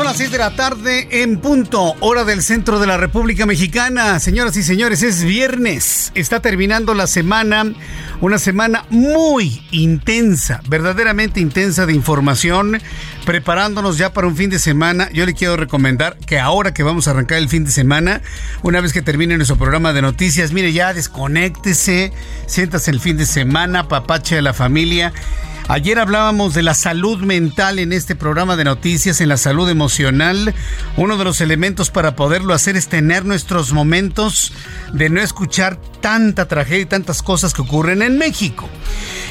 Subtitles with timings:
[0.00, 4.18] Son las 6 de la tarde en punto, hora del centro de la República Mexicana.
[4.18, 6.10] Señoras y señores, es viernes.
[6.14, 7.70] Está terminando la semana,
[8.22, 12.80] una semana muy intensa, verdaderamente intensa de información,
[13.26, 15.10] preparándonos ya para un fin de semana.
[15.12, 18.22] Yo le quiero recomendar que ahora que vamos a arrancar el fin de semana,
[18.62, 22.14] una vez que termine nuestro programa de noticias, mire ya, desconéctese,
[22.46, 25.12] siéntase el fin de semana, papache de la familia
[25.70, 30.52] Ayer hablábamos de la salud mental en este programa de noticias, en la salud emocional.
[30.96, 34.52] Uno de los elementos para poderlo hacer es tener nuestros momentos
[34.92, 38.68] de no escuchar tanta tragedia y tantas cosas que ocurren en México.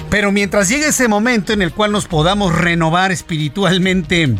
[0.09, 4.33] Pero mientras llegue ese momento en el cual nos podamos renovar espiritualmente,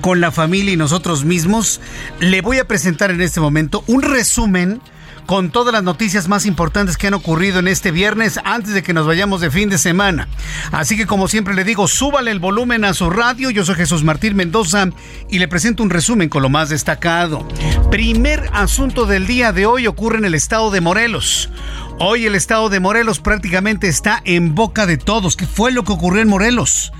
[0.00, 1.80] con la familia y nosotros mismos,
[2.20, 4.80] le voy a presentar en este momento un resumen
[5.26, 8.92] con todas las noticias más importantes que han ocurrido en este viernes antes de que
[8.92, 10.28] nos vayamos de fin de semana.
[10.70, 13.50] Así que como siempre le digo, súbale el volumen a su radio.
[13.50, 14.88] Yo soy Jesús Martín Mendoza
[15.28, 17.46] y le presento un resumen con lo más destacado.
[17.90, 21.50] Primer asunto del día de hoy ocurre en el estado de Morelos.
[21.98, 25.36] Hoy el estado de Morelos prácticamente está en boca de todos.
[25.36, 26.92] ¿Qué fue lo que ocurrió en Morelos?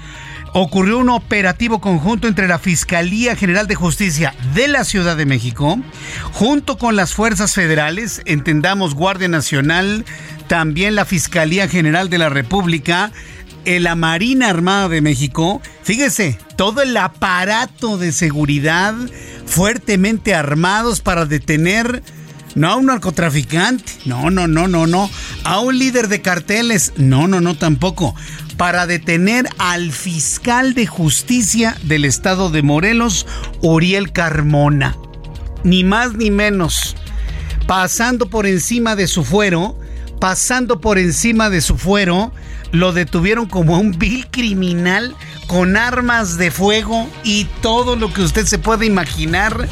[0.52, 5.78] Ocurrió un operativo conjunto entre la Fiscalía General de Justicia de la Ciudad de México,
[6.32, 10.04] junto con las fuerzas federales, entendamos Guardia Nacional,
[10.48, 13.12] también la Fiscalía General de la República,
[13.64, 18.94] la Marina Armada de México, fíjese, todo el aparato de seguridad
[19.46, 22.02] fuertemente armados para detener
[22.54, 25.10] no a un narcotraficante, no, no, no, no, no,
[25.44, 28.14] a un líder de carteles, no, no, no, tampoco,
[28.56, 33.26] para detener al fiscal de justicia del estado de Morelos,
[33.60, 34.96] Uriel Carmona.
[35.64, 36.96] Ni más ni menos.
[37.66, 39.78] Pasando por encima de su fuero,
[40.22, 42.31] pasando por encima de su fuero,
[42.71, 45.16] lo detuvieron como un vil criminal
[45.49, 49.69] con armas de fuego y todo lo que usted se puede imaginar.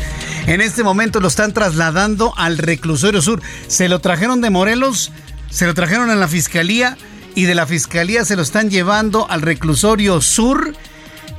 [0.49, 3.41] En este momento lo están trasladando al reclusorio sur.
[3.69, 5.13] Se lo trajeron de Morelos,
[5.51, 6.99] se lo trajeron a la fiscalía
[7.37, 10.75] y de la fiscalía se lo están llevando al reclusorio sur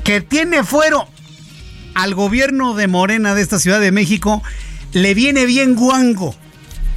[0.05, 1.05] que tiene fuero
[1.95, 4.41] al gobierno de Morena de esta Ciudad de México.
[4.93, 6.33] Le viene bien guango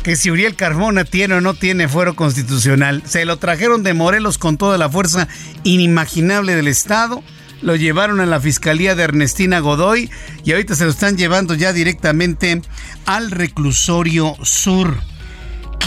[0.04, 3.02] que si Uriel Carmona tiene o no tiene fuero constitucional.
[3.06, 5.28] Se lo trajeron de Morelos con toda la fuerza
[5.64, 7.24] inimaginable del Estado.
[7.62, 10.10] Lo llevaron a la fiscalía de Ernestina Godoy
[10.44, 12.60] y ahorita se lo están llevando ya directamente
[13.06, 14.94] al reclusorio sur.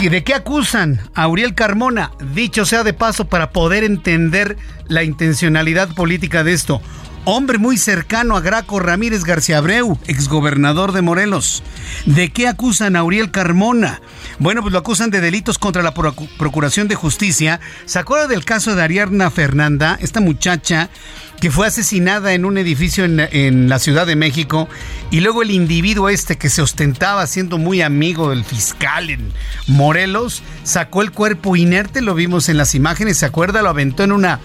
[0.02, 2.12] ¿De qué acusan a Uriel Carmona?
[2.34, 4.58] Dicho sea de paso para poder entender
[4.88, 6.82] la intencionalidad política de esto.
[7.30, 11.62] Hombre muy cercano a Graco Ramírez García Abreu, exgobernador de Morelos.
[12.06, 14.02] ¿De qué acusan a Uriel Carmona?
[14.40, 17.60] Bueno, pues lo acusan de delitos contra la Procuración de Justicia.
[17.84, 20.90] ¿Se acuerda del caso de Ariarna Fernanda, esta muchacha
[21.42, 24.69] que fue asesinada en un edificio en, la Ciudad de México
[25.12, 29.34] y luego el individuo este que se ostentaba siendo muy amigo del fiscal en
[29.68, 33.62] Morelos sacó el cuerpo inerte, lo vimos en las imágenes, ¿se acuerda?
[33.62, 34.40] Lo aventó en una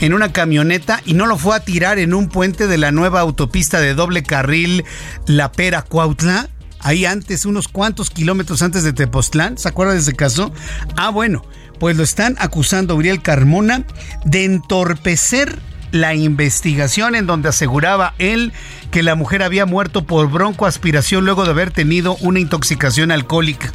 [0.00, 3.20] en una camioneta y no lo fue a tirar en un puente de la nueva
[3.20, 4.84] autopista de doble carril
[5.26, 6.48] La Pera Cuautla.
[6.80, 9.56] Ahí antes, unos cuantos kilómetros antes de Tepoztlán.
[9.56, 10.52] ¿Se acuerda de ese caso?
[10.96, 11.42] Ah, bueno,
[11.78, 13.84] pues lo están acusando Uriel Carmona
[14.24, 15.58] de entorpecer
[15.92, 18.52] la investigación en donde aseguraba él
[18.90, 23.72] que la mujer había muerto por broncoaspiración luego de haber tenido una intoxicación alcohólica.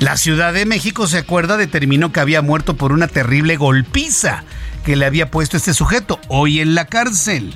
[0.00, 4.44] La Ciudad de México, se acuerda, determinó que había muerto por una terrible golpiza
[4.88, 7.52] que le había puesto este sujeto, hoy en la cárcel.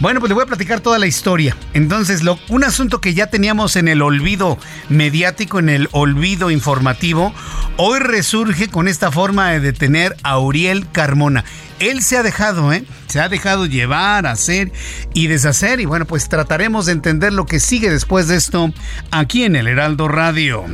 [0.00, 1.56] Bueno, pues le voy a platicar toda la historia.
[1.72, 4.58] Entonces, lo, un asunto que ya teníamos en el olvido
[4.90, 7.32] mediático, en el olvido informativo,
[7.78, 11.46] hoy resurge con esta forma de detener a Uriel Carmona.
[11.78, 12.84] Él se ha dejado, ¿eh?
[13.08, 14.72] Se ha dejado llevar, hacer
[15.12, 15.80] y deshacer.
[15.80, 18.72] Y bueno, pues trataremos de entender lo que sigue después de esto
[19.10, 20.64] aquí en el Heraldo Radio.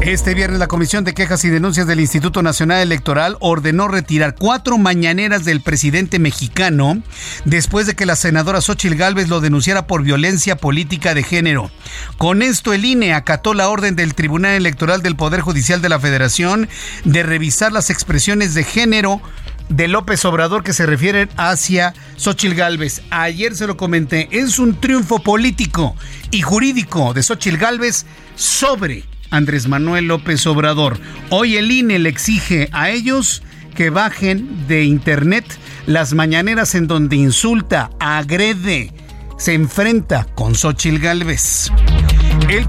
[0.00, 4.78] Este viernes la Comisión de Quejas y Denuncias del Instituto Nacional Electoral ordenó retirar cuatro
[4.78, 7.02] mañaneras del presidente mexicano
[7.44, 11.70] después de que la senadora Xochil Gálvez lo denunciara por violencia política de género.
[12.16, 15.98] Con esto el INE acató la orden del Tribunal Electoral del Poder Judicial de la
[15.98, 16.68] Federación
[17.04, 19.20] de revisar las expresiones de género
[19.68, 23.02] de López Obrador que se refieren hacia Xochil Gálvez.
[23.10, 25.94] Ayer se lo comenté, es un triunfo político
[26.30, 30.98] y jurídico de Xochil Gálvez sobre Andrés Manuel López Obrador.
[31.30, 33.42] Hoy el INE le exige a ellos
[33.74, 35.44] que bajen de internet
[35.86, 38.92] las mañaneras en donde insulta, agrede,
[39.38, 41.70] se enfrenta con Xochil Gálvez.
[42.48, 42.66] El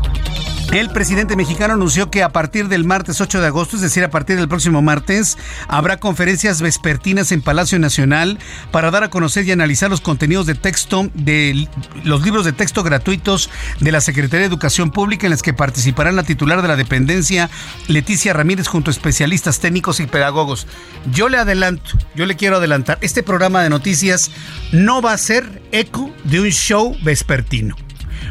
[0.72, 4.12] el presidente mexicano anunció que a partir del martes 8 de agosto, es decir, a
[4.12, 5.36] partir del próximo martes,
[5.68, 8.38] habrá conferencias vespertinas en Palacio Nacional
[8.72, 11.68] para dar a conocer y analizar los contenidos de texto de
[12.04, 13.50] los libros de texto gratuitos
[13.80, 17.50] de la Secretaría de Educación Pública en las que participarán la titular de la dependencia,
[17.88, 20.68] Leticia Ramírez, junto a especialistas técnicos y pedagogos.
[21.12, 24.30] Yo le adelanto, yo le quiero adelantar, este programa de noticias
[24.72, 27.76] no va a ser eco de un show vespertino.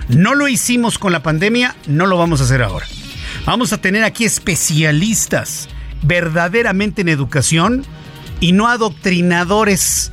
[0.08, 2.86] No lo hicimos con la pandemia, no lo vamos a hacer ahora.
[3.44, 5.68] Vamos a tener aquí especialistas
[6.02, 7.84] verdaderamente en educación
[8.40, 10.12] y no adoctrinadores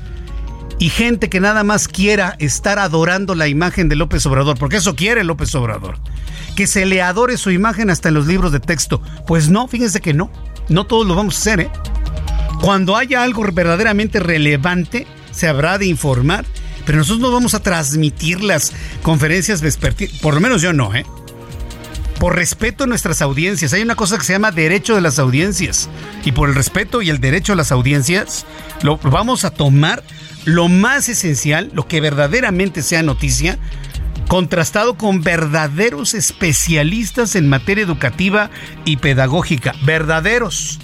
[0.80, 4.96] y gente que nada más quiera estar adorando la imagen de López Obrador, porque eso
[4.96, 5.98] quiere López Obrador.
[6.56, 9.02] Que se le adore su imagen hasta en los libros de texto.
[9.28, 10.32] Pues no, fíjense que no.
[10.68, 11.70] No todos lo vamos a hacer, ¿eh?
[12.62, 16.46] Cuando haya algo verdaderamente relevante, se habrá de informar
[16.86, 18.72] pero nosotros no vamos a transmitir las
[19.02, 21.06] conferencias vespertinas, por lo menos yo no, ¿eh?
[22.20, 23.74] Por respeto a nuestras audiencias.
[23.74, 25.90] Hay una cosa que se llama derecho de las audiencias.
[26.24, 28.46] Y por el respeto y el derecho a las audiencias,
[28.84, 30.02] lo vamos a tomar
[30.46, 33.60] lo más esencial, lo que verdaderamente sea noticia,
[34.28, 38.50] contrastado con verdaderos especialistas en materia educativa
[38.86, 39.74] y pedagógica.
[39.84, 40.80] Verdaderos.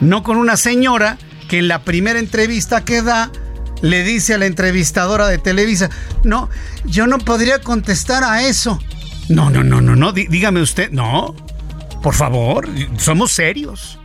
[0.00, 1.18] No con una señora
[1.48, 3.30] que en la primera entrevista que da
[3.82, 5.90] le dice a la entrevistadora de Televisa,
[6.24, 6.48] no,
[6.84, 8.78] yo no podría contestar a eso.
[9.28, 11.34] No, no, no, no, no, dígame usted, no,
[12.02, 12.68] por favor,
[12.98, 13.98] somos serios.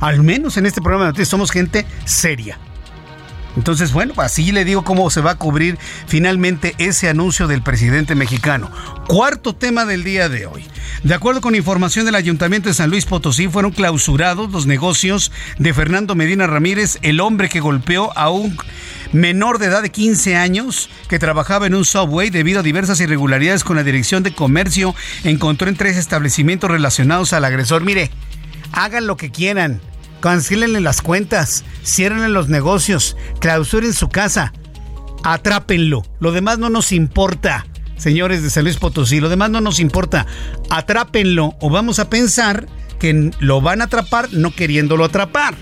[0.00, 2.58] Al menos en este programa de noticias somos gente seria.
[3.58, 8.14] Entonces, bueno, así le digo cómo se va a cubrir finalmente ese anuncio del presidente
[8.14, 8.70] mexicano.
[9.08, 10.64] Cuarto tema del día de hoy.
[11.02, 15.74] De acuerdo con información del Ayuntamiento de San Luis Potosí, fueron clausurados los negocios de
[15.74, 18.56] Fernando Medina Ramírez, el hombre que golpeó a un
[19.12, 23.64] menor de edad de 15 años que trabajaba en un subway debido a diversas irregularidades
[23.64, 24.94] con la Dirección de Comercio.
[25.24, 27.82] Encontró en tres establecimientos relacionados al agresor.
[27.82, 28.12] Mire,
[28.70, 29.80] hagan lo que quieran
[30.20, 34.52] Cancélenle las cuentas, ciérrenle los negocios, clausuren su casa,
[35.22, 36.02] atrápenlo.
[36.18, 37.66] Lo demás no nos importa,
[37.96, 40.26] señores de San Luis Potosí, lo demás no nos importa.
[40.70, 42.66] Atrápenlo o vamos a pensar
[42.98, 45.54] que lo van a atrapar no queriéndolo atrapar.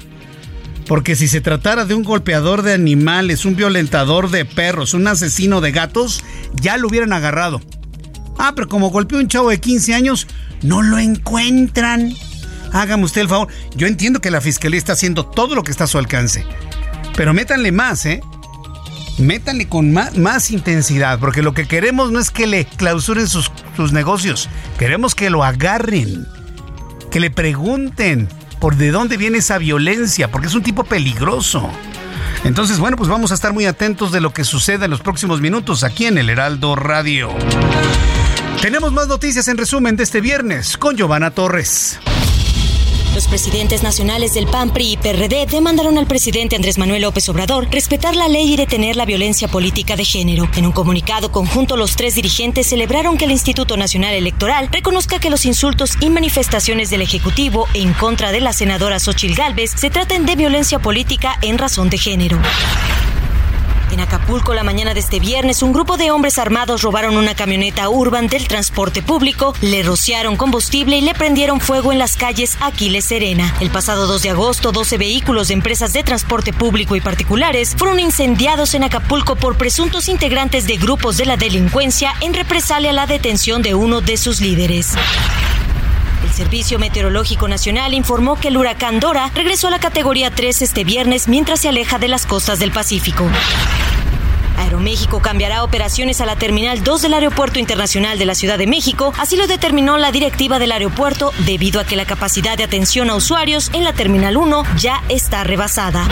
[0.86, 5.60] Porque si se tratara de un golpeador de animales, un violentador de perros, un asesino
[5.60, 6.22] de gatos,
[6.54, 7.60] ya lo hubieran agarrado.
[8.38, 10.28] Ah, pero como golpeó un chavo de 15 años,
[10.62, 12.14] no lo encuentran.
[12.76, 13.48] Hágame usted el favor.
[13.74, 16.44] Yo entiendo que la fiscalía está haciendo todo lo que está a su alcance.
[17.16, 18.20] Pero métanle más, ¿eh?
[19.18, 23.92] Métanle con más, intensidad, porque lo que queremos no es que le clausuren sus, sus
[23.92, 26.26] negocios, queremos que lo agarren,
[27.10, 28.28] que le pregunten
[28.60, 31.70] por de dónde viene esa violencia, porque es un tipo peligroso.
[32.44, 35.40] Entonces, bueno, pues vamos a estar muy atentos de lo que suceda en los próximos
[35.40, 37.30] minutos aquí en el Heraldo Radio.
[38.60, 41.98] Tenemos más noticias en resumen de este viernes con Giovanna Torres.
[43.16, 47.66] Los presidentes nacionales del PAN, PRI y PRD demandaron al presidente Andrés Manuel López Obrador
[47.70, 50.46] respetar la ley y detener la violencia política de género.
[50.54, 55.30] En un comunicado conjunto, los tres dirigentes celebraron que el Instituto Nacional Electoral reconozca que
[55.30, 60.26] los insultos y manifestaciones del Ejecutivo en contra de la senadora Xochil Gálvez se traten
[60.26, 62.38] de violencia política en razón de género.
[63.92, 67.88] En Acapulco, la mañana de este viernes, un grupo de hombres armados robaron una camioneta
[67.88, 73.04] urban del transporte público, le rociaron combustible y le prendieron fuego en las calles Aquiles
[73.04, 73.54] Serena.
[73.60, 78.00] El pasado 2 de agosto, 12 vehículos de empresas de transporte público y particulares fueron
[78.00, 83.06] incendiados en Acapulco por presuntos integrantes de grupos de la delincuencia en represalia a la
[83.06, 84.94] detención de uno de sus líderes.
[86.24, 90.84] El Servicio Meteorológico Nacional informó que el huracán Dora regresó a la categoría 3 este
[90.84, 93.28] viernes mientras se aleja de las costas del Pacífico.
[94.58, 99.12] Aeroméxico cambiará operaciones a la Terminal 2 del Aeropuerto Internacional de la Ciudad de México,
[99.18, 103.14] así lo determinó la directiva del aeropuerto debido a que la capacidad de atención a
[103.14, 106.08] usuarios en la Terminal 1 ya está rebasada.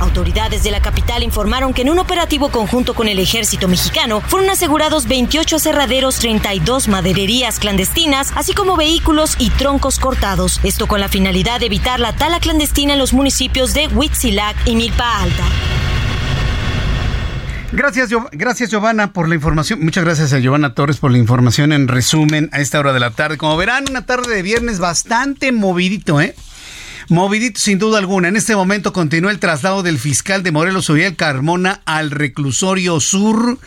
[0.00, 4.50] Autoridades de la capital informaron que en un operativo conjunto con el ejército mexicano fueron
[4.50, 10.60] asegurados 28 aserraderos, 32 madererías clandestinas, así como vehículos y troncos cortados.
[10.62, 14.74] Esto con la finalidad de evitar la tala clandestina en los municipios de Huitzilac y
[14.74, 15.44] Milpa Alta.
[17.72, 19.80] Gracias, gracias Giovanna por la información.
[19.80, 23.12] Muchas gracias a Giovanna Torres por la información en resumen a esta hora de la
[23.12, 23.38] tarde.
[23.38, 26.34] Como verán, una tarde de viernes bastante movidito, ¿eh?
[27.10, 28.28] Movidito sin duda alguna.
[28.28, 33.58] En este momento continúa el traslado del fiscal de Morelos, Uriel Carmona, al reclusorio sur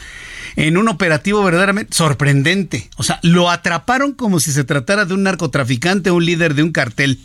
[0.56, 2.90] en un operativo verdaderamente sorprendente.
[2.96, 6.72] O sea, lo atraparon como si se tratara de un narcotraficante, un líder de un
[6.72, 7.20] cartel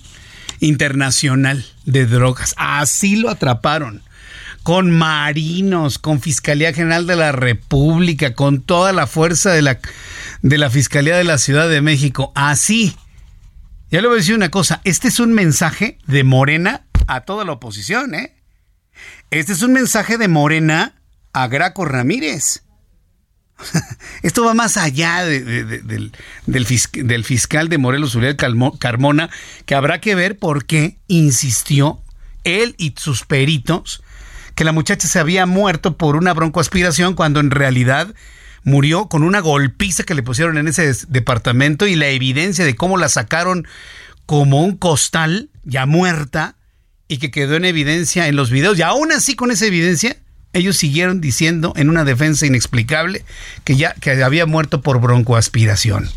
[0.58, 2.52] internacional de drogas.
[2.58, 4.02] Así lo atraparon.
[4.64, 9.78] Con marinos, con Fiscalía General de la República, con toda la fuerza de la,
[10.42, 12.32] de la Fiscalía de la Ciudad de México.
[12.34, 12.96] Así
[13.90, 17.44] ya le voy a decir una cosa, este es un mensaje de Morena a toda
[17.44, 18.34] la oposición, ¿eh?
[19.30, 20.94] Este es un mensaje de Morena
[21.32, 22.64] a Graco Ramírez.
[24.22, 26.12] Esto va más allá del,
[27.24, 29.30] fiscal de Morelos, Uriel Carmona,
[29.66, 32.02] que habrá que ver por qué insistió
[32.44, 34.02] él y sus peritos
[34.54, 38.12] que la muchacha se había muerto por una broncoaspiración cuando en realidad
[38.64, 42.96] murió con una golpiza que le pusieron en ese departamento y la evidencia de cómo
[42.96, 43.66] la sacaron
[44.26, 46.56] como un costal, ya muerta,
[47.08, 48.78] y que quedó en evidencia en los videos.
[48.78, 50.16] Y aún así con esa evidencia,
[50.52, 53.24] ellos siguieron diciendo en una defensa inexplicable
[53.64, 56.10] que ya que había muerto por broncoaspiración.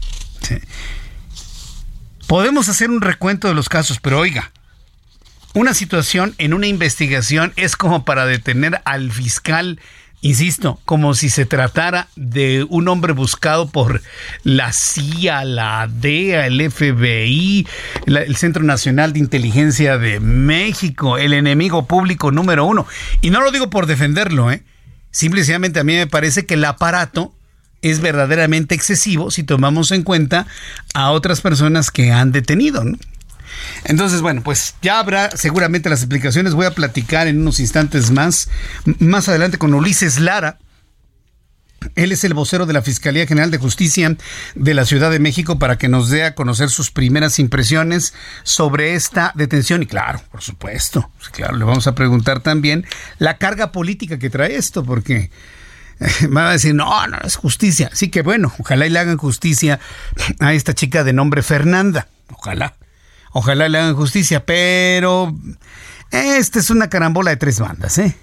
[2.27, 4.51] Podemos hacer un recuento de los casos, pero oiga,
[5.53, 9.79] una situación en una investigación es como para detener al fiscal
[10.23, 14.03] Insisto, como si se tratara de un hombre buscado por
[14.43, 17.67] la CIA, la DEA, el FBI,
[18.05, 22.85] el Centro Nacional de Inteligencia de México, el enemigo público número uno.
[23.21, 24.61] Y no lo digo por defenderlo, ¿eh?
[25.09, 27.33] Simplemente a mí me parece que el aparato
[27.81, 30.45] es verdaderamente excesivo si tomamos en cuenta
[30.93, 32.83] a otras personas que han detenido.
[33.83, 36.53] Entonces, bueno, pues ya habrá seguramente las explicaciones.
[36.53, 38.49] Voy a platicar en unos instantes más,
[38.99, 40.59] más adelante con Ulises Lara.
[41.95, 44.15] Él es el vocero de la Fiscalía General de Justicia
[44.53, 48.93] de la Ciudad de México para que nos dé a conocer sus primeras impresiones sobre
[48.93, 49.81] esta detención.
[49.81, 52.85] Y claro, por supuesto, pues claro, le vamos a preguntar también
[53.17, 55.31] la carga política que trae esto, porque
[56.35, 57.89] va a decir, no, no es justicia.
[57.91, 59.79] Así que bueno, ojalá y le hagan justicia
[60.39, 62.07] a esta chica de nombre Fernanda.
[62.31, 62.75] Ojalá.
[63.31, 65.33] Ojalá le hagan justicia, pero
[66.11, 68.15] esta es una carambola de tres bandas, ¿eh?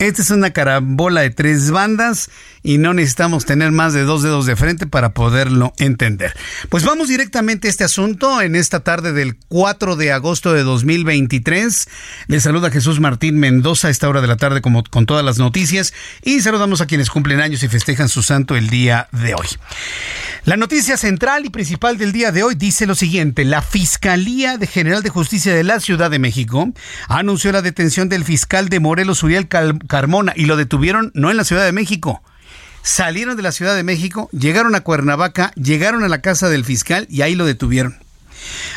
[0.00, 2.30] Esta es una carambola de tres bandas
[2.62, 6.34] y no necesitamos tener más de dos dedos de frente para poderlo entender.
[6.70, 11.88] Pues vamos directamente a este asunto en esta tarde del 4 de agosto de 2023.
[12.28, 15.36] Le saluda Jesús Martín Mendoza a esta hora de la tarde como con todas las
[15.36, 15.92] noticias
[16.22, 19.48] y saludamos a quienes cumplen años y festejan su santo el día de hoy.
[20.44, 23.44] La noticia central y principal del día de hoy dice lo siguiente.
[23.44, 26.72] La Fiscalía de General de Justicia de la Ciudad de México
[27.08, 29.48] anunció la detención del fiscal de Morelos, Uriel
[29.90, 32.22] Carmona, y lo detuvieron no en la Ciudad de México.
[32.82, 37.06] Salieron de la Ciudad de México, llegaron a Cuernavaca, llegaron a la casa del fiscal
[37.10, 37.98] y ahí lo detuvieron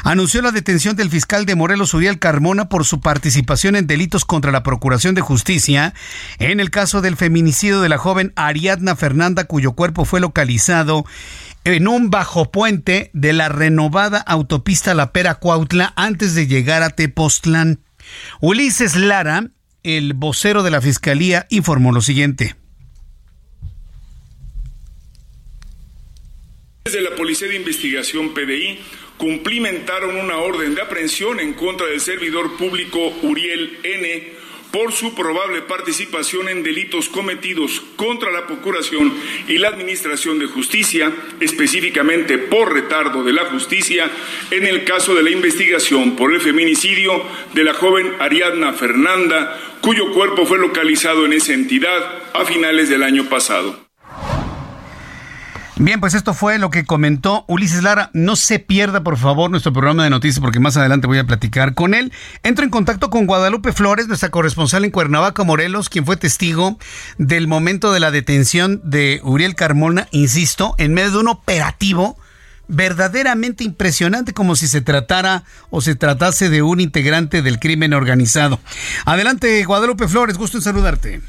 [0.04, 4.52] anunció la detención del fiscal de Morelos, Uriel Carmona, por su participación en delitos contra
[4.52, 5.94] la Procuración de Justicia
[6.40, 11.06] en el caso del feminicidio de la joven Ariadna Fernanda, cuyo cuerpo fue localizado
[11.64, 16.90] en un bajo puente de la renovada autopista La Pera Cuautla antes de llegar a
[16.90, 17.80] Tepoztlán.
[18.42, 19.48] Ulises Lara,
[19.84, 22.56] el vocero de la Fiscalía, informó lo siguiente.
[26.86, 28.80] Desde la Policía de Investigación PDI
[29.18, 34.43] cumplimentaron una orden de aprehensión en contra del servidor público Uriel N
[34.74, 39.14] por su probable participación en delitos cometidos contra la Procuración
[39.48, 44.10] y la Administración de Justicia, específicamente por retardo de la justicia,
[44.50, 47.22] en el caso de la investigación por el feminicidio
[47.54, 53.04] de la joven Ariadna Fernanda, cuyo cuerpo fue localizado en esa entidad a finales del
[53.04, 53.83] año pasado.
[55.76, 58.12] Bien, pues esto fue lo que comentó Ulises Lara.
[58.14, 61.74] No se pierda, por favor, nuestro programa de noticias porque más adelante voy a platicar
[61.74, 62.14] con él.
[62.44, 66.78] Entro en contacto con Guadalupe Flores, nuestra corresponsal en Cuernavaca, Morelos, quien fue testigo
[67.18, 72.18] del momento de la detención de Uriel Carmona, insisto, en medio de un operativo
[72.68, 78.60] verdaderamente impresionante como si se tratara o se tratase de un integrante del crimen organizado.
[79.06, 81.22] Adelante, Guadalupe Flores, gusto en saludarte.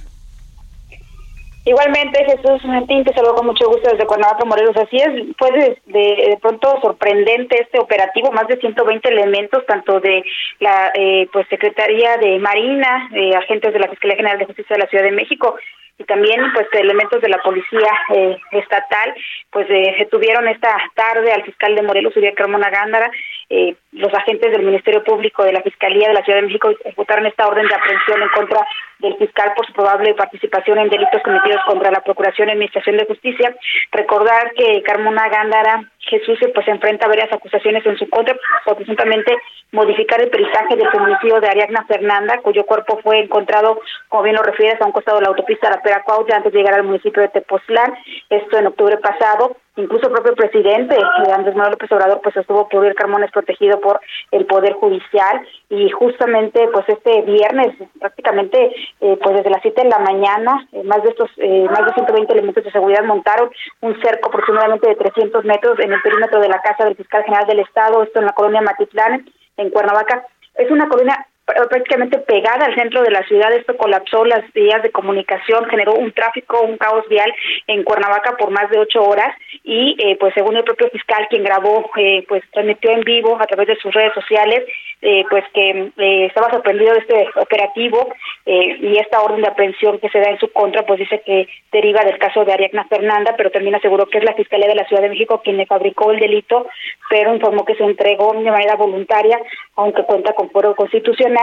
[1.66, 4.76] Igualmente, Jesús Martín, te saludo con mucho gusto desde Cuernavaca, Morelos.
[4.76, 10.22] Así es, fue de, pronto sorprendente este operativo, más de 120 elementos, tanto de
[10.60, 14.82] la eh, pues Secretaría de Marina, eh, agentes de la Fiscalía General de Justicia de
[14.82, 15.56] la Ciudad de México
[15.98, 19.14] y también pues elementos de la policía eh, estatal
[19.50, 23.10] pues eh, detuvieron esta tarde al fiscal de Morelos Uriel Carmona Gándara
[23.48, 27.26] eh, los agentes del Ministerio Público de la Fiscalía de la Ciudad de México ejecutaron
[27.26, 28.66] esta orden de aprehensión en contra
[29.04, 33.06] del fiscal por su probable participación en delitos cometidos contra la Procuración y Administración de
[33.06, 33.54] Justicia.
[33.92, 39.36] Recordar que Carmona Gándara Jesús pues enfrenta varias acusaciones en su contra por presuntamente
[39.72, 44.42] modificar el perizaje del feminicidio de Ariadna Fernanda, cuyo cuerpo fue encontrado, como bien lo
[44.42, 47.28] refieres, a un costado de la autopista La Pera antes de llegar al municipio de
[47.28, 47.94] Tepoztlán,
[48.30, 49.56] esto en octubre pasado.
[49.76, 53.32] Incluso el propio presidente eh, Andrés Manuel López Obrador pues estuvo que Uriel Carmona es
[53.32, 59.62] protegido por el Poder Judicial y justamente pues este viernes prácticamente eh, pues desde las
[59.62, 61.30] 7 de la mañana eh, más de estos
[61.70, 66.00] más de 120 elementos de seguridad montaron un cerco aproximadamente de 300 metros en el
[66.02, 69.70] perímetro de la casa del fiscal general del estado, esto en la colonia Matitlán en
[69.70, 70.26] Cuernavaca.
[70.56, 73.52] Es una colonia prácticamente pegada al centro de la ciudad.
[73.52, 77.32] Esto colapsó las vías de comunicación, generó un tráfico, un caos vial
[77.66, 81.44] en Cuernavaca por más de ocho horas y eh, pues según el propio fiscal quien
[81.44, 84.62] grabó, eh, pues transmitió en vivo a través de sus redes sociales,
[85.02, 85.92] eh, pues que
[86.26, 88.08] estaba sorprendido de este operativo
[88.46, 92.04] y esta orden de aprehensión que se da en su contra, pues dice que deriva
[92.04, 95.02] del caso de Ariadna Fernanda, pero también aseguró que es la Fiscalía de la Ciudad
[95.02, 96.66] de México quien le fabricó el delito,
[97.10, 99.38] pero informó que se entregó de manera voluntaria,
[99.76, 101.33] aunque cuenta con fuero constitucional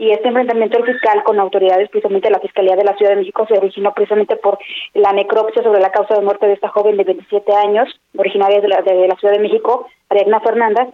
[0.00, 3.46] y este enfrentamiento del fiscal con autoridades, precisamente la Fiscalía de la Ciudad de México,
[3.46, 4.58] se originó precisamente por
[4.94, 8.68] la necropsia sobre la causa de muerte de esta joven de 27 años, originaria de
[8.68, 10.88] la, de la Ciudad de México, Ariadna Fernández,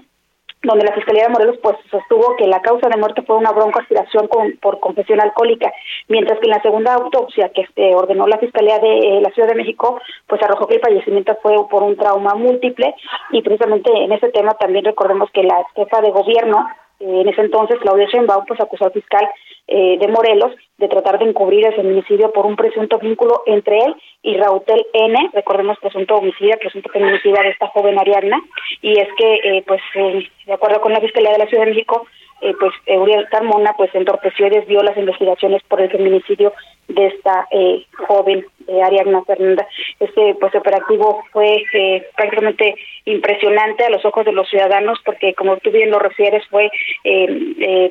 [0.64, 4.26] donde la Fiscalía de Morelos pues sostuvo que la causa de muerte fue una broncoaspiración
[4.26, 5.72] con, por confesión alcohólica,
[6.08, 9.48] mientras que en la segunda autopsia que este, ordenó la Fiscalía de eh, la Ciudad
[9.48, 12.92] de México pues arrojó que el fallecimiento fue por un trauma múltiple
[13.30, 16.66] y precisamente en ese tema también recordemos que la jefa de gobierno
[17.00, 19.28] eh, en ese entonces, Claudia Sheinbaum pues acusó al fiscal
[19.68, 23.94] eh, de Morelos de tratar de encubrir el feminicidio por un presunto vínculo entre él
[24.22, 28.40] y Rautel N, recordemos presunto homicidio, presunto feminicida de esta joven Ariadna,
[28.82, 32.06] y es que, eh, pues, de acuerdo con la Fiscalía de la Ciudad de México,
[32.40, 36.52] eh, pues Uriel Carmona pues entorpeció y desvió las investigaciones por el feminicidio
[36.88, 39.66] de esta eh, joven eh, Ariadna Fernanda.
[40.00, 45.56] Este pues operativo fue eh, prácticamente impresionante a los ojos de los ciudadanos porque como
[45.58, 46.70] tú bien lo refieres fue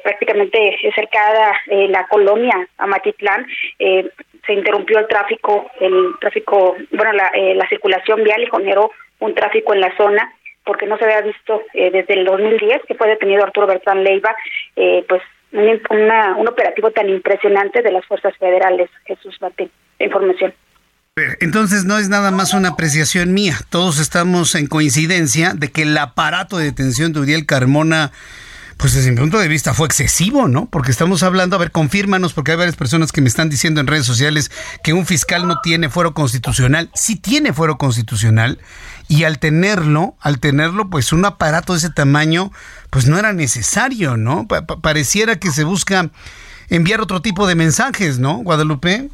[0.04, 3.46] prácticamente cercada la colonia Amatitlán
[3.78, 9.74] se interrumpió el tráfico el tráfico bueno la, la circulación vial y generó un tráfico
[9.74, 10.34] en la zona
[10.66, 14.36] porque no se había visto eh, desde el 2010 que fue detenido Arturo Bertrán Leiva,
[14.76, 18.90] eh, pues un operativo tan impresionante de las fuerzas federales.
[19.06, 20.54] Jesús Martín, información.
[21.40, 23.54] Entonces no es nada más una apreciación mía.
[23.70, 28.12] Todos estamos en coincidencia de que el aparato de detención de Uriel Carmona
[28.78, 30.68] pues desde mi punto de vista fue excesivo, ¿no?
[30.70, 33.88] Porque estamos hablando, a ver, confírmanos, porque hay varias personas que me están diciendo en
[33.88, 34.52] redes sociales
[34.84, 36.90] que un fiscal no tiene fuero constitucional.
[36.94, 38.60] Sí tiene fuero constitucional
[39.08, 42.52] y al tenerlo, al tenerlo, pues un aparato de ese tamaño,
[42.90, 44.48] pues no era necesario, ¿no?
[44.82, 46.10] pareciera que se busca
[46.70, 49.10] enviar otro tipo de mensajes, ¿no, Guadalupe?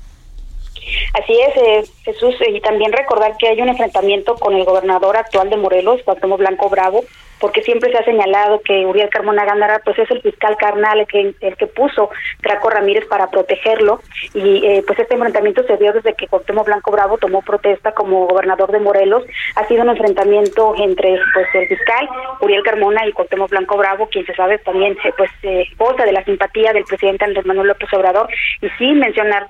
[1.13, 5.49] Así es, eh, Jesús, y también recordar que hay un enfrentamiento con el gobernador actual
[5.49, 7.03] de Morelos, Cuauhtémoc Blanco Bravo,
[7.41, 11.07] porque siempre se ha señalado que Uriel Carmona Gándara pues es el fiscal carnal el
[11.07, 13.99] que, el que puso Draco Ramírez para protegerlo.
[14.33, 18.27] Y eh, pues este enfrentamiento se dio desde que Cuauhtémoc Blanco Bravo tomó protesta como
[18.27, 19.25] gobernador de Morelos,
[19.55, 22.07] ha sido un enfrentamiento entre pues el fiscal
[22.41, 25.67] Uriel Carmona y Cuauhtémoc Blanco Bravo, quien se sabe también eh, pues eh,
[26.05, 28.29] de la simpatía del presidente Andrés Manuel López Obrador.
[28.61, 29.47] Y sí mencionar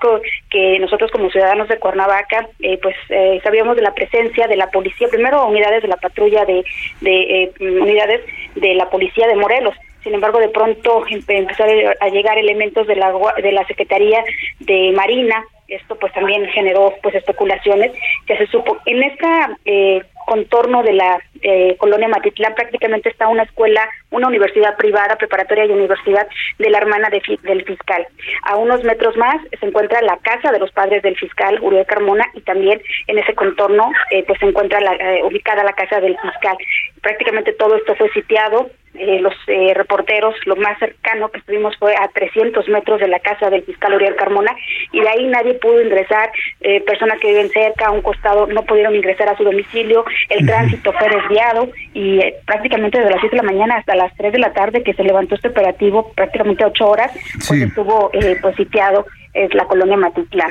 [0.50, 2.48] que nosotros como ciudadanos de Cuernavaca
[2.80, 2.96] pues
[3.44, 6.64] sabíamos de la presencia de la policía, primero unidades de la patrulla de,
[7.00, 7.52] de
[7.82, 8.20] unidades
[8.54, 9.74] de la policía de Morelos.
[10.02, 14.24] Sin embargo, de pronto empezaron a llegar elementos de la de la Secretaría
[14.58, 15.44] de Marina.
[15.68, 17.92] Esto pues también generó pues especulaciones.
[18.28, 23.42] Ya se supo en esta eh, contorno de la eh, colonia Matitlán prácticamente está una
[23.42, 26.28] escuela una universidad privada, preparatoria y universidad
[26.58, 28.06] de la hermana del fiscal.
[28.44, 32.24] A unos metros más se encuentra la casa de los padres del fiscal, Uriel Carmona,
[32.34, 36.16] y también en ese contorno eh, pues se encuentra la, eh, ubicada la casa del
[36.18, 36.56] fiscal.
[37.00, 41.94] Prácticamente todo esto fue sitiado eh, los eh, reporteros, lo más cercano que estuvimos fue
[41.96, 44.54] a 300 metros de la casa del fiscal Uriel Carmona
[44.92, 48.62] y de ahí nadie pudo ingresar, eh, personas que viven cerca, a un costado, no
[48.64, 53.42] pudieron ingresar a su domicilio, el tránsito fue desviado y prácticamente desde las 7 de
[53.42, 56.86] la mañana hasta las 3 de la tarde que se levantó este operativo, prácticamente 8
[56.86, 57.10] horas,
[57.46, 60.50] pues estuvo pues sitiado es la colonia Matitlán.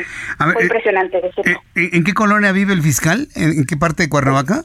[0.54, 1.22] Fue impresionante.
[1.76, 3.28] ¿En qué colonia vive el fiscal?
[3.36, 4.63] ¿En qué parte de Cuernavaca?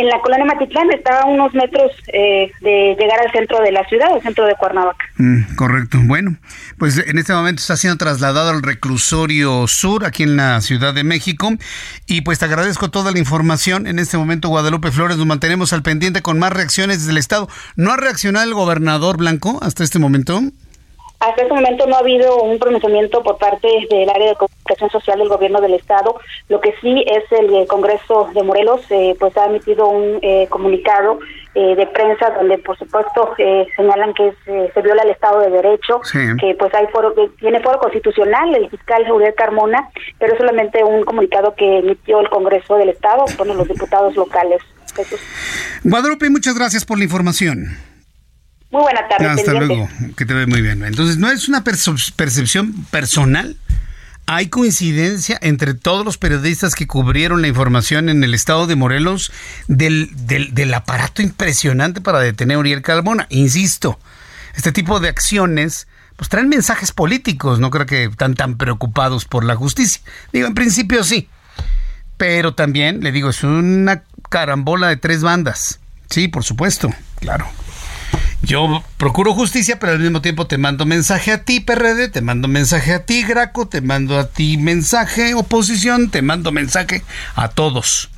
[0.00, 3.84] En la colonia Matitlán, estaba a unos metros eh, de llegar al centro de la
[3.84, 5.04] ciudad, al centro de Cuernavaca.
[5.16, 5.98] Mm, correcto.
[6.02, 6.36] Bueno,
[6.78, 11.04] pues en este momento está siendo trasladado al reclusorio sur, aquí en la Ciudad de
[11.04, 11.50] México.
[12.06, 13.86] Y pues te agradezco toda la información.
[13.86, 17.48] En este momento, Guadalupe Flores, nos mantenemos al pendiente con más reacciones del Estado.
[17.76, 20.40] ¿No ha reaccionado el gobernador Blanco hasta este momento?
[21.20, 25.18] Hasta este momento no ha habido un pronunciamiento por parte del área de comunicación social
[25.18, 26.18] del gobierno del estado.
[26.48, 30.46] Lo que sí es el eh, Congreso de Morelos, eh, pues ha emitido un eh,
[30.48, 31.18] comunicado
[31.52, 33.34] de prensa donde, por supuesto,
[33.76, 36.00] señalan que se viola el Estado de Derecho,
[36.40, 41.04] que pues hay foro, que tiene foro constitucional el fiscal Javier Carmona, pero solamente un
[41.04, 44.62] comunicado que emitió el Congreso del estado, con los diputados locales.
[45.82, 47.89] Guadalupe, muchas gracias por la información.
[48.70, 49.26] Muy buena tarde.
[49.26, 50.84] hasta luego, que te ve muy bien.
[50.84, 53.56] Entonces, ¿no es una percepción personal?
[54.26, 59.32] ¿Hay coincidencia entre todos los periodistas que cubrieron la información en el estado de Morelos
[59.66, 63.26] del, del, aparato impresionante para detener a Uriel Calmona?
[63.30, 63.98] Insisto,
[64.54, 69.42] este tipo de acciones pues traen mensajes políticos, no creo que están tan preocupados por
[69.42, 70.00] la justicia.
[70.32, 71.28] Digo, en principio sí,
[72.16, 75.80] pero también, le digo, es una carambola de tres bandas.
[76.08, 77.48] Sí, por supuesto, claro.
[78.42, 82.48] Yo procuro justicia, pero al mismo tiempo te mando mensaje a ti, PRD, te mando
[82.48, 87.02] mensaje a ti, Graco, te mando a ti mensaje, oposición, te mando mensaje
[87.34, 88.10] a todos.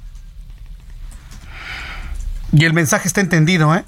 [2.52, 3.84] Y el mensaje está entendido, ¿eh?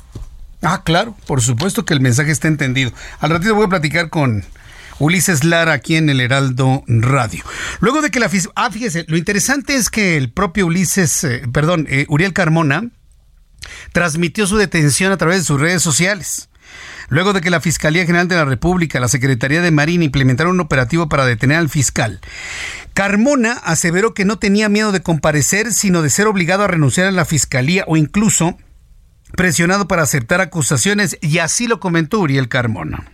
[0.62, 2.92] Ah, claro, por supuesto que el mensaje está entendido.
[3.20, 4.44] Al ratito voy a platicar con
[4.98, 7.44] Ulises Lara aquí en el Heraldo Radio.
[7.80, 8.30] Luego de que la...
[8.54, 12.90] Ah, fíjese, lo interesante es que el propio Ulises, eh, perdón, eh, Uriel Carmona,
[13.92, 16.48] transmitió su detención a través de sus redes sociales.
[17.08, 20.60] Luego de que la Fiscalía General de la República, la Secretaría de Marina implementaron un
[20.60, 22.20] operativo para detener al fiscal,
[22.94, 27.12] Carmona aseveró que no tenía miedo de comparecer, sino de ser obligado a renunciar a
[27.12, 28.56] la Fiscalía o incluso
[29.36, 33.13] presionado para aceptar acusaciones, y así lo comentó Uriel Carmona.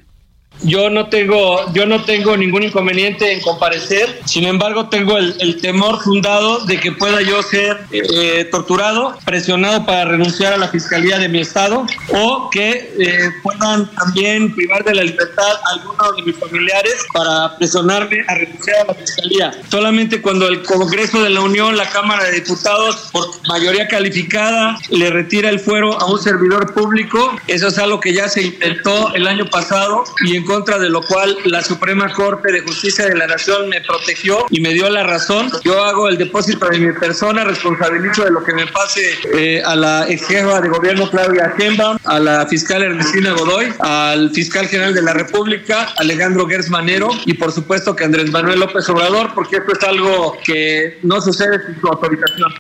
[0.63, 6.01] Yo no tengo, yo no tengo ningún inconveniente en comparecer, sin embargo tengo el, temor
[6.01, 11.29] fundado de que pueda yo ser eh, torturado, presionado para renunciar a la fiscalía de
[11.29, 16.37] mi estado o que eh, puedan también privar de la libertad a algunos de mis
[16.37, 19.53] familiares para presionarme a renunciar a la fiscalía.
[19.71, 25.11] Solamente cuando el Congreso de la Unión, la Cámara de Diputados, por mayoría calificada, le
[25.11, 29.27] retira el fuero a un servidor público, eso es algo que ya se intentó el
[29.27, 33.29] año pasado y en contra de lo cual la Suprema Corte de Justicia de la
[33.29, 35.49] Nación me protegió y me dio la razón.
[35.63, 39.77] Yo hago el depósito de mi persona, responsabilizo de lo que me pase eh, a
[39.77, 44.93] la ex jefa de gobierno Claudia Sheinbaum, a la fiscal Ernestina Godoy, al fiscal general
[44.93, 49.59] de la República, Alejandro Gers Manero y por supuesto que Andrés Manuel López Obrador, porque
[49.59, 52.55] esto es algo que no sucede sin su autorización.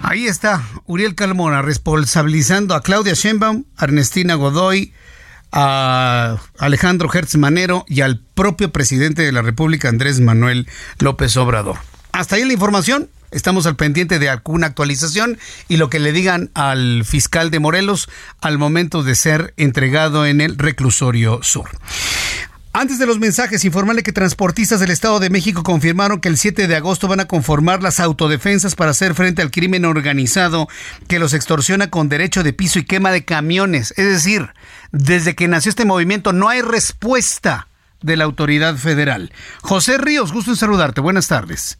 [0.00, 4.94] Ahí está Uriel Calmona responsabilizando a Claudia Sheinbaum, Ernestina Godoy,
[5.56, 11.76] a Alejandro Hertz Manero y al propio presidente de la República, Andrés Manuel López Obrador.
[12.10, 13.08] Hasta ahí la información.
[13.30, 15.38] Estamos al pendiente de alguna actualización
[15.68, 18.08] y lo que le digan al fiscal de Morelos
[18.40, 21.70] al momento de ser entregado en el reclusorio sur.
[22.76, 26.66] Antes de los mensajes, informarle que transportistas del Estado de México confirmaron que el 7
[26.66, 30.66] de agosto van a conformar las autodefensas para hacer frente al crimen organizado
[31.06, 33.94] que los extorsiona con derecho de piso y quema de camiones.
[33.96, 34.54] Es decir,
[34.90, 37.68] desde que nació este movimiento no hay respuesta
[38.02, 39.32] de la autoridad federal.
[39.62, 41.00] José Ríos, gusto en saludarte.
[41.00, 41.78] Buenas tardes.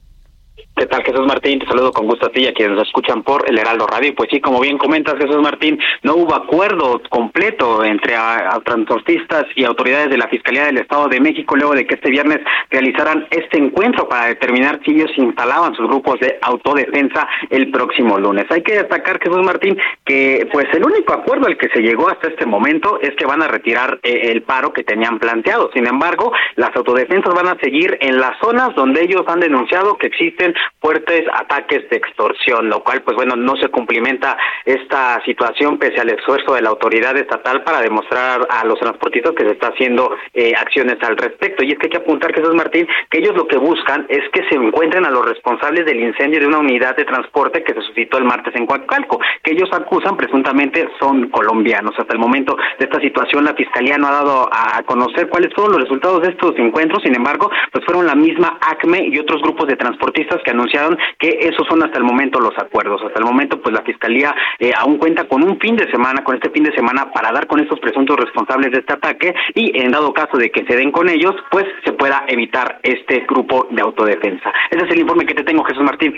[0.76, 1.60] ¿Qué tal, Jesús Martín?
[1.60, 4.12] Te saludo con gusto a ti y a quienes nos escuchan por el Heraldo Radio.
[4.16, 9.62] Pues sí, como bien comentas, Jesús Martín, no hubo acuerdo completo entre a, transportistas y
[9.62, 13.56] autoridades de la Fiscalía del Estado de México luego de que este viernes realizaran este
[13.56, 18.46] encuentro para determinar si ellos instalaban sus grupos de autodefensa el próximo lunes.
[18.50, 22.26] Hay que destacar, Jesús Martín, que pues el único acuerdo al que se llegó hasta
[22.26, 25.70] este momento es que van a retirar eh, el paro que tenían planteado.
[25.72, 30.08] Sin embargo, las autodefensas van a seguir en las zonas donde ellos han denunciado que
[30.08, 36.00] existen fuertes ataques de extorsión, lo cual pues bueno, no se cumplimenta esta situación pese
[36.00, 40.16] al esfuerzo de la autoridad estatal para demostrar a los transportistas que se está haciendo
[40.32, 41.64] eh, acciones al respecto.
[41.64, 44.22] Y es que hay que apuntar, que Jesús Martín, que ellos lo que buscan es
[44.32, 47.82] que se encuentren a los responsables del incendio de una unidad de transporte que se
[47.82, 51.94] suscitó el martes en Coacalco, que ellos acusan presuntamente son colombianos.
[51.98, 55.72] Hasta el momento de esta situación, la Fiscalía no ha dado a conocer cuáles fueron
[55.72, 59.68] los resultados de estos encuentros, sin embargo, pues fueron la misma ACME y otros grupos
[59.68, 63.02] de transportistas que anunciaron que esos son hasta el momento los acuerdos.
[63.06, 66.34] Hasta el momento, pues la Fiscalía eh, aún cuenta con un fin de semana, con
[66.34, 69.90] este fin de semana, para dar con estos presuntos responsables de este ataque y en
[69.90, 73.82] dado caso de que se den con ellos, pues se pueda evitar este grupo de
[73.82, 74.52] autodefensa.
[74.70, 76.14] Ese es el informe que te tengo, Jesús Martín.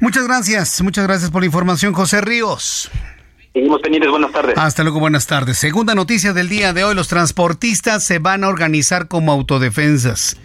[0.00, 2.90] Muchas gracias, muchas gracias por la información, José Ríos.
[3.52, 4.58] Seguimos pendientes, buenas tardes.
[4.58, 5.56] Hasta luego, buenas tardes.
[5.56, 10.38] Segunda noticia del día de hoy, los transportistas se van a organizar como autodefensas.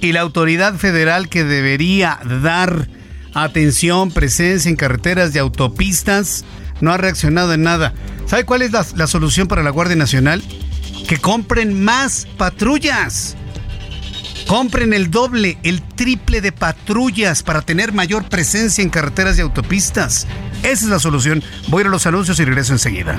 [0.00, 2.88] Y la autoridad federal que debería dar
[3.34, 6.44] atención, presencia en carreteras y autopistas,
[6.80, 7.94] no ha reaccionado en nada.
[8.26, 10.42] ¿Sabe cuál es la, solución para la Guardia Nacional?
[11.08, 13.36] Que compren más patrullas.
[14.46, 20.26] Compren el doble, el triple de patrullas para tener mayor presencia en carreteras y autopistas.
[20.62, 21.42] Esa es la solución.
[21.68, 23.18] Voy a ir a los anuncios y regreso enseguida.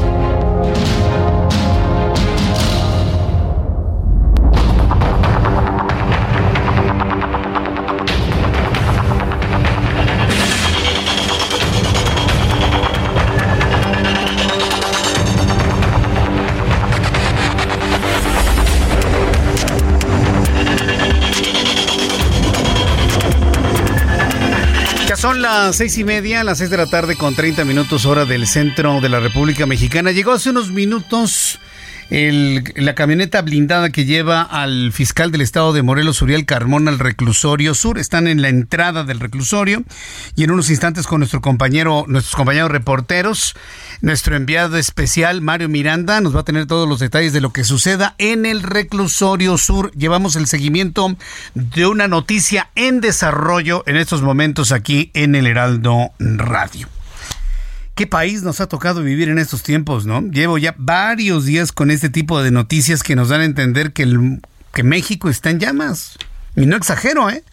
[25.53, 29.01] Las seis y media, las seis de la tarde con 30 minutos hora del centro
[29.01, 30.11] de la República Mexicana.
[30.11, 31.59] Llegó hace unos minutos
[32.09, 37.73] la camioneta blindada que lleva al fiscal del estado de Morelos, Uriel Carmona, al reclusorio
[37.73, 37.99] sur.
[37.99, 39.83] Están en la entrada del reclusorio
[40.35, 43.55] y en unos instantes con nuestro compañero, nuestros compañeros reporteros,
[44.01, 47.63] nuestro enviado especial, Mario Miranda, nos va a tener todos los detalles de lo que
[47.63, 49.91] suceda en el reclusorio sur.
[49.93, 51.15] Llevamos el seguimiento
[51.53, 56.87] de una noticia en desarrollo en estos momentos aquí en el Heraldo Radio
[57.93, 60.21] qué país nos ha tocado vivir en estos tiempos, ¿no?
[60.21, 64.39] Llevo ya varios días con este tipo de noticias que nos dan a entender que,
[64.73, 66.17] que México está en llamas.
[66.55, 67.43] Y no exagero, ¿eh?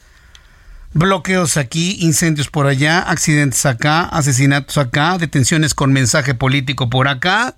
[0.94, 7.54] Bloqueos aquí, incendios por allá, accidentes acá, asesinatos acá, detenciones con mensaje político por acá.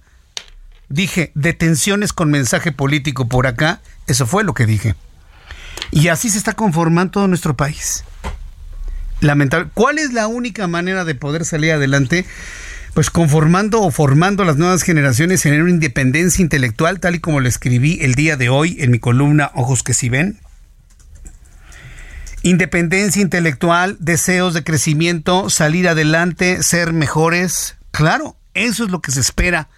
[0.88, 3.80] Dije, detenciones con mensaje político por acá.
[4.06, 4.96] Eso fue lo que dije.
[5.92, 8.04] Y así se está conformando todo nuestro país.
[9.20, 9.70] Lamentable.
[9.74, 12.26] ¿Cuál es la única manera de poder salir adelante?
[12.94, 17.48] pues conformando o formando las nuevas generaciones en una independencia intelectual, tal y como lo
[17.48, 20.40] escribí el día de hoy en mi columna Ojos que si ven.
[22.42, 27.76] Independencia intelectual, deseos de crecimiento, salir adelante, ser mejores.
[27.90, 29.68] Claro, eso es lo que se espera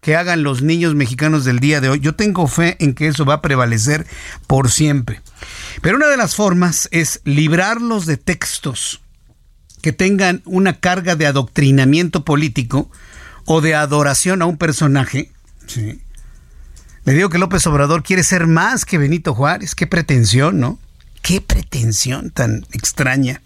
[0.00, 2.00] que hagan los niños mexicanos del día de hoy.
[2.00, 4.06] Yo tengo fe en que eso va a prevalecer
[4.46, 5.22] por siempre.
[5.80, 9.00] Pero una de las formas es librarlos de textos
[9.80, 12.90] que tengan una carga de adoctrinamiento político
[13.46, 15.30] o de adoración a un personaje.
[15.66, 16.02] Sí.
[17.04, 19.74] Le digo que López Obrador quiere ser más que Benito Juárez.
[19.74, 20.78] Qué pretensión, ¿no?
[21.24, 23.40] Qué pretensión tan extraña.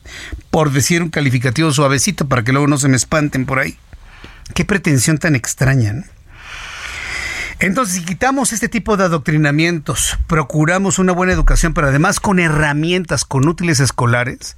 [0.50, 3.78] Por decir un calificativo suavecito para que luego no se me espanten por ahí.
[4.52, 5.94] Qué pretensión tan extraña.
[7.60, 13.24] Entonces, si quitamos este tipo de adoctrinamientos, procuramos una buena educación, pero además con herramientas,
[13.24, 14.56] con útiles escolares,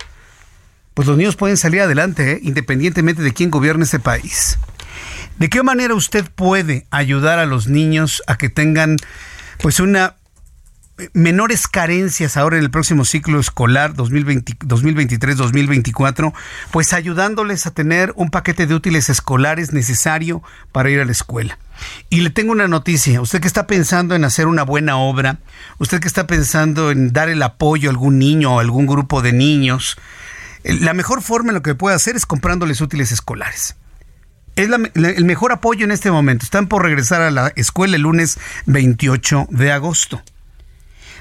[0.95, 2.41] pues los niños pueden salir adelante, ¿eh?
[2.43, 4.59] independientemente de quién gobierne este país.
[5.39, 8.97] ¿De qué manera usted puede ayudar a los niños a que tengan
[9.59, 10.15] pues una
[11.13, 16.33] menores carencias ahora en el próximo ciclo escolar 2023-2024,
[16.71, 21.59] pues ayudándoles a tener un paquete de útiles escolares necesario para ir a la escuela.
[22.11, 25.39] Y le tengo una noticia, usted que está pensando en hacer una buena obra,
[25.79, 29.33] usted que está pensando en dar el apoyo a algún niño o algún grupo de
[29.33, 29.97] niños,
[30.63, 33.77] La mejor forma en lo que puede hacer es comprándoles útiles escolares.
[34.57, 36.45] Es el mejor apoyo en este momento.
[36.45, 40.23] Están por regresar a la escuela el lunes 28 de agosto.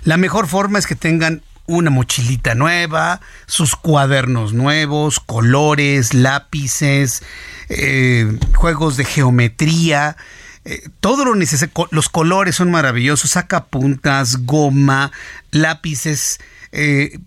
[0.03, 7.21] La mejor forma es que tengan una mochilita nueva, sus cuadernos nuevos, colores, lápices,
[7.69, 10.17] eh, juegos de geometría,
[10.65, 11.73] eh, todo lo necesario.
[11.91, 15.11] Los colores son maravillosos, sacapuntas, goma,
[15.51, 16.39] lápices.
[16.71, 17.19] Eh,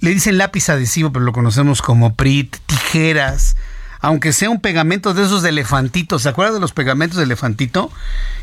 [0.00, 3.56] le dicen lápiz adhesivo, pero lo conocemos como PRIT, tijeras,
[4.00, 6.18] aunque sea un pegamento de esos de elefantito.
[6.18, 7.90] ¿Se acuerdan de los pegamentos de elefantito?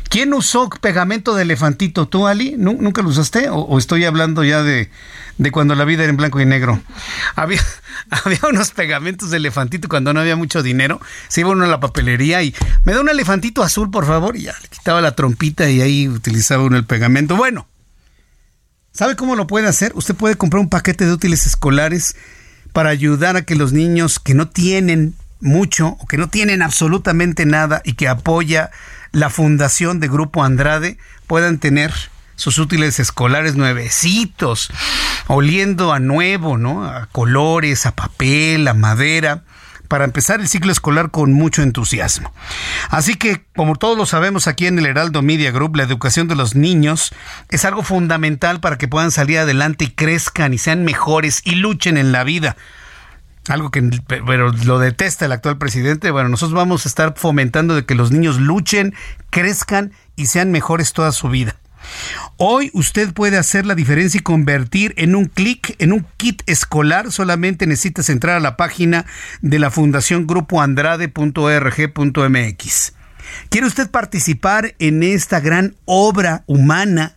[0.08, 2.06] ¿Quién usó pegamento de elefantito?
[2.06, 2.54] ¿Tú, Ali?
[2.56, 3.48] ¿Nunca lo usaste?
[3.50, 4.90] ¿O, estoy hablando ya de,
[5.50, 6.80] cuando la vida era en blanco y negro?
[7.36, 7.60] Había,
[8.10, 11.00] había unos pegamentos de elefantito cuando no había mucho dinero.
[11.28, 14.36] Se iba uno a la papelería y me da un elefantito azul, por favor.
[14.36, 17.36] Y ya le quitaba la trompita y ahí utilizaba uno el pegamento.
[17.36, 17.66] Bueno,
[18.92, 19.92] ¿sabe cómo lo puede hacer?
[19.94, 22.14] Usted puede comprar un paquete de útiles escolares
[22.72, 25.14] para ayudar a que los niños que no tienen
[25.44, 28.70] mucho o que no tienen absolutamente nada y que apoya
[29.12, 31.92] la fundación de Grupo Andrade puedan tener
[32.36, 34.70] sus útiles escolares nuevecitos,
[35.28, 36.84] oliendo a nuevo, ¿no?
[36.84, 39.44] A colores, a papel, a madera,
[39.86, 42.32] para empezar el ciclo escolar con mucho entusiasmo.
[42.88, 46.34] Así que, como todos lo sabemos aquí en el Heraldo Media Group, la educación de
[46.34, 47.12] los niños
[47.50, 51.96] es algo fundamental para que puedan salir adelante y crezcan y sean mejores y luchen
[51.96, 52.56] en la vida
[53.48, 57.84] algo que pero lo detesta el actual presidente, bueno, nosotros vamos a estar fomentando de
[57.84, 58.94] que los niños luchen,
[59.30, 61.56] crezcan y sean mejores toda su vida.
[62.36, 67.12] Hoy usted puede hacer la diferencia y convertir en un clic en un kit escolar.
[67.12, 69.04] Solamente necesitas entrar a la página
[69.42, 72.92] de la Fundación Grupo Andrade.org.mx.
[73.48, 77.13] ¿Quiere usted participar en esta gran obra humana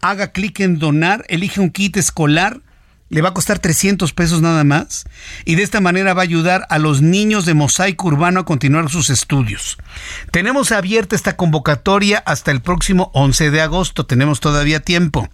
[0.01, 2.61] haga clic en donar, elige un kit escolar,
[3.09, 5.05] le va a costar 300 pesos nada más,
[5.45, 8.89] y de esta manera va a ayudar a los niños de Mosaico Urbano a continuar
[8.89, 9.77] sus estudios.
[10.31, 15.29] Tenemos abierta esta convocatoria hasta el próximo 11 de agosto, tenemos todavía tiempo.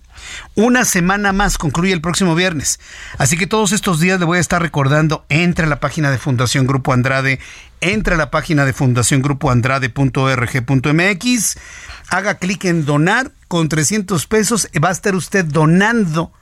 [0.55, 2.79] Una semana más concluye el próximo viernes.
[3.17, 6.17] Así que todos estos días le voy a estar recordando, entre a la página de
[6.17, 7.39] Fundación Grupo Andrade,
[7.81, 11.57] entre a la página de fundaciongrupoandrade.org.mx,
[12.07, 16.33] haga clic en donar con 300 pesos, va a estar usted donando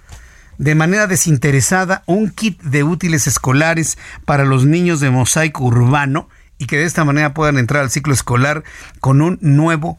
[0.57, 6.65] de manera desinteresada un kit de útiles escolares para los niños de mosaico urbano y
[6.65, 8.63] que de esta manera puedan entrar al ciclo escolar
[8.99, 9.97] con un nuevo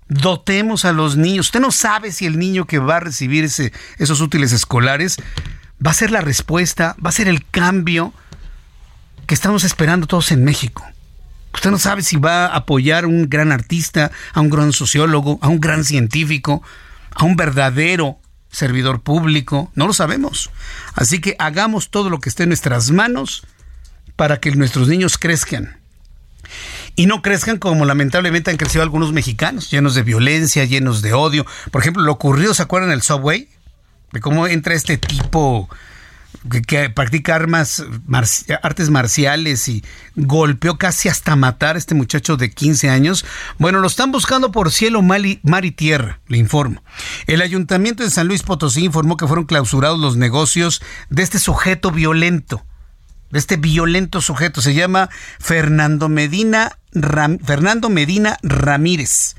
[0.09, 1.49] Dotemos a los niños.
[1.49, 5.19] Usted no sabe si el niño que va a recibir esos útiles escolares
[5.87, 8.15] va a ser la respuesta, va a ser el cambio
[9.27, 10.87] que estamos esperando todos en México.
[11.53, 15.39] Usted no sabe si va a apoyar a un gran artista, a un gran sociólogo,
[15.43, 16.63] a un gran científico,
[17.15, 20.51] a un verdadero servidor público, no lo sabemos.
[20.95, 23.47] Así que hagamos todo lo que esté en nuestras manos
[24.17, 25.79] para que nuestros niños crezcan.
[26.97, 31.47] Y no crezcan como lamentablemente han crecido algunos mexicanos, llenos de violencia, llenos de odio.
[31.71, 33.49] Por ejemplo, lo ocurrido, ¿se acuerdan el subway?
[34.13, 35.69] de cómo entra este tipo
[36.67, 37.85] que, practica armas,
[38.63, 39.85] artes marciales y
[40.17, 43.25] golpeó casi hasta matar a este muchacho de 15 años.
[43.59, 46.83] Bueno, lo están buscando por cielo, mar y, tierra, le informo.
[47.27, 51.91] El ayuntamiento de San Luis Potosí informó que fueron clausurados los negocios de este sujeto
[51.91, 52.65] violento.
[53.31, 54.63] De este violento sujeto.
[54.63, 56.79] Se llama Fernando Medina,
[57.45, 59.37] Fernando Medina Ramírez.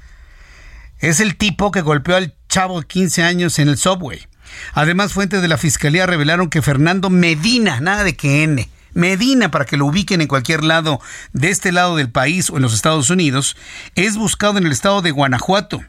[0.99, 4.28] Es el tipo que golpeó al chavo de 15 años en el subway.
[4.73, 9.65] Además, fuentes de la Fiscalía revelaron que Fernando Medina, nada de que N, Medina, para
[9.65, 10.99] que lo ubiquen en cualquier lado
[11.33, 13.55] de este lado del país o en los Estados Unidos,
[13.95, 15.81] es buscado en el estado de Guanajuato.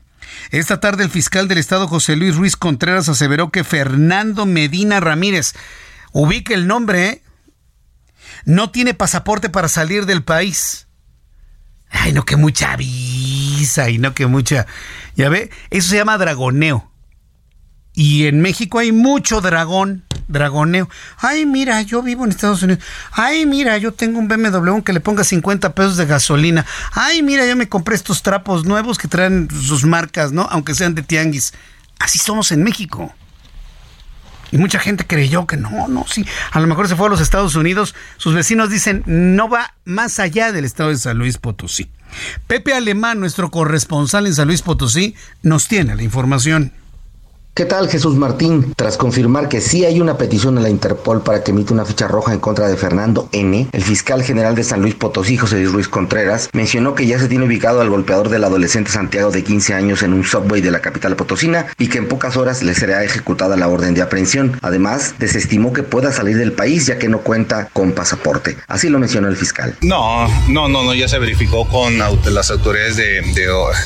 [0.50, 5.54] Esta tarde el fiscal del estado José Luis Ruiz Contreras aseveró que Fernando Medina Ramírez,
[6.12, 7.22] ubique el nombre, ¿eh?
[8.44, 10.86] no tiene pasaporte para salir del país.
[11.90, 14.66] Ay, no que mucha visa y no que mucha...
[15.16, 16.89] Ya ve, eso se llama dragoneo.
[17.94, 20.88] Y en México hay mucho dragón, dragoneo.
[21.18, 22.82] Ay, mira, yo vivo en Estados Unidos.
[23.12, 26.64] Ay, mira, yo tengo un BMW que le ponga 50 pesos de gasolina.
[26.92, 30.46] Ay, mira, yo me compré estos trapos nuevos que traen sus marcas, ¿no?
[30.50, 31.52] Aunque sean de tianguis.
[31.98, 33.12] Así somos en México.
[34.52, 36.26] Y mucha gente creyó que no, no, sí.
[36.50, 37.94] A lo mejor se fue a los Estados Unidos.
[38.16, 41.90] Sus vecinos dicen, no va más allá del estado de San Luis Potosí.
[42.48, 46.72] Pepe Alemán, nuestro corresponsal en San Luis Potosí, nos tiene la información.
[47.60, 48.72] ¿Qué tal Jesús Martín?
[48.74, 52.08] Tras confirmar que sí hay una petición a la Interpol para que emita una ficha
[52.08, 55.70] roja en contra de Fernando N., el fiscal general de San Luis Potosí, José Luis
[55.70, 59.74] Ruiz Contreras, mencionó que ya se tiene ubicado al golpeador del adolescente Santiago de 15
[59.74, 63.04] años en un subway de la capital potosina y que en pocas horas le será
[63.04, 64.58] ejecutada la orden de aprehensión.
[64.62, 68.56] Además, desestimó que pueda salir del país ya que no cuenta con pasaporte.
[68.68, 69.76] Así lo mencionó el fiscal.
[69.82, 73.20] No, no, no, no ya se verificó con las autoridades de,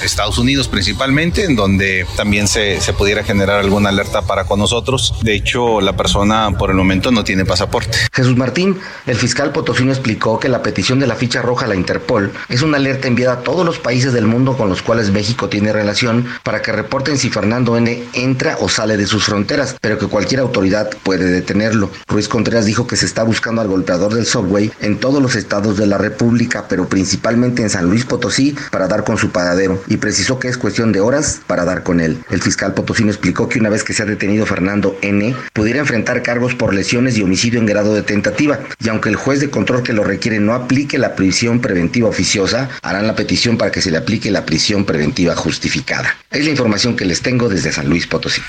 [0.04, 5.14] Estados Unidos principalmente, en donde también se pudiera generar alguna alerta para con nosotros.
[5.22, 7.96] De hecho, la persona por el momento no tiene pasaporte.
[8.12, 11.74] Jesús Martín, el fiscal potosino explicó que la petición de la ficha roja a la
[11.74, 15.48] Interpol es una alerta enviada a todos los países del mundo con los cuales México
[15.48, 19.98] tiene relación para que reporten si Fernando N entra o sale de sus fronteras, pero
[19.98, 21.90] que cualquier autoridad puede detenerlo.
[22.06, 25.76] Ruiz Contreras dijo que se está buscando al golpeador del subway en todos los estados
[25.76, 29.96] de la República, pero principalmente en San Luis Potosí para dar con su paradero y
[29.96, 32.24] precisó que es cuestión de horas para dar con él.
[32.30, 36.22] El fiscal potosino explicó que una vez que se ha detenido Fernando N., pudiera enfrentar
[36.22, 39.82] cargos por lesiones y homicidio en grado de tentativa, y aunque el juez de control
[39.82, 43.90] que lo requiere no aplique la prisión preventiva oficiosa, harán la petición para que se
[43.90, 46.14] le aplique la prisión preventiva justificada.
[46.30, 48.42] Es la información que les tengo desde San Luis Potosí.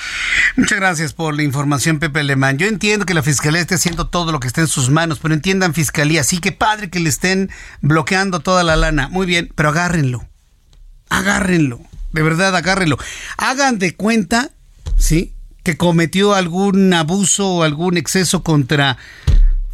[0.55, 2.57] Muchas gracias por la información, Pepe Alemán.
[2.57, 5.33] Yo entiendo que la Fiscalía esté haciendo todo lo que esté en sus manos, pero
[5.33, 7.49] entiendan, Fiscalía, sí que padre que le estén
[7.81, 9.09] bloqueando toda la lana.
[9.09, 10.27] Muy bien, pero agárrenlo.
[11.09, 11.81] Agárrenlo.
[12.11, 12.97] De verdad, agárrenlo.
[13.37, 14.51] Hagan de cuenta
[14.97, 15.33] ¿sí?
[15.63, 18.97] Que cometió algún abuso o algún exceso contra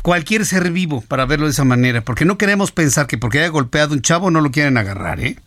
[0.02, 2.02] cualquier ser vivo, para verlo de esa manera.
[2.04, 5.38] Porque no queremos pensar que porque haya golpeado un chavo no lo quieren agarrar, ¿eh?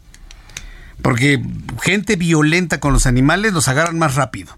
[1.02, 1.42] Porque
[1.82, 4.56] gente violenta con los animales los agarran más rápido.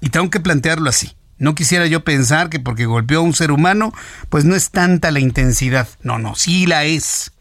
[0.00, 1.12] Y tengo que plantearlo así.
[1.38, 3.92] No quisiera yo pensar que porque golpeó a un ser humano,
[4.28, 5.88] pues no es tanta la intensidad.
[6.02, 7.32] No, no, sí la es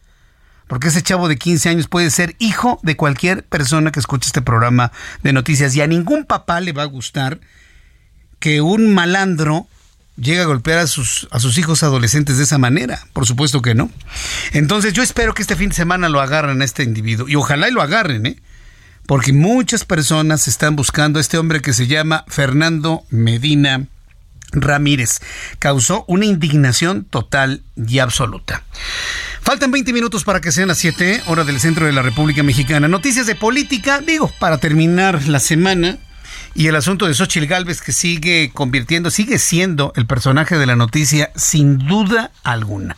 [0.68, 4.42] porque ese chavo de 15 años puede ser hijo de cualquier persona que escuche este
[4.42, 4.92] programa
[5.24, 7.40] de noticias y a ningún papá le va a gustar
[8.40, 9.68] que un malandro
[10.18, 13.00] llegue a golpear a sus, a sus hijos adolescentes de esa manera.
[13.14, 13.90] Por supuesto que no.
[14.52, 17.70] Entonces yo espero que este fin de semana lo agarren a este individuo y ojalá
[17.70, 18.38] y lo agarren, ¿eh?
[19.06, 23.86] Porque muchas personas están buscando a este hombre que se llama Fernando Medina
[24.52, 25.20] Ramírez.
[25.60, 28.64] Causó una indignación total y absoluta.
[29.48, 32.90] Faltan 20 minutos para que sean las 7, hora del centro de la República Mexicana.
[32.90, 36.00] Noticias de política, digo, para terminar la semana.
[36.54, 40.76] Y el asunto de Xochitl Galvez que sigue convirtiendo, sigue siendo el personaje de la
[40.76, 42.98] noticia sin duda alguna.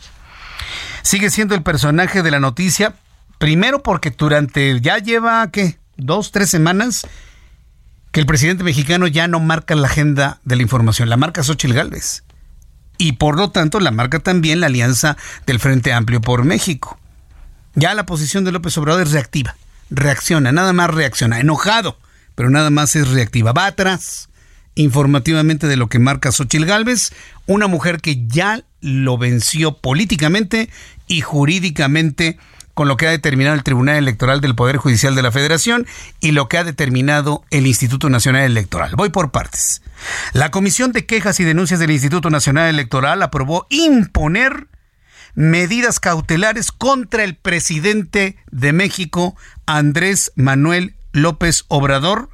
[1.02, 2.96] Sigue siendo el personaje de la noticia,
[3.38, 5.78] primero porque durante, ya lleva, ¿qué?
[5.96, 7.06] Dos, tres semanas
[8.10, 11.74] que el presidente mexicano ya no marca la agenda de la información, la marca Xochitl
[11.74, 12.24] Galvez
[13.00, 17.00] y por lo tanto la marca también la alianza del Frente Amplio por México.
[17.74, 19.56] Ya la posición de López Obrador es reactiva,
[19.88, 21.98] reacciona, nada más reacciona, enojado,
[22.34, 23.52] pero nada más es reactiva.
[23.52, 24.28] Va atrás
[24.74, 27.12] informativamente de lo que marca Xochil Gálvez,
[27.46, 30.68] una mujer que ya lo venció políticamente
[31.06, 32.38] y jurídicamente
[32.80, 35.86] con lo que ha determinado el Tribunal Electoral del Poder Judicial de la Federación
[36.18, 38.94] y lo que ha determinado el Instituto Nacional Electoral.
[38.96, 39.82] Voy por partes.
[40.32, 44.68] La Comisión de Quejas y Denuncias del Instituto Nacional Electoral aprobó imponer
[45.34, 52.30] medidas cautelares contra el presidente de México, Andrés Manuel López Obrador,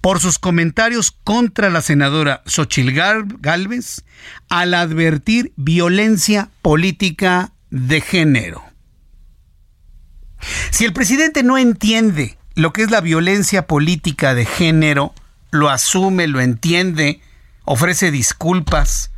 [0.00, 4.04] por sus comentarios contra la senadora Xochil Gálvez
[4.48, 8.71] al advertir violencia política de género.
[10.70, 15.14] Si el presidente no entiende lo que es la violencia política de género,
[15.50, 17.20] lo asume, lo entiende,
[17.64, 19.10] ofrece disculpas.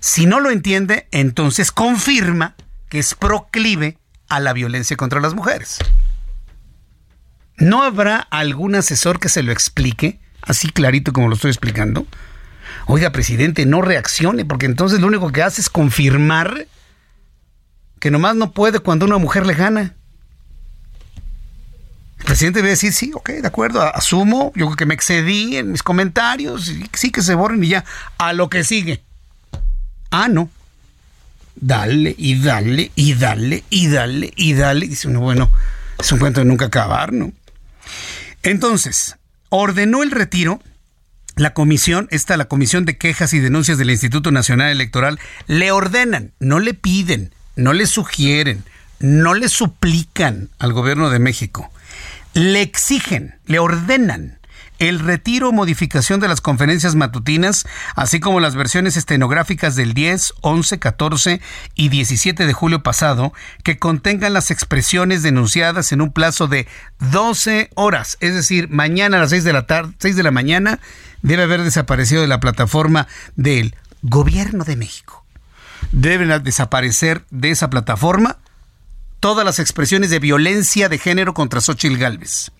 [0.00, 2.54] Si no lo entiende, entonces confirma
[2.88, 5.78] que es proclive a la violencia contra las mujeres.
[7.56, 12.06] ¿No habrá algún asesor que se lo explique, así clarito como lo estoy explicando?
[12.86, 16.66] Oiga, presidente, no reaccione, porque entonces lo único que hace es confirmar
[17.98, 19.94] que nomás no puede cuando una mujer le gana.
[22.18, 25.72] El presidente debe decir, sí, ok, de acuerdo, asumo, yo creo que me excedí en
[25.72, 27.84] mis comentarios, y sí que se borren y ya,
[28.18, 29.02] a lo que sigue.
[30.10, 30.48] Ah, no.
[31.56, 34.88] Dale y dale y dale y dale y dale.
[34.88, 35.50] Dice uno, bueno,
[35.98, 37.32] es un cuento de nunca acabar, ¿no?
[38.42, 39.16] Entonces,
[39.48, 40.62] ordenó el retiro.
[41.34, 46.32] La comisión, esta, la comisión de quejas y denuncias del Instituto Nacional Electoral, le ordenan,
[46.40, 48.64] no le piden, no le sugieren,
[49.00, 51.70] no le suplican al gobierno de México
[52.36, 54.38] le exigen, le ordenan
[54.78, 60.34] el retiro o modificación de las conferencias matutinas, así como las versiones estenográficas del 10,
[60.42, 61.40] 11, 14
[61.74, 63.32] y 17 de julio pasado,
[63.64, 66.68] que contengan las expresiones denunciadas en un plazo de
[67.10, 70.78] 12 horas, es decir, mañana a las 6 de la tarde, 6 de la mañana,
[71.22, 75.24] debe haber desaparecido de la plataforma del Gobierno de México.
[75.90, 78.36] Deben desaparecer de esa plataforma
[79.26, 82.52] todas las expresiones de violencia de género contra Xochitl Gálvez.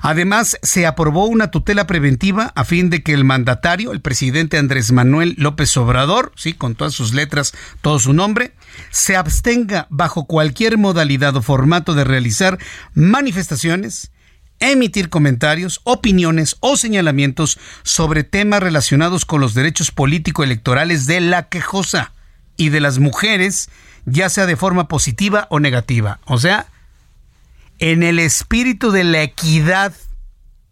[0.00, 4.92] Además, se aprobó una tutela preventiva a fin de que el mandatario, el presidente Andrés
[4.92, 8.52] Manuel López Obrador, sí, con todas sus letras, todo su nombre,
[8.92, 12.58] se abstenga bajo cualquier modalidad o formato de realizar
[12.94, 14.12] manifestaciones,
[14.60, 22.12] emitir comentarios, opiniones o señalamientos sobre temas relacionados con los derechos político-electorales de la quejosa
[22.56, 23.68] y de las mujeres,
[24.06, 26.20] ya sea de forma positiva o negativa.
[26.24, 26.66] O sea,
[27.78, 29.92] en el espíritu de la equidad,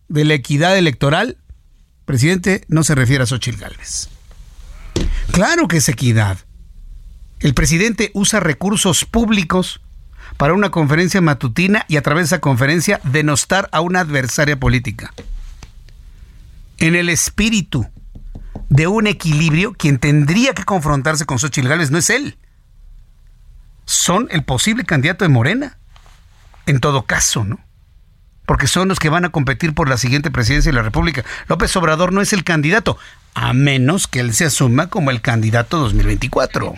[0.08, 1.36] de la equidad electoral,
[2.06, 4.08] presidente no se refiere a Xochitl Gálvez.
[5.32, 6.38] Claro que es equidad.
[7.40, 9.80] El presidente usa recursos públicos
[10.36, 15.12] para una conferencia matutina y a través de esa conferencia denostar a una adversaria política.
[16.78, 17.86] En el espíritu
[18.68, 22.36] de un equilibrio, quien tendría que confrontarse con Xochitl Gálvez no es él.
[23.84, 25.78] Son el posible candidato de Morena.
[26.66, 27.60] En todo caso, ¿no?
[28.46, 31.24] Porque son los que van a competir por la siguiente presidencia de la República.
[31.48, 32.98] López Obrador no es el candidato,
[33.34, 36.74] a menos que él se asuma como el candidato 2024.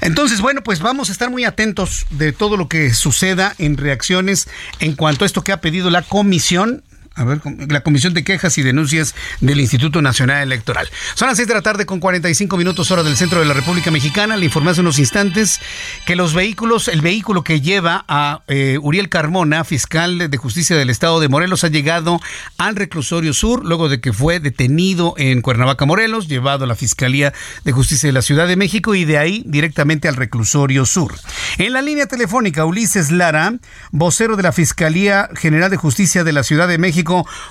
[0.00, 4.48] Entonces, bueno, pues vamos a estar muy atentos de todo lo que suceda en reacciones
[4.78, 6.82] en cuanto a esto que ha pedido la comisión
[7.16, 10.88] a ver, la Comisión de Quejas y Denuncias del Instituto Nacional Electoral.
[11.14, 13.90] Son las 6 de la tarde con 45 minutos hora del centro de la República
[13.90, 14.36] Mexicana.
[14.36, 15.60] Le informé hace unos instantes
[16.06, 20.88] que los vehículos, el vehículo que lleva a eh, Uriel Carmona, fiscal de justicia del
[20.88, 22.20] Estado de Morelos, ha llegado
[22.58, 27.32] al reclusorio sur luego de que fue detenido en Cuernavaca, Morelos, llevado a la Fiscalía
[27.64, 31.14] de Justicia de la Ciudad de México y de ahí directamente al reclusorio sur.
[31.58, 33.54] En la línea telefónica, Ulises Lara,
[33.90, 36.99] vocero de la Fiscalía General de Justicia de la Ciudad de México,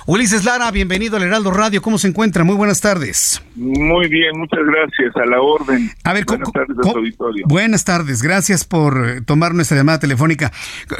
[0.06, 1.82] Ulises Lara, bienvenido al Heraldo Radio.
[1.82, 2.44] ¿Cómo se encuentra?
[2.44, 3.42] Muy buenas tardes.
[3.56, 5.16] Muy bien, muchas gracias.
[5.16, 5.90] A la orden.
[6.04, 7.46] A ver, buenas tardes a auditorio.
[7.48, 10.52] Buenas tardes, gracias por eh, tomar nuestra llamada telefónica.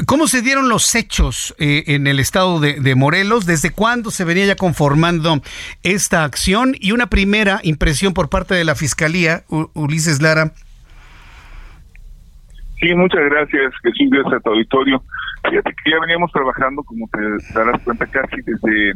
[0.05, 3.45] ¿Cómo se dieron los hechos eh, en el estado de, Morelos?
[3.45, 5.41] ¿Desde cuándo se venía ya conformando
[5.83, 6.75] esta acción?
[6.79, 9.43] Y una primera impresión por parte de la Fiscalía,
[9.73, 10.53] Ulises Lara.
[12.79, 15.03] Sí, muchas gracias, Jesús, gracias a tu auditorio.
[15.49, 18.93] Fíjate que ya veníamos trabajando, como te darás cuenta, casi desde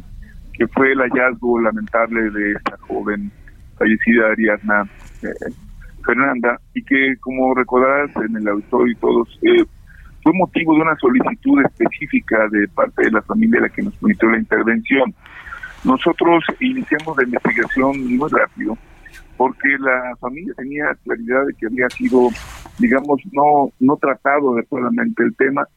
[0.53, 3.31] que fue el hallazgo lamentable de esta joven
[3.77, 4.87] fallecida Ariadna
[5.23, 5.51] eh,
[6.05, 9.65] Fernanda y que, como recordarás en el auditorio y todos, eh,
[10.23, 14.29] fue motivo de una solicitud específica de parte de la familia la que nos permitió
[14.29, 15.13] la intervención.
[15.83, 18.77] Nosotros iniciamos la investigación muy rápido
[19.37, 22.29] porque la familia tenía claridad de que había sido,
[22.79, 25.67] digamos, no, no tratado adecuadamente el tema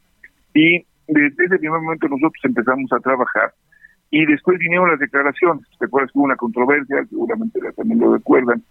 [0.58, 3.52] y desde ese primer momento nosotros empezamos a trabajar
[4.10, 5.64] y después vinieron las declaraciones.
[5.78, 7.04] ¿Te acuerdas que hubo una controversia?
[7.08, 8.62] Seguramente también lo recuerdan.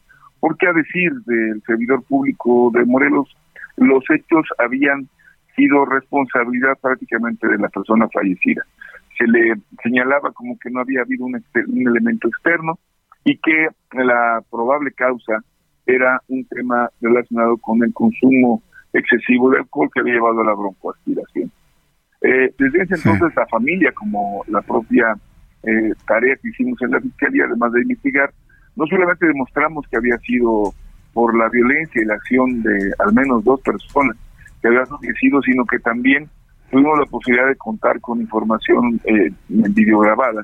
[0.42, 3.34] Porque a decir del servidor público de Morelos,
[3.78, 5.08] los hechos habían
[5.56, 8.64] sido responsabilidad prácticamente de la persona fallecida.
[9.18, 12.78] Se le señalaba como que no había habido un, un elemento externo
[13.24, 15.42] y que la probable causa
[15.86, 18.62] era un tema relacionado con el consumo
[18.92, 21.50] excesivo de alcohol que había llevado a la broncoaspiración.
[22.22, 25.16] Eh, desde ese entonces la familia, como la propia
[25.64, 28.32] eh, tarea que hicimos en la Fiscalía, además de investigar,
[28.76, 30.74] no solamente demostramos que había sido
[31.14, 34.16] por la violencia y la acción de al menos dos personas
[34.62, 36.30] que habían fallecido, sino que también
[36.70, 40.44] tuvimos la posibilidad de contar con información eh, videograbada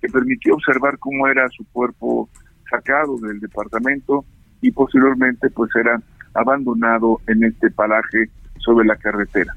[0.00, 2.28] que permitió observar cómo era su cuerpo
[2.70, 4.24] sacado del departamento
[4.60, 6.00] y posteriormente pues era
[6.34, 9.54] abandonado en este paraje sobre la carretera.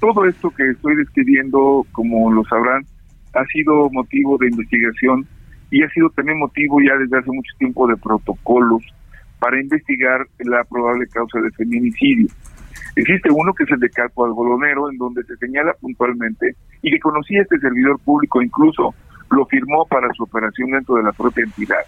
[0.00, 2.84] Todo esto que estoy describiendo, como lo sabrán,
[3.34, 5.26] ha sido motivo de investigación
[5.70, 8.82] y ha sido también motivo ya desde hace mucho tiempo de protocolos
[9.38, 12.28] para investigar la probable causa de feminicidio.
[12.96, 16.98] Existe uno que es el de Capo Algodonero, en donde se señala puntualmente y que
[17.00, 18.94] conocía este servidor público, incluso
[19.30, 21.82] lo firmó para su operación dentro de la propia entidad.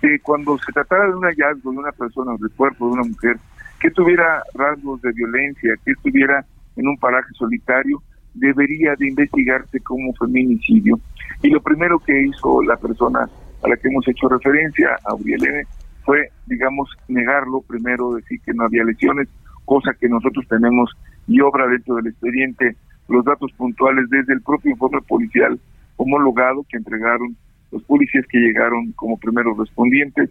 [0.00, 3.36] Que cuando se tratara de un hallazgo de una persona del cuerpo de una mujer
[3.80, 6.44] que tuviera rasgos de violencia, que estuviera
[6.76, 8.02] en un paraje solitario,
[8.34, 10.98] debería de investigarse como feminicidio.
[11.42, 13.28] Y lo primero que hizo la persona
[13.62, 15.66] a la que hemos hecho referencia, a Uriel
[16.04, 19.28] fue, digamos, negarlo, primero decir que no había lesiones,
[19.64, 20.90] cosa que nosotros tenemos
[21.26, 22.76] y obra dentro del expediente
[23.08, 25.58] los datos puntuales desde el propio informe policial
[25.96, 27.36] homologado que entregaron
[27.70, 30.30] los policías que llegaron como primeros respondientes,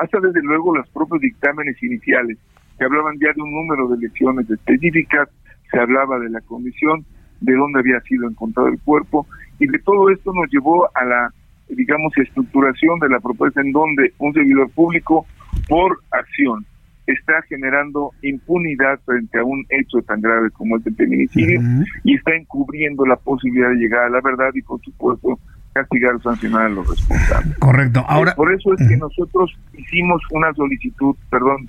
[0.00, 2.38] hasta desde luego los propios dictámenes iniciales,
[2.78, 5.28] que hablaban ya de un número de lesiones específicas,
[5.72, 7.04] se hablaba de la condición,
[7.40, 9.26] de dónde había sido encontrado el cuerpo,
[9.58, 11.32] y de todo esto nos llevó a la,
[11.68, 15.26] digamos, estructuración de la propuesta en donde un servidor público,
[15.68, 16.64] por acción,
[17.06, 21.60] está generando impunidad frente a un hecho tan grave como el del feminicidio
[22.04, 25.38] y está encubriendo la posibilidad de llegar a la verdad y, por supuesto,
[25.72, 27.58] castigar o sancionar a los responsables.
[27.58, 28.04] Correcto.
[28.06, 31.66] Ahora, por eso es que nosotros hicimos una solicitud, perdón,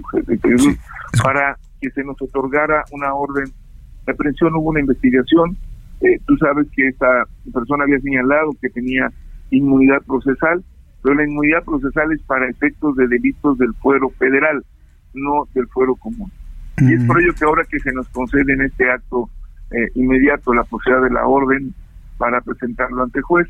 [1.23, 3.45] para que se nos otorgara una orden
[4.05, 4.55] de aprehensión.
[4.55, 5.57] Hubo una investigación.
[6.01, 9.11] Eh, tú sabes que esta persona había señalado que tenía
[9.51, 10.63] inmunidad procesal,
[11.01, 14.63] pero la inmunidad procesal es para efectos de delitos del fuero federal,
[15.13, 16.31] no del fuero común.
[16.77, 19.29] Y es por ello que ahora que se nos concede en este acto
[19.71, 21.73] eh, inmediato la posibilidad de la orden
[22.17, 23.47] para presentarlo ante juez,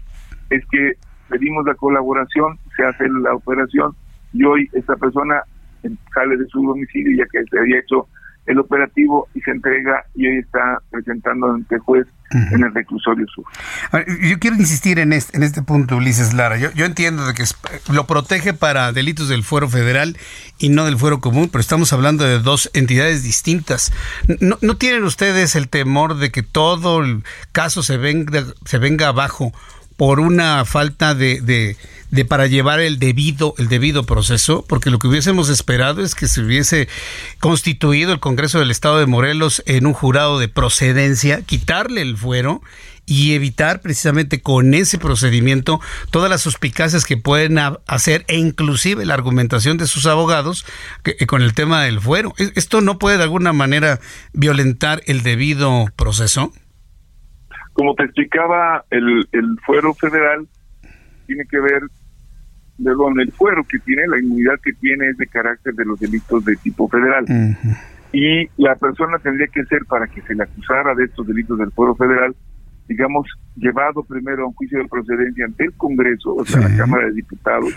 [0.49, 0.93] es que
[1.29, 3.95] pedimos la colaboración, se hace la operación
[4.33, 5.41] y hoy esta persona
[6.13, 8.07] sale de su domicilio ya que se había hecho
[8.45, 13.45] el operativo y se entrega y hoy está presentando ante juez en el reclusorio sur.
[14.27, 16.57] Yo quiero insistir en este, en este punto, Ulises Lara.
[16.57, 17.43] Yo, yo entiendo de que
[17.91, 20.17] lo protege para delitos del fuero federal
[20.57, 23.93] y no del fuero común, pero estamos hablando de dos entidades distintas.
[24.39, 29.09] ¿No, no tienen ustedes el temor de que todo el caso se venga, se venga
[29.09, 29.53] abajo
[29.97, 35.07] por una falta de, de, para llevar el debido el debido proceso porque lo que
[35.07, 36.87] hubiésemos esperado es que se hubiese
[37.39, 42.61] constituido el Congreso del Estado de Morelos en un jurado de procedencia quitarle el fuero
[43.05, 49.13] y evitar precisamente con ese procedimiento todas las suspicacias que pueden hacer e inclusive la
[49.13, 50.65] argumentación de sus abogados
[51.03, 52.33] que, con el tema del fuero.
[52.37, 53.99] ¿Esto no puede de alguna manera
[54.31, 56.53] violentar el debido proceso?
[57.73, 60.47] Como te explicaba, el, el fuero federal
[61.25, 61.81] tiene que ver,
[62.83, 66.45] perdón, el fuero que tiene, la inmunidad que tiene es de carácter de los delitos
[66.45, 67.25] de tipo federal.
[68.11, 71.71] Y la persona tendría que ser, para que se le acusara de estos delitos del
[71.71, 72.35] fuero federal,
[72.87, 77.07] digamos, llevado primero a un juicio de procedencia ante el Congreso, o sea, la Cámara
[77.07, 77.73] de Diputados,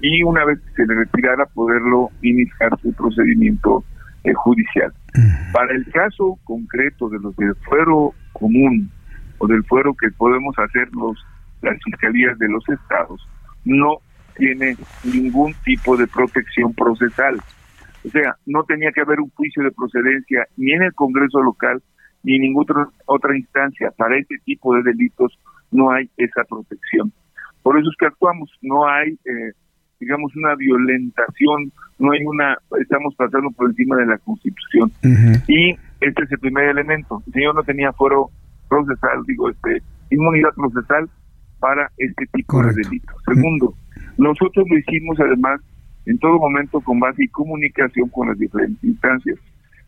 [0.00, 3.82] y una vez que se le retirara, poderlo iniciar su procedimiento
[4.24, 4.92] eh, judicial.
[5.52, 8.90] Para el caso concreto de los del fuero común,
[9.38, 11.16] o del fuero que podemos hacer los
[11.62, 13.26] las fiscalías de los estados
[13.64, 13.98] no
[14.36, 17.40] tiene ningún tipo de protección procesal.
[18.04, 21.82] O sea, no tenía que haber un juicio de procedencia ni en el Congreso local
[22.22, 23.90] ni en ninguna otra instancia.
[23.96, 25.38] Para ese tipo de delitos
[25.70, 27.12] no hay esa protección.
[27.62, 28.50] Por eso es que actuamos.
[28.62, 29.52] No hay, eh,
[29.98, 34.92] digamos, una violentación, no hay una, estamos pasando por encima de la Constitución.
[35.48, 37.22] Y este es el primer elemento.
[37.26, 38.30] El señor no tenía fuero
[38.68, 41.08] procesal, digo, este, inmunidad procesal
[41.58, 43.16] para este tipo de delitos.
[43.24, 43.74] Segundo,
[44.18, 45.60] nosotros lo hicimos además
[46.06, 49.38] en todo momento con base y comunicación con las diferentes instancias,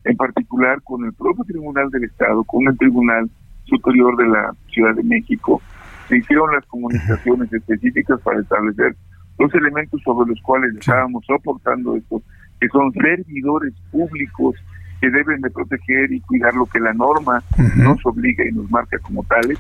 [0.05, 3.31] en particular con el propio Tribunal del Estado, con el Tribunal
[3.65, 5.63] Superior de la Ciudad de México.
[6.09, 8.97] Se hicieron las comunicaciones específicas para establecer
[9.39, 12.23] los elementos sobre los cuales estábamos soportando esto,
[12.61, 14.57] que son servidores públicos
[15.01, 17.43] que deben de proteger y cuidar lo que la norma
[17.77, 19.59] nos obliga y nos marca como tales.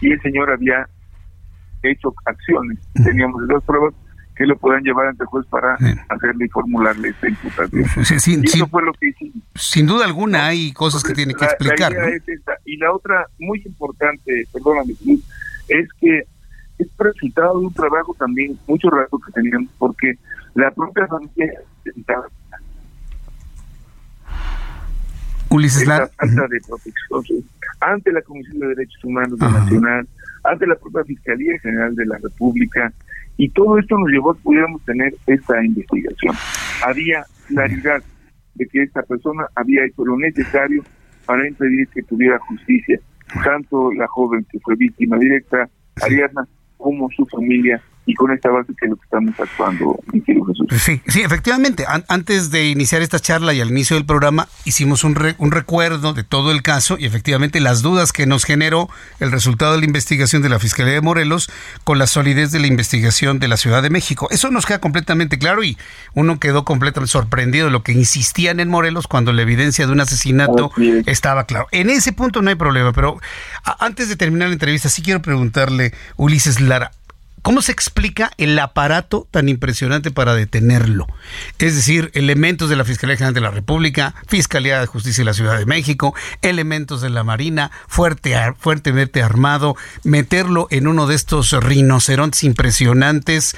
[0.00, 0.88] Y el señor había
[1.82, 2.78] hecho acciones.
[3.04, 3.94] Teníamos dos pruebas
[4.38, 7.84] que lo puedan llevar ante juez para hacerle y formularle esta imputación.
[8.44, 9.42] y eso fue lo que hicimos.
[9.56, 11.92] Sin duda alguna hay cosas que tiene que explicar.
[12.64, 14.94] Y la otra muy importante, perdóname,
[15.68, 16.22] es que
[16.78, 20.16] es resultado de un trabajo también, mucho rato que teníamos, porque
[20.54, 21.52] la propia familia
[25.50, 26.08] Ulises Lara.
[26.08, 27.44] falta de protección
[27.80, 30.08] ante la Comisión de Derechos Humanos de Nacional,
[30.44, 32.92] ante la propia Fiscalía General de la República,
[33.36, 36.34] y todo esto nos llevó a que pudiéramos tener esta investigación.
[36.84, 38.02] Había claridad
[38.54, 40.82] de que esta persona había hecho lo necesario
[41.24, 42.98] para impedir que tuviera justicia,
[43.44, 45.68] tanto la joven que fue víctima directa,
[46.02, 50.22] Ariadna, como su familia y con esta base que es lo que estamos actuando, mi
[50.22, 50.66] querido Jesús.
[50.82, 51.84] Sí, sí, efectivamente.
[52.08, 56.24] antes de iniciar esta charla y al inicio del programa, hicimos un, un recuerdo de
[56.24, 58.88] todo el caso y efectivamente las dudas que nos generó
[59.20, 61.50] el resultado de la investigación de la Fiscalía de Morelos
[61.84, 64.26] con la solidez de la investigación de la Ciudad de México.
[64.30, 65.76] Eso nos queda completamente claro y
[66.14, 70.00] uno quedó completamente sorprendido de lo que insistían en Morelos cuando la evidencia de un
[70.00, 70.72] asesinato
[71.04, 71.66] estaba claro.
[71.72, 73.20] En ese punto no hay problema, pero
[73.78, 76.92] antes de terminar la entrevista, sí quiero preguntarle, Ulises Lara,
[77.42, 81.06] ¿Cómo se explica el aparato tan impresionante para detenerlo?
[81.58, 85.34] Es decir, elementos de la Fiscalía General de la República, Fiscalía de Justicia de la
[85.34, 91.52] Ciudad de México, elementos de la Marina, fuerte, fuertemente armado, meterlo en uno de estos
[91.52, 93.56] rinocerontes impresionantes,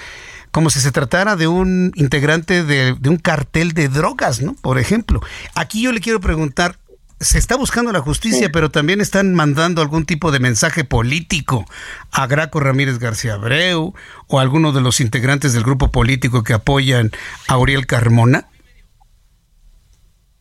[0.51, 4.55] como si se tratara de un integrante de, de un cartel de drogas, ¿no?
[4.55, 5.20] Por ejemplo.
[5.55, 6.76] Aquí yo le quiero preguntar,
[7.21, 11.66] se está buscando la justicia, pero también están mandando algún tipo de mensaje político
[12.11, 13.93] a Graco Ramírez García Abreu
[14.27, 17.11] o a alguno de los integrantes del grupo político que apoyan
[17.47, 18.47] a Uriel Carmona.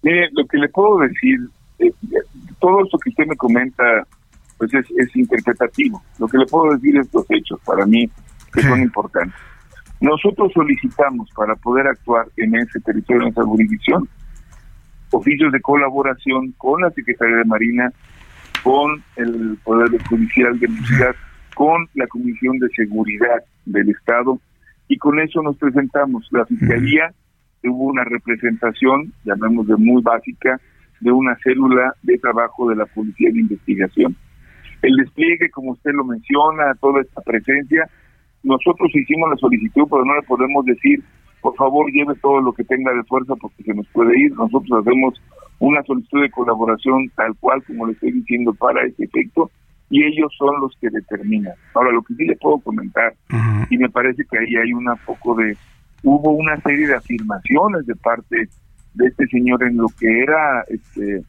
[0.03, 1.39] Mire, lo que le puedo decir,
[1.79, 1.91] eh,
[2.61, 3.83] todo esto que usted me comenta,
[4.57, 6.01] pues es, es, interpretativo.
[6.17, 8.09] Lo que le puedo decir es los hechos, para mí,
[8.53, 9.35] que son importantes.
[9.99, 14.07] Nosotros solicitamos para poder actuar en ese territorio, en esa jurisdicción,
[15.11, 17.91] oficios de colaboración con la Secretaría de Marina,
[18.63, 21.15] con el Poder Judicial de la Ciudad,
[21.55, 24.39] con la Comisión de Seguridad del Estado,
[24.87, 26.27] y con eso nos presentamos.
[26.31, 27.13] La Fiscalía
[27.61, 30.59] tuvo una representación, llamemos de muy básica,
[30.99, 34.15] de una célula de trabajo de la Policía de Investigación.
[34.81, 37.89] El despliegue, como usted lo menciona, toda esta presencia,
[38.43, 41.03] nosotros hicimos la solicitud, pero no le podemos decir
[41.41, 44.31] por favor lleve todo lo que tenga de fuerza porque se nos puede ir.
[44.33, 45.21] Nosotros hacemos
[45.59, 49.51] una solicitud de colaboración tal cual como le estoy diciendo para ese efecto
[49.89, 51.53] y ellos son los que determinan.
[51.73, 53.13] Ahora, lo que sí le puedo comentar,
[53.69, 55.57] y me parece que ahí hay una poco de,
[56.03, 58.47] hubo una serie de afirmaciones de parte
[58.93, 61.23] de este señor en lo que era este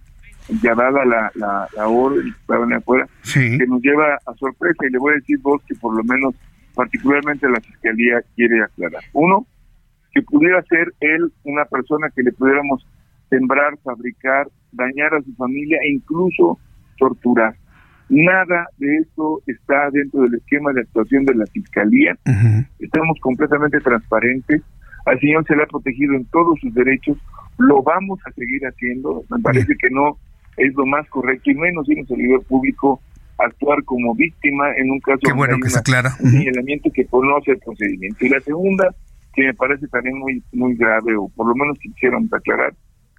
[0.63, 4.99] ya dada la, la, la orden estaban afuera, que nos lleva a sorpresa y le
[4.99, 6.35] voy a decir dos que por lo menos
[6.75, 9.03] particularmente la Fiscalía quiere aclarar.
[9.13, 9.47] Uno,
[10.13, 12.87] que pudiera ser él una persona que le pudiéramos
[13.29, 16.59] sembrar, fabricar, dañar a su familia e incluso
[16.99, 17.55] torturar.
[18.09, 22.19] Nada de eso está dentro del esquema de actuación de la Fiscalía.
[22.81, 24.63] Estamos completamente transparentes.
[25.07, 27.17] Al señor se le ha protegido en todos sus derechos.
[27.59, 29.23] Lo vamos a seguir haciendo.
[29.31, 30.19] Me parece que no
[30.57, 33.01] es lo más correcto y menos en un servidor público
[33.39, 36.11] actuar como víctima en un caso Qué bueno que se aclara.
[36.21, 38.27] un señalamiento que conoce el procedimiento.
[38.27, 38.95] Y la segunda,
[39.35, 42.73] que me parece también muy muy grave, o por lo menos quisieron aclarar,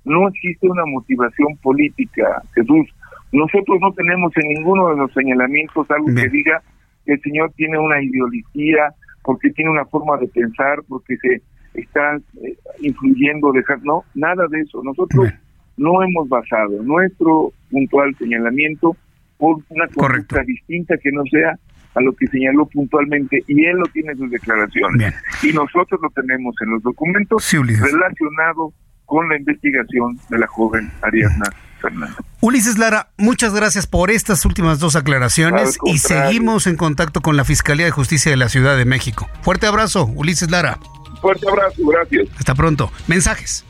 [0.03, 2.87] no existe una motivación política, Jesús.
[3.31, 6.61] Nosotros no tenemos en ninguno de los señalamientos algo que diga
[7.05, 8.93] que el señor tiene una ideología,
[9.23, 11.41] porque tiene una forma de pensar, porque se
[11.73, 14.81] está eh, influyendo, dejar, no, nada de eso.
[14.83, 15.29] Nosotros
[15.77, 18.95] no hemos basado nuestro puntual señalamiento
[19.37, 21.57] por una conducta distinta que no sea
[21.93, 25.13] a lo que señaló puntualmente y él lo tiene en sus declaraciones.
[25.43, 28.73] Y nosotros lo tenemos en los documentos relacionados
[29.05, 32.15] con la investigación de la joven Ariadna Fernández.
[32.39, 37.43] Ulises Lara, muchas gracias por estas últimas dos aclaraciones y seguimos en contacto con la
[37.43, 39.29] Fiscalía de Justicia de la Ciudad de México.
[39.41, 40.79] Fuerte abrazo, Ulises Lara.
[41.21, 42.29] Fuerte abrazo, gracias.
[42.37, 42.91] Hasta pronto.
[43.07, 43.65] Mensajes.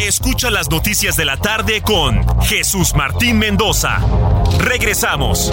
[0.00, 3.98] Escucha las noticias de la tarde con Jesús Martín Mendoza.
[4.60, 5.52] Regresamos.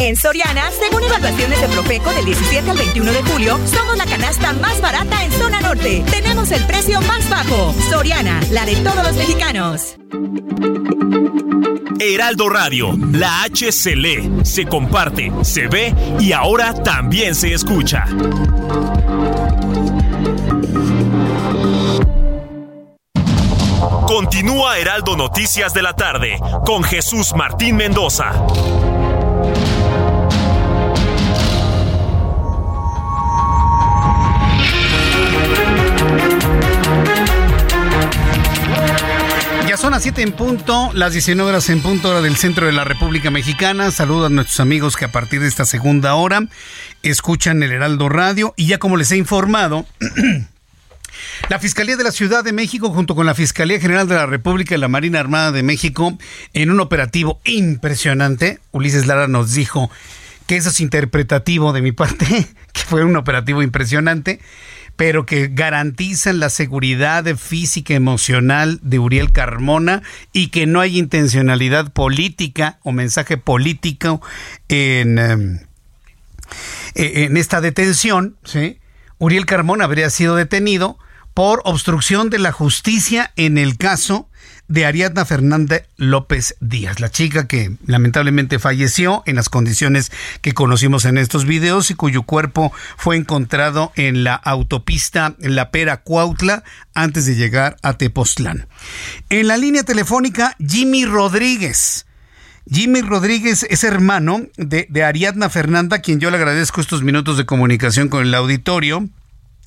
[0.00, 4.52] En Soriana, según evaluaciones de Profeco del 17 al 21 de julio, somos la canasta
[4.52, 6.04] más barata en zona norte.
[6.10, 7.74] Tenemos el precio más bajo.
[7.90, 9.96] Soriana, la de todos los mexicanos.
[11.98, 18.04] Heraldo Radio, la H se lee, se comparte, se ve y ahora también se escucha.
[24.06, 28.32] Continúa Heraldo Noticias de la tarde con Jesús Martín Mendoza.
[39.78, 42.82] Son las 7 en punto, las 19 horas en punto hora del centro de la
[42.82, 43.92] República Mexicana.
[43.92, 46.48] Saludos a nuestros amigos que a partir de esta segunda hora
[47.04, 48.54] escuchan el Heraldo Radio.
[48.56, 49.86] Y ya como les he informado,
[51.48, 54.74] La Fiscalía de la Ciudad de México, junto con la Fiscalía General de la República
[54.74, 56.18] y la Marina Armada de México,
[56.54, 59.92] en un operativo impresionante, Ulises Lara nos dijo
[60.48, 62.26] que eso es interpretativo de mi parte,
[62.72, 64.40] que fue un operativo impresionante,
[64.98, 71.92] pero que garantizan la seguridad física emocional de Uriel Carmona y que no hay intencionalidad
[71.92, 74.20] política o mensaje político
[74.68, 75.60] en, em,
[76.96, 78.80] e, en esta detención, ¿sí?
[79.18, 80.98] Uriel Carmona habría sido detenido
[81.32, 84.28] por obstrucción de la justicia en el caso
[84.68, 90.12] de Ariadna Fernández López Díaz, la chica que lamentablemente falleció en las condiciones
[90.42, 96.02] que conocimos en estos videos y cuyo cuerpo fue encontrado en la autopista La Pera
[96.02, 96.64] Cuautla
[96.94, 98.68] antes de llegar a Tepoztlán.
[99.30, 102.06] En la línea telefónica, Jimmy Rodríguez.
[102.70, 107.46] Jimmy Rodríguez es hermano de, de Ariadna Fernanda, quien yo le agradezco estos minutos de
[107.46, 109.08] comunicación con el auditorio.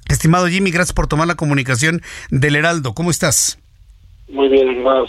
[0.08, 2.93] Estimado Jimmy, gracias por tomar la comunicación del Heraldo.
[2.93, 3.58] ¿Cómo estás?
[4.32, 5.06] Muy bien, hermano.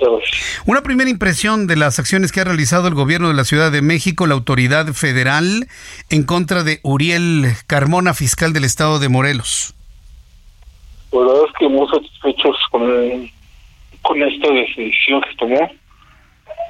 [0.66, 3.80] Una primera impresión de las acciones que ha realizado el gobierno de la Ciudad de
[3.80, 5.68] México, la autoridad federal,
[6.10, 9.74] en contra de Uriel Carmona, fiscal del estado de Morelos.
[11.10, 13.30] Pues la verdad es que muy satisfechos con,
[14.02, 15.70] con esta decisión que tomó.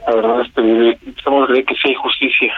[0.07, 2.53] La verdad es que estamos de que sí hay justicia.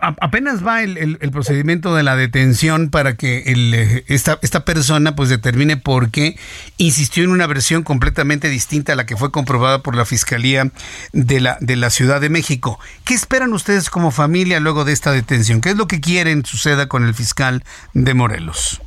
[0.00, 5.28] Apenas va el, procedimiento de la detención para que el, eh, esta, esta persona pues
[5.28, 6.36] determine por qué
[6.76, 10.70] insistió en una versión completamente distinta a la que fue comprobada por la Fiscalía
[11.12, 12.78] de la, de la Ciudad de México.
[13.04, 15.60] ¿Qué esperan ustedes como familia luego de esta detención?
[15.60, 17.62] ¿Qué es lo que quieren suceda con el fiscal
[17.94, 18.82] de Morelos?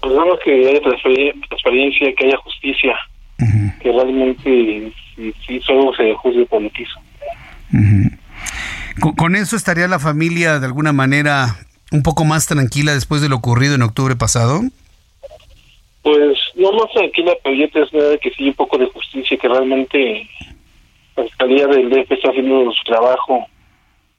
[0.00, 2.94] Pues vamos que haya transparencia, que haya justicia,
[3.80, 4.92] que realmente
[5.46, 7.00] si, solo se juzgue por lo que hizo.
[9.00, 11.56] ¿Con, eso estaría la familia de alguna manera
[11.90, 14.62] un poco más tranquila después de lo ocurrido en octubre pasado?
[16.02, 19.48] Pues no más tranquila, pero ya te nada que sí un poco de justicia, que
[19.48, 20.28] realmente
[21.16, 23.46] la Fiscalía del DF está haciendo su trabajo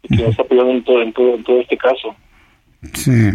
[0.04, 2.16] y que nos está apoyando en todo, en todo, en todo este caso.
[2.94, 3.32] Sí.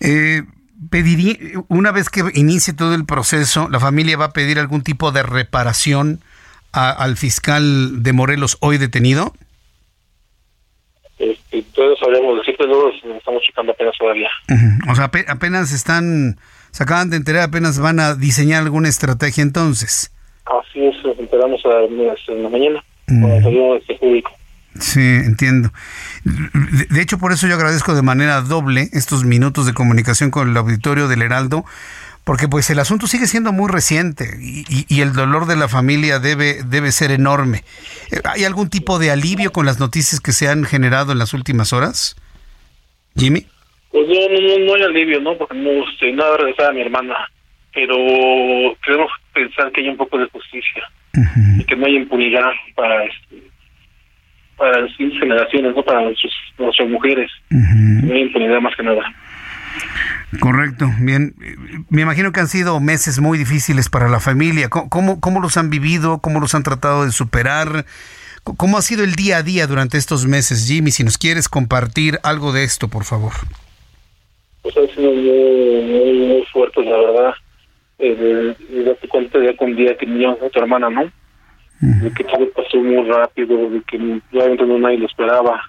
[0.00, 0.42] Eh,
[0.90, 1.34] pediría,
[1.68, 5.22] una vez que inicie todo el proceso, ¿la familia va a pedir algún tipo de
[5.22, 6.20] reparación
[6.72, 9.32] al fiscal de Morelos hoy detenido?
[11.30, 14.28] Este, todos sabemos decir, pero estamos checando apenas todavía.
[14.90, 16.36] O sea, apenas están,
[16.70, 20.12] se acaban de enterar, apenas van a diseñar alguna estrategia entonces.
[20.44, 21.84] Así es, nos enteramos a,
[22.32, 24.30] en la mañana, cuando salió este público.
[24.78, 25.70] Sí, entiendo.
[26.24, 30.56] De hecho, por eso yo agradezco de manera doble estos minutos de comunicación con el
[30.56, 31.64] auditorio del Heraldo,
[32.24, 36.62] porque pues el asunto sigue siendo muy reciente y, el dolor de la familia debe,
[36.64, 37.60] debe ser enorme.
[38.24, 41.72] ¿Hay algún tipo de alivio con las noticias que se han generado en las últimas
[41.74, 42.16] horas?
[43.16, 43.46] Jimmy.
[43.90, 45.36] Pues no, no, no hay alivio, ¿no?
[45.36, 47.14] Porque no, este, nada regresar a mi hermana,
[47.74, 47.94] pero
[48.84, 50.82] queremos pensar que hay un poco de justicia
[51.58, 53.42] y que no hay impunidad para este,
[54.56, 57.30] para las generaciones, no para nuestras mujeres.
[57.50, 59.02] No hay impunidad más que nada.
[60.40, 61.34] Correcto, bien.
[61.90, 64.68] Me imagino que han sido meses muy difíciles para la familia.
[64.68, 66.18] ¿Cómo, cómo los han vivido?
[66.18, 67.84] ¿Cómo los han tratado de superar?
[68.42, 70.90] ¿Cómo ha sido el día a día durante estos meses, Jimmy?
[70.90, 73.32] Si nos quieres compartir algo de esto, por favor.
[74.62, 77.34] Pues ha sido muy, muy, fuerte, la verdad.
[77.98, 78.54] Eh,
[78.84, 81.10] date cuenta ya con día que teníamos a tu hermana, ¿no?
[81.80, 85.60] De que todo pasó muy rápido, de que realmente no nadie lo esperaba.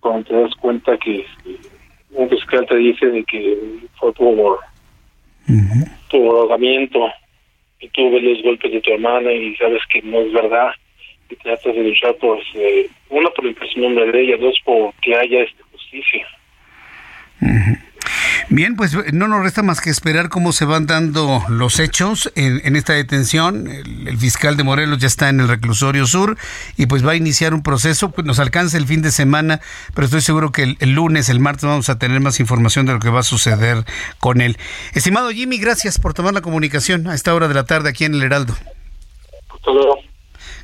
[0.00, 1.24] Cuando te das cuenta que
[2.10, 3.58] un fiscal te dice de que
[3.98, 4.60] fue por,
[6.08, 7.08] tu ahogamiento
[7.80, 10.70] y tú ves los golpes de tu hermana y sabes que no es verdad
[11.30, 15.14] y tratas de luchar por, eh, uno, por la impresión de ella, dos, por que
[15.14, 16.26] haya esta justicia.
[18.48, 22.76] Bien, pues no nos resta más que esperar cómo se van dando los hechos en,
[22.76, 23.68] esta detención.
[23.68, 26.36] El, fiscal de Morelos ya está en el reclusorio sur
[26.76, 28.10] y pues va a iniciar un proceso.
[28.10, 29.60] Pues nos alcanza el fin de semana,
[29.94, 33.00] pero estoy seguro que el, lunes, el martes vamos a tener más información de lo
[33.00, 33.84] que va a suceder
[34.18, 34.56] con él.
[34.94, 38.14] Estimado Jimmy, gracias por tomar la comunicación a esta hora de la tarde aquí en
[38.14, 38.56] el Heraldo.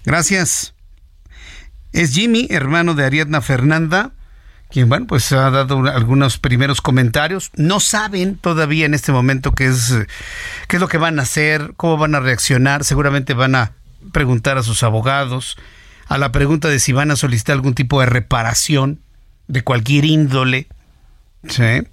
[0.05, 0.75] Gracias.
[1.93, 4.13] Es Jimmy, hermano de Ariadna Fernanda
[4.75, 7.53] quien, bueno, pues ha dado algunos primeros comentarios.
[7.55, 9.95] No saben todavía en este momento qué es,
[10.67, 12.83] qué es lo que van a hacer, cómo van a reaccionar.
[12.83, 13.71] Seguramente van a
[14.11, 15.57] preguntar a sus abogados
[16.09, 18.99] a la pregunta de si van a solicitar algún tipo de reparación
[19.47, 20.67] de cualquier índole.
[21.49, 21.87] ¿sí?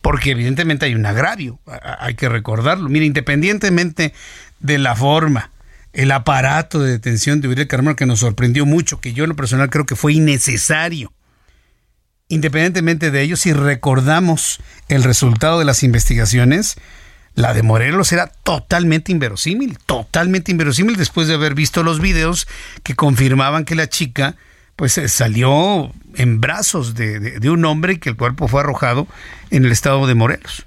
[0.00, 1.58] Porque evidentemente hay un agravio,
[1.98, 2.88] hay que recordarlo.
[2.88, 4.14] Mira, independientemente
[4.60, 5.50] de la forma,
[5.92, 9.36] el aparato de detención de Uriel Carmona que nos sorprendió mucho, que yo en lo
[9.36, 11.12] personal creo que fue innecesario
[12.30, 16.76] independientemente de ello, si recordamos el resultado de las investigaciones,
[17.34, 22.48] la de Morelos era totalmente inverosímil, totalmente inverosímil después de haber visto los videos
[22.82, 24.36] que confirmaban que la chica
[24.76, 29.06] pues eh, salió en brazos de, un hombre y que el cuerpo fue arrojado
[29.50, 30.66] en el estado de Morelos.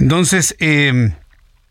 [0.00, 1.12] Entonces, em,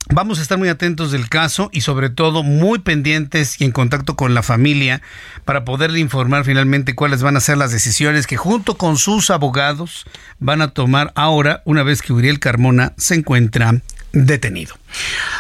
[0.10, 4.16] Vamos a estar muy atentos del caso y sobre todo muy pendientes y en contacto
[4.16, 5.01] con la familia
[5.43, 10.05] para poderle informar finalmente cuáles van a ser las decisiones que junto con sus abogados
[10.39, 13.82] van a tomar ahora una vez que Uriel Carmona se encuentra
[14.14, 14.76] detenido.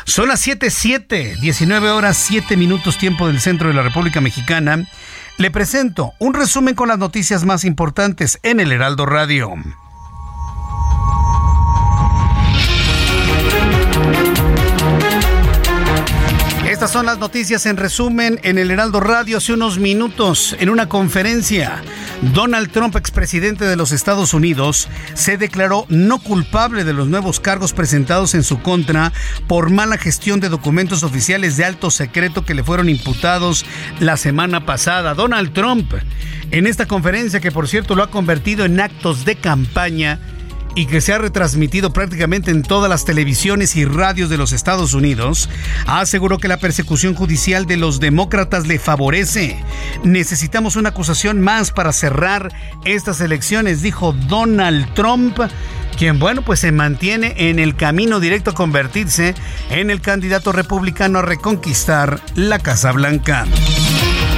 [0.03, 4.85] Son las 7:7, 19 horas 7 minutos tiempo del centro de la República Mexicana.
[5.37, 9.53] Le presento un resumen con las noticias más importantes en el Heraldo Radio.
[16.87, 20.87] Estas son las noticias en resumen en el Heraldo Radio hace unos minutos en una
[20.87, 21.83] conferencia.
[22.33, 27.73] Donald Trump, expresidente de los Estados Unidos, se declaró no culpable de los nuevos cargos
[27.73, 29.11] presentados en su contra
[29.47, 33.65] por mala gestión de documentos oficiales de alto secreto que le fueron imputados
[33.99, 35.13] la semana pasada.
[35.13, 35.91] Donald Trump,
[36.51, 40.21] en esta conferencia que por cierto lo ha convertido en actos de campaña,
[40.77, 44.93] y que se ha retransmitido prácticamente en todas las televisiones y radios de los Estados
[44.93, 45.49] Unidos,
[45.87, 49.57] aseguró que la persecución judicial de los demócratas le favorece.
[50.03, 52.53] Necesitamos una acusación más para cerrar
[52.85, 55.39] estas elecciones, dijo Donald Trump
[55.97, 59.33] quien, bueno, pues se mantiene en el camino directo a convertirse
[59.71, 63.47] en el candidato republicano a reconquistar la Casa Blanca.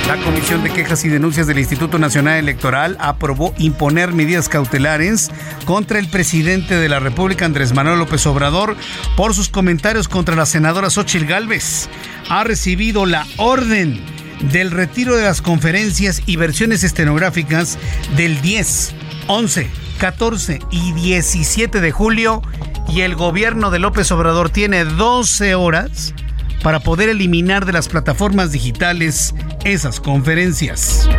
[0.09, 5.29] La Comisión de Quejas y Denuncias del Instituto Nacional Electoral aprobó imponer medidas cautelares
[5.65, 8.75] contra el presidente de la República, Andrés Manuel López Obrador,
[9.15, 11.89] por sus comentarios contra la senadora Xochitl Gálvez.
[12.27, 14.03] Ha recibido la orden
[14.51, 17.77] del retiro de las conferencias y versiones estenográficas
[18.17, 18.95] del 10,
[19.27, 22.41] 11, 14 y 17 de julio
[22.87, 26.15] y el gobierno de López Obrador tiene 12 horas
[26.63, 29.33] para poder eliminar de las plataformas digitales
[29.63, 31.09] esas conferencias.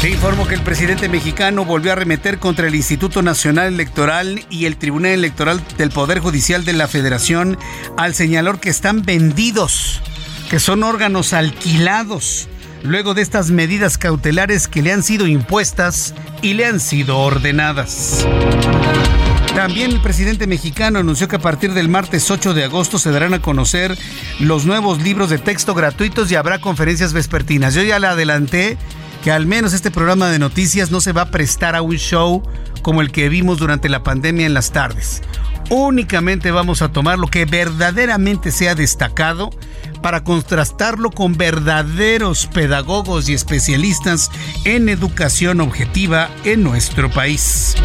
[0.00, 4.66] Te informo que el presidente mexicano volvió a remeter contra el Instituto Nacional Electoral y
[4.66, 7.56] el Tribunal Electoral del Poder Judicial de la Federación
[7.96, 10.00] al señalar que están vendidos,
[10.50, 12.48] que son órganos alquilados,
[12.82, 18.26] luego de estas medidas cautelares que le han sido impuestas y le han sido ordenadas.
[19.54, 23.34] También el presidente mexicano anunció que a partir del martes 8 de agosto se darán
[23.34, 23.96] a conocer
[24.40, 27.74] los nuevos libros de texto gratuitos y habrá conferencias vespertinas.
[27.74, 28.78] Yo ya le adelanté
[29.22, 32.42] que al menos este programa de noticias no se va a prestar a un show
[32.80, 35.22] como el que vimos durante la pandemia en las tardes.
[35.68, 39.50] Únicamente vamos a tomar lo que verdaderamente sea destacado
[40.02, 44.30] para contrastarlo con verdaderos pedagogos y especialistas
[44.64, 47.76] en educación objetiva en nuestro país.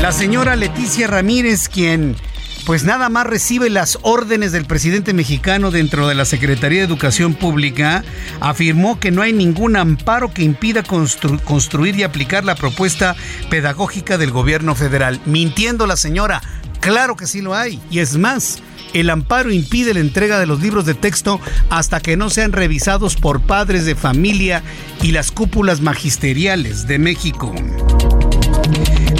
[0.00, 2.16] La señora Leticia Ramírez, quien
[2.64, 7.34] pues nada más recibe las órdenes del presidente mexicano dentro de la Secretaría de Educación
[7.34, 8.04] Pública,
[8.40, 13.16] afirmó que no hay ningún amparo que impida construir y aplicar la propuesta
[13.50, 15.20] pedagógica del gobierno federal.
[15.24, 16.42] Mintiendo la señora,
[16.80, 17.80] claro que sí lo hay.
[17.90, 18.58] Y es más,
[18.94, 21.40] el amparo impide la entrega de los libros de texto
[21.70, 24.62] hasta que no sean revisados por padres de familia
[25.02, 27.54] y las cúpulas magisteriales de México.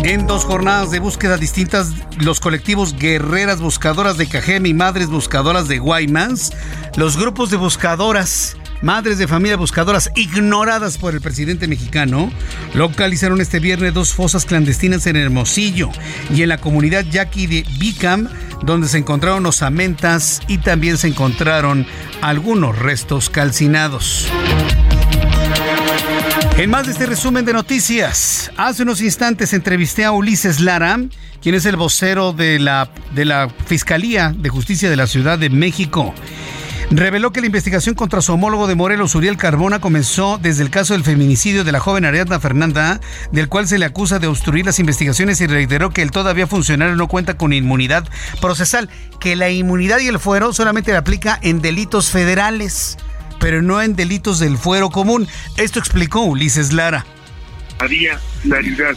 [0.08, 5.68] En dos jornadas de búsqueda distintas, los colectivos Guerreras Buscadoras de Cajeme y Madres Buscadoras
[5.68, 6.50] de Guaymas,
[6.96, 12.32] los grupos de buscadoras madres de familia buscadoras ignoradas por el presidente mexicano,
[12.72, 15.90] localizaron este viernes dos fosas clandestinas en Hermosillo
[16.34, 18.30] y en la comunidad Yaqui de Bicam,
[18.62, 21.86] donde se encontraron osamentas y también se encontraron
[22.22, 24.26] algunos restos calcinados.
[26.58, 30.98] En más de este resumen de noticias, hace unos instantes entrevisté a Ulises Lara,
[31.40, 35.50] quien es el vocero de la, de la Fiscalía de Justicia de la Ciudad de
[35.50, 36.12] México.
[36.90, 40.94] Reveló que la investigación contra su homólogo de Morelos, Uriel Carbona, comenzó desde el caso
[40.94, 43.00] del feminicidio de la joven Ariadna Fernanda,
[43.30, 46.96] del cual se le acusa de obstruir las investigaciones y reiteró que el todavía funcionario
[46.96, 48.08] no cuenta con inmunidad
[48.40, 48.90] procesal,
[49.20, 52.98] que la inmunidad y el fuero solamente le aplica en delitos federales
[53.40, 55.26] pero no en delitos del fuero común.
[55.56, 57.04] Esto explicó Ulises Lara.
[57.78, 58.96] Había claridad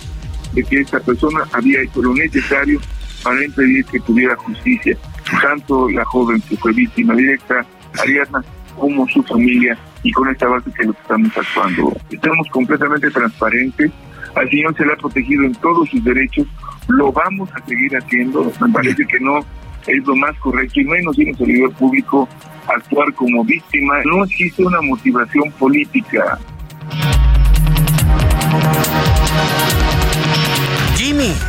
[0.54, 2.80] de que esta persona había hecho lo necesario
[3.24, 4.98] para impedir que tuviera justicia.
[5.42, 7.66] Tanto la joven que fue víctima directa,
[8.00, 8.44] Ariadna,
[8.78, 11.94] como su familia, y con esta base que lo estamos actuando.
[12.10, 13.92] Estamos completamente transparentes,
[14.36, 16.48] al señor se le ha protegido en todos sus derechos,
[16.88, 19.40] lo vamos a seguir haciendo, me parece que no
[19.88, 22.30] es lo más correcto y menos en un servidor público
[22.76, 24.02] actuar como víctima.
[24.06, 26.40] No existe una motivación política.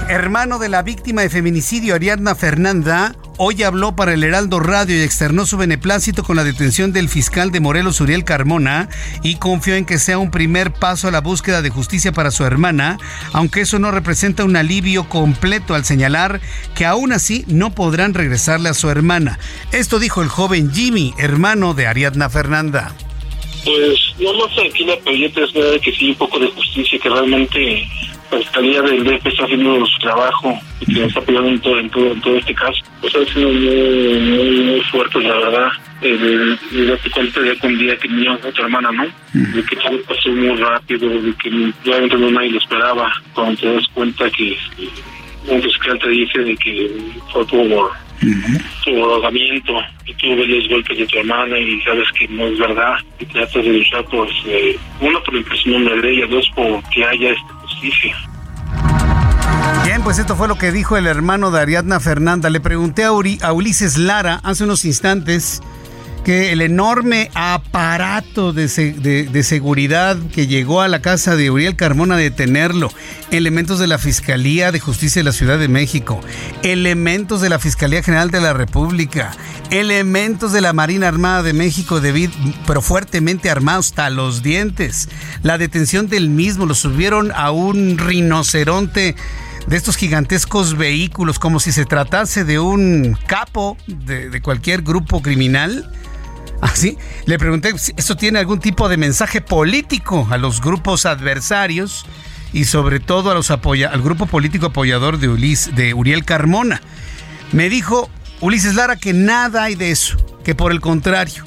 [0.08, 5.00] Hermano de la víctima de feminicidio Ariadna Fernanda, hoy habló para el Heraldo Radio y
[5.00, 8.90] externó su beneplácito con la detención del fiscal de Morelos, Uriel Carmona,
[9.22, 12.44] y confió en que sea un primer paso a la búsqueda de justicia para su
[12.44, 12.98] hermana,
[13.32, 16.42] aunque eso no representa un alivio completo al señalar
[16.74, 19.38] que aún así no podrán regresarle a su hermana.
[19.72, 22.94] Esto dijo el joven Jimmy, hermano de Ariadna Fernanda.
[23.64, 27.88] Pues no más tranquila, pero yo te que sí un poco de justicia, que realmente
[28.38, 32.12] Fiscalía del DF está haciendo su trabajo y que está apoyando en todo, en todo,
[32.12, 32.82] en todo este caso.
[33.00, 35.68] Pues ha sido muy, muy, muy fuerte, la verdad.
[36.00, 39.04] Eh, de, darte cuenta que un día que tenía otra hermana, ¿no?
[39.34, 43.12] De que todo pasó muy rápido, de que realmente no nadie lo esperaba.
[43.34, 44.56] Cuando te das cuenta que
[45.48, 46.90] un fiscal te dice de que
[47.32, 47.92] fue por
[48.84, 52.58] tu ahogamiento y tú ves los golpes de tu hermana y sabes que no es
[52.58, 56.82] verdad y tratas de luchar por, eh, uno, por el nombre de ella, dos, por
[56.90, 57.34] que haya
[59.84, 62.48] Bien, pues esto fue lo que dijo el hermano de Ariadna Fernanda.
[62.50, 65.60] Le pregunté a, a Ulises Lara hace unos instantes
[66.24, 68.68] que el enorme aparato de,
[69.42, 72.92] seguridad que llegó a la casa de Uriel Carmona a detenerlo,
[73.30, 76.20] elementos de la Fiscalía de Justicia de la Ciudad de México,
[76.62, 79.32] elementos de la Fiscalía General de la República,
[79.70, 82.00] elementos de la Marina Armada de México,
[82.66, 85.08] pero fuertemente armados hasta los dientes.
[85.42, 89.16] La detención del mismo lo subieron a un rinoceronte
[89.66, 95.20] de estos gigantescos vehículos, como si se tratase de un capo de, de cualquier grupo
[95.22, 95.90] criminal
[96.62, 101.06] Así, ¿Ah, le pregunté si esto tiene algún tipo de mensaje político a los grupos
[101.06, 102.06] adversarios
[102.52, 106.80] y sobre todo a los apoya al grupo político apoyador de, Ulis, de Uriel Carmona.
[107.50, 108.08] Me dijo
[108.40, 111.44] Ulises Lara que nada hay de eso, que por el contrario,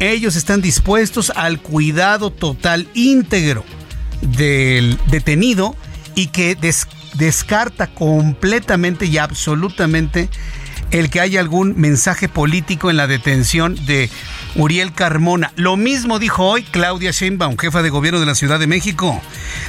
[0.00, 3.64] ellos están dispuestos al cuidado total íntegro
[4.20, 5.76] del detenido
[6.14, 6.58] y que
[7.14, 10.28] descarta completamente y absolutamente
[10.90, 14.10] el que haya algún mensaje político en la detención de
[14.56, 15.52] Uriel Carmona.
[15.56, 19.20] Lo mismo dijo hoy Claudia Sheinbaum, jefa de gobierno de la Ciudad de México.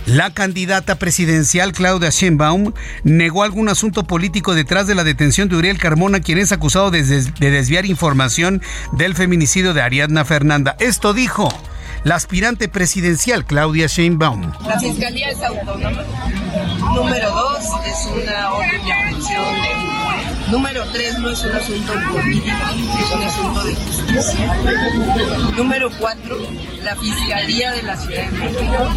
[0.06, 5.78] La candidata presidencial Claudia Sheinbaum negó algún asunto político detrás de la detención de Uriel
[5.78, 8.62] Carmona, quien es acusado de, desviar información
[8.94, 10.76] del feminicidio de Ariadna Fernanda.
[10.80, 11.50] Esto dijo
[12.04, 14.52] la aspirante presidencial Claudia Sheinbaum.
[14.66, 16.04] La fiscalía es autónoma.
[16.96, 19.99] Número dos, es una orden de de
[20.52, 22.58] Número tres, no es un asunto político,
[23.00, 24.56] es un asunto de justicia.
[25.56, 26.38] Número cuatro,
[26.84, 28.90] la Fiscalía de la Ciudad de México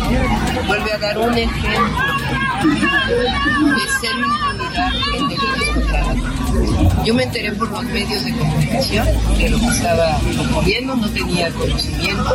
[0.66, 2.05] vuelve a dar un ejemplo
[2.62, 9.50] de cero impunidad en delitos contra Yo me enteré por los medios de comunicación de
[9.50, 12.34] lo que estaba ocurriendo, no tenía conocimiento.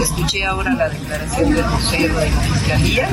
[0.00, 3.08] Escuché ahora la declaración del vocero de la Fiscalía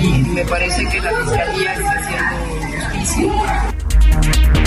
[0.00, 2.36] y me parece que la Fiscalía está haciendo
[2.94, 3.87] justicia
[4.30, 4.57] Thank you.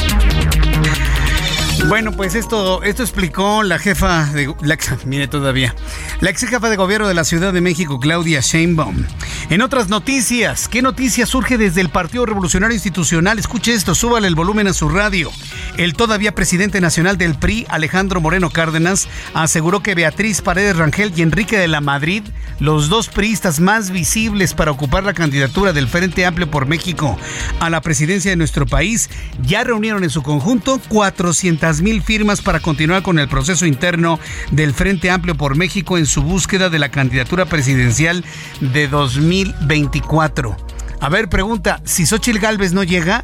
[1.88, 5.76] Bueno, pues esto, esto explicó la jefa de la, mire todavía,
[6.20, 9.06] la ex jefa de gobierno de la Ciudad de México, Claudia Sheinbaum.
[9.50, 13.40] En otras noticias, ¿qué noticia surge desde el Partido Revolucionario Institucional?
[13.40, 15.32] Escuche esto, súbale el volumen a su radio.
[15.78, 21.22] El todavía presidente nacional del PRI, Alejandro Moreno Cárdenas, aseguró que Beatriz Paredes Rangel y
[21.22, 22.24] Enrique de la Madrid,
[22.60, 27.18] los dos priistas más visibles para ocupar la candidatura del Frente Amplio por México
[27.60, 29.10] a la presidencia de nuestro país,
[29.42, 34.20] ya reunieron en su conjunto 400 mil firmas para continuar con el proceso interno
[34.52, 38.26] del Frente Amplio por México en su búsqueda de la candidatura presidencial
[38.60, 40.58] de 2024.
[41.00, 43.24] A ver, pregunta, si Xochitl Gálvez no llega,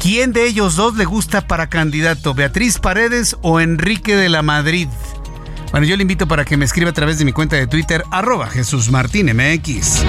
[0.00, 2.34] ¿quién de ellos dos le gusta para candidato?
[2.34, 4.88] ¿Beatriz Paredes o Enrique de la Madrid?
[5.70, 8.02] Bueno, yo le invito para que me escriba a través de mi cuenta de Twitter,
[8.10, 10.02] arroba Jesús Martín MX.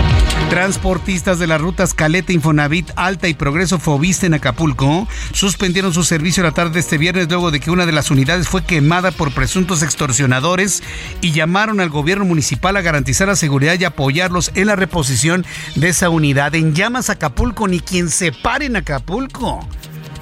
[0.50, 6.42] Transportistas de las rutas Caleta, Infonavit, Alta y Progreso Fobiste en Acapulco suspendieron su servicio
[6.42, 9.34] la tarde de este viernes luego de que una de las unidades fue quemada por
[9.34, 10.82] presuntos extorsionadores
[11.22, 15.46] y llamaron al gobierno municipal a garantizar la seguridad y apoyarlos en la reposición
[15.76, 16.56] de esa unidad.
[16.56, 19.66] En llamas Acapulco, ni quien se pare en Acapulco.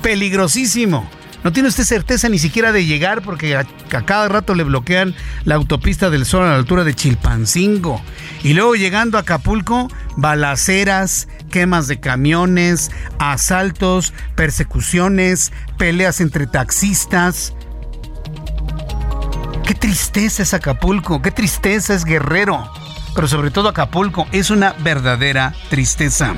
[0.01, 1.09] Peligrosísimo.
[1.43, 3.65] No tiene usted certeza ni siquiera de llegar porque a,
[4.05, 5.15] cada rato le bloquean
[5.45, 8.01] la autopista del Sol a la altura de Chilpancingo.
[8.43, 17.53] Y luego llegando a Acapulco, balaceras, quemas de camiones, asaltos, persecuciones, peleas entre taxistas.
[19.65, 22.69] Qué tristeza es Acapulco, qué tristeza es Guerrero,
[23.15, 26.33] pero sobre todo Acapulco es una verdadera tristeza.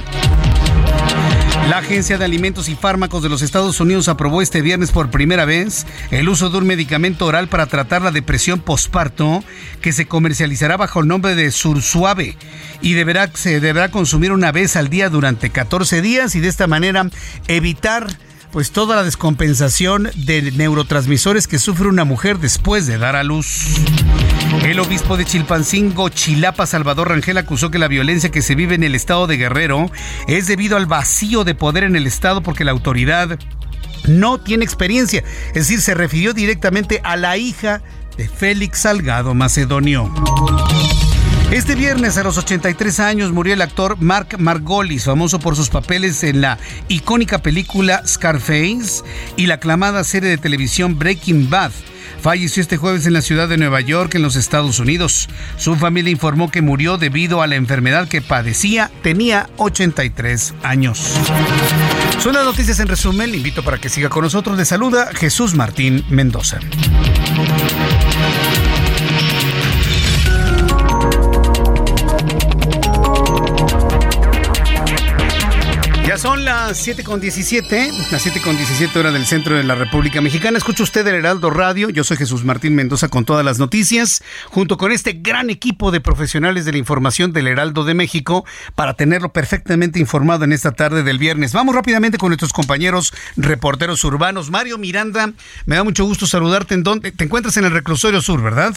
[1.70, 5.45] La Agencia de Alimentos y Fármacos de los Estados Unidos aprobó este viernes por primera
[5.45, 9.43] vez el uso de un medicamento oral para tratar la depresión posparto
[9.80, 12.36] que se comercializará bajo el nombre de Sursuave
[12.82, 16.67] y deberá, se deberá consumir una vez al día durante 14 días y de esta
[16.67, 17.09] manera
[17.47, 18.08] evitar
[18.52, 23.68] pues toda la descompensación de neurotransmisores que sufre una mujer después de dar a luz.
[24.64, 28.84] El obispo de Chilpancingo, Chilapa, Salvador Rangel, acusó que la violencia que se vive en
[28.84, 29.90] el estado de Guerrero
[30.28, 33.40] es debido al vacío de poder en el estado porque la autoridad
[34.08, 35.24] no tiene experiencia.
[35.50, 37.82] Es decir, se refirió directamente a la hija
[38.18, 40.12] de Félix Salgado Macedonio.
[41.52, 46.24] Este viernes a los 83 años murió el actor Mark Margolis, famoso por sus papeles
[46.24, 46.58] en la
[46.88, 49.04] icónica película Scarface
[49.36, 51.72] y la aclamada serie de televisión Breaking Bad.
[52.22, 55.28] Falleció este jueves en la ciudad de Nueva York, en los Estados Unidos.
[55.58, 58.90] Su familia informó que murió debido a la enfermedad que padecía.
[59.04, 61.18] Tenía 83 años.
[62.20, 63.30] Son las noticias en resumen.
[63.30, 64.58] Le invito para que siga con nosotros.
[64.58, 66.60] Le saluda Jesús Martín Mendoza.
[76.74, 80.58] 7 con 17, las 7 con 17 hora del centro de la República Mexicana.
[80.58, 81.89] Escucha usted el Heraldo Radio.
[81.89, 86.00] Yo soy Jesús Martín Mendoza con todas las noticias, junto con este gran equipo de
[86.00, 88.46] profesionales de la información del Heraldo de México,
[88.76, 91.54] para tenerlo perfectamente informado en esta tarde del viernes.
[91.54, 94.50] Vamos rápidamente con nuestros compañeros reporteros urbanos.
[94.50, 95.34] Mario Miranda,
[95.66, 96.74] me da mucho gusto saludarte.
[96.74, 97.12] ¿En dónde?
[97.12, 98.76] Te encuentras en el Reclusorio Sur, ¿verdad?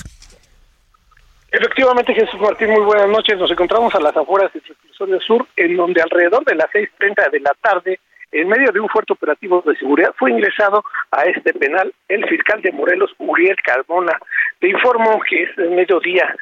[1.55, 3.39] Efectivamente, Jesús Martín, muy buenas noches.
[3.39, 7.39] Nos encontramos a las afueras del Reclusorio Sur, en donde alrededor de las 6.30 de
[7.39, 8.01] la tarde,
[8.33, 12.61] en medio de un fuerte operativo de seguridad, fue ingresado a este penal el fiscal
[12.61, 14.19] de Morelos, Uriel Carmona.
[14.59, 16.35] Te informo que es mediodía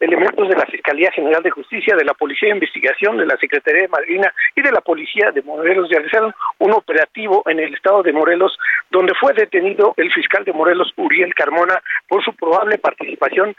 [0.00, 3.82] elementos de la Fiscalía General de Justicia, de la Policía de Investigación, de la Secretaría
[3.82, 8.12] de Marina y de la Policía de Morelos realizaron un operativo en el estado de
[8.12, 8.58] Morelos
[8.90, 13.54] donde fue detenido el fiscal de Morelos, Uriel Carmona, por su probable participación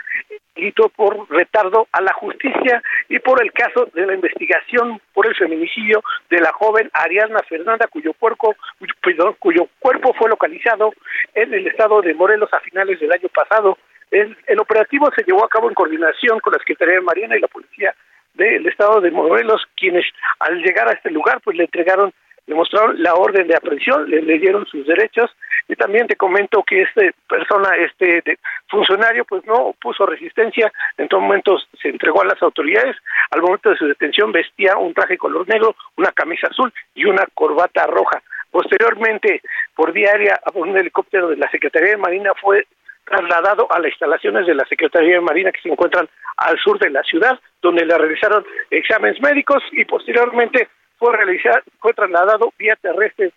[0.56, 5.36] delito por retardo a la justicia y por el caso de la investigación por el
[5.36, 8.56] feminicidio de la joven Ariadna Fernanda, cuyo cuerpo,
[9.04, 10.94] cuyo, cuyo cuerpo fue localizado
[11.34, 13.78] en el estado de Morelos a finales del año pasado.
[14.12, 17.40] El, el, operativo se llevó a cabo en coordinación con la Secretaría de Marina y
[17.40, 17.96] la Policía
[18.34, 20.06] del Estado de Morelos, quienes
[20.40, 22.14] al llegar a este lugar pues le entregaron,
[22.48, 25.32] le mostraron la orden de aprehensión, le leyeron sus derechos.
[25.68, 31.22] Y también te comento que este persona, este funcionario pues no puso resistencia, en todo
[31.22, 32.98] momento se entregó a las autoridades,
[33.30, 37.26] al momento de su detención vestía un traje color negro, una camisa azul y una
[37.34, 38.22] corbata roja.
[38.50, 39.42] Posteriormente,
[39.76, 42.68] por aérea, a un helicóptero de la Secretaría de Marina fue
[43.12, 46.08] trasladado a las instalaciones de la Secretaría de Marina que se encuentran
[46.38, 51.94] al sur de la ciudad, donde le realizaron exámenes médicos y posteriormente fue realizar, fue
[51.94, 53.32] trasladado vía terrestre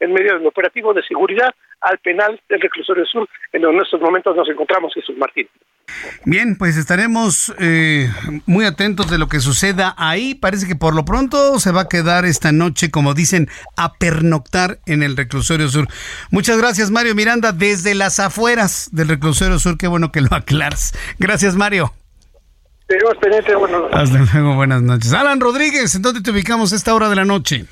[0.00, 4.00] en medio del operativo de seguridad al penal del reclusorio sur, en donde en estos
[4.00, 5.48] momentos nos encontramos, Jesús Martín.
[6.24, 8.08] Bien, pues estaremos eh,
[8.46, 10.34] muy atentos de lo que suceda ahí.
[10.34, 14.78] Parece que por lo pronto se va a quedar esta noche, como dicen, a pernoctar
[14.86, 15.86] en el reclusorio sur.
[16.30, 19.78] Muchas gracias, Mario Miranda, desde las afueras del reclusorio sur.
[19.78, 20.92] Qué bueno que lo aclaras.
[21.18, 21.92] Gracias, Mario.
[23.58, 24.14] Buenas noches.
[24.14, 25.12] Hasta luego, buenas noches.
[25.12, 27.66] Alan Rodríguez, ¿en dónde te ubicamos a esta hora de la noche?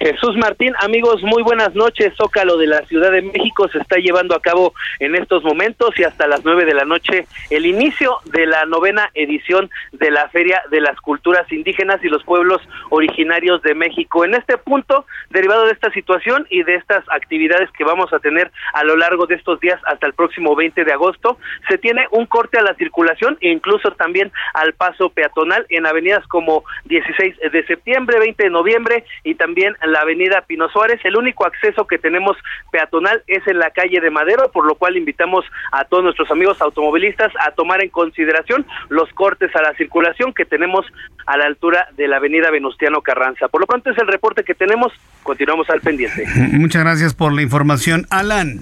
[0.00, 2.12] Jesús Martín, amigos, muy buenas noches.
[2.16, 6.02] Zócalo de la Ciudad de México se está llevando a cabo en estos momentos y
[6.02, 10.60] hasta las nueve de la noche el inicio de la novena edición de la Feria
[10.70, 12.60] de las Culturas Indígenas y los Pueblos
[12.90, 14.24] Originarios de México.
[14.24, 18.50] En este punto, derivado de esta situación y de estas actividades que vamos a tener
[18.74, 21.38] a lo largo de estos días hasta el próximo 20 de agosto,
[21.68, 26.26] se tiene un corte a la circulación e incluso también al paso peatonal en avenidas
[26.26, 31.00] como 16 de septiembre, 20 de noviembre y también la avenida Pino Suárez.
[31.04, 32.36] El único acceso que tenemos
[32.70, 36.60] peatonal es en la calle de Madero, por lo cual invitamos a todos nuestros amigos
[36.60, 40.86] automovilistas a tomar en consideración los cortes a la circulación que tenemos
[41.26, 43.48] a la altura de la avenida Venustiano Carranza.
[43.48, 44.92] Por lo pronto es el reporte que tenemos,
[45.22, 46.24] continuamos al pendiente.
[46.52, 48.60] Muchas gracias por la información, Alan.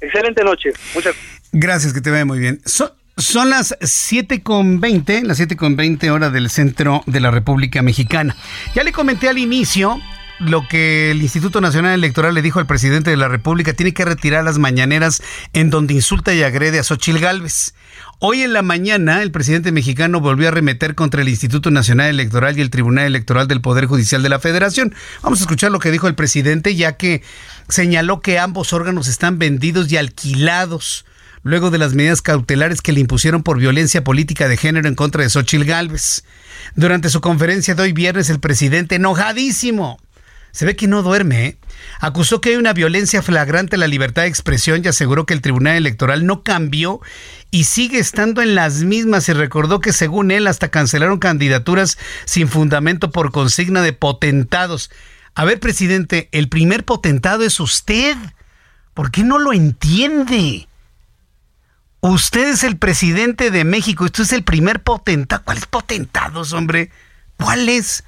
[0.00, 0.72] Excelente noche.
[0.94, 1.14] Muchas
[1.52, 2.60] gracias, que te vaya muy bien.
[2.64, 8.34] So son las 7.20, las 7.20 horas del centro de la República Mexicana.
[8.74, 10.00] Ya le comenté al inicio
[10.40, 14.04] lo que el Instituto Nacional Electoral le dijo al presidente de la República, tiene que
[14.04, 17.74] retirar las mañaneras en donde insulta y agrede a Xochil Gálvez.
[18.18, 22.58] Hoy en la mañana, el presidente mexicano volvió a remeter contra el Instituto Nacional Electoral
[22.58, 24.94] y el Tribunal Electoral del Poder Judicial de la Federación.
[25.22, 27.22] Vamos a escuchar lo que dijo el presidente, ya que
[27.68, 31.04] señaló que ambos órganos están vendidos y alquilados
[31.42, 35.22] luego de las medidas cautelares que le impusieron por violencia política de género en contra
[35.22, 36.24] de Xochil Gálvez.
[36.74, 39.98] Durante su conferencia de hoy viernes, el presidente, enojadísimo,
[40.54, 41.46] Se ve que no duerme.
[41.46, 41.58] ¿eh?
[41.98, 45.40] Acusó que hay una violencia flagrante a la libertad de expresión y aseguró que el
[45.40, 47.00] Tribunal Electoral no cambió
[47.50, 52.46] y sigue estando en las mismas y recordó que según él hasta cancelaron candidaturas sin
[52.46, 54.92] fundamento por consigna de potentados.
[55.34, 58.16] A ver, presidente, el primer potentado es usted.
[58.94, 60.68] ¿Por qué no lo entiende?
[62.00, 65.42] Usted es el presidente de México, usted es el primer potentado.
[65.42, 66.92] ¿Cuáles potentados, hombre?
[67.38, 68.04] ¿Cuáles?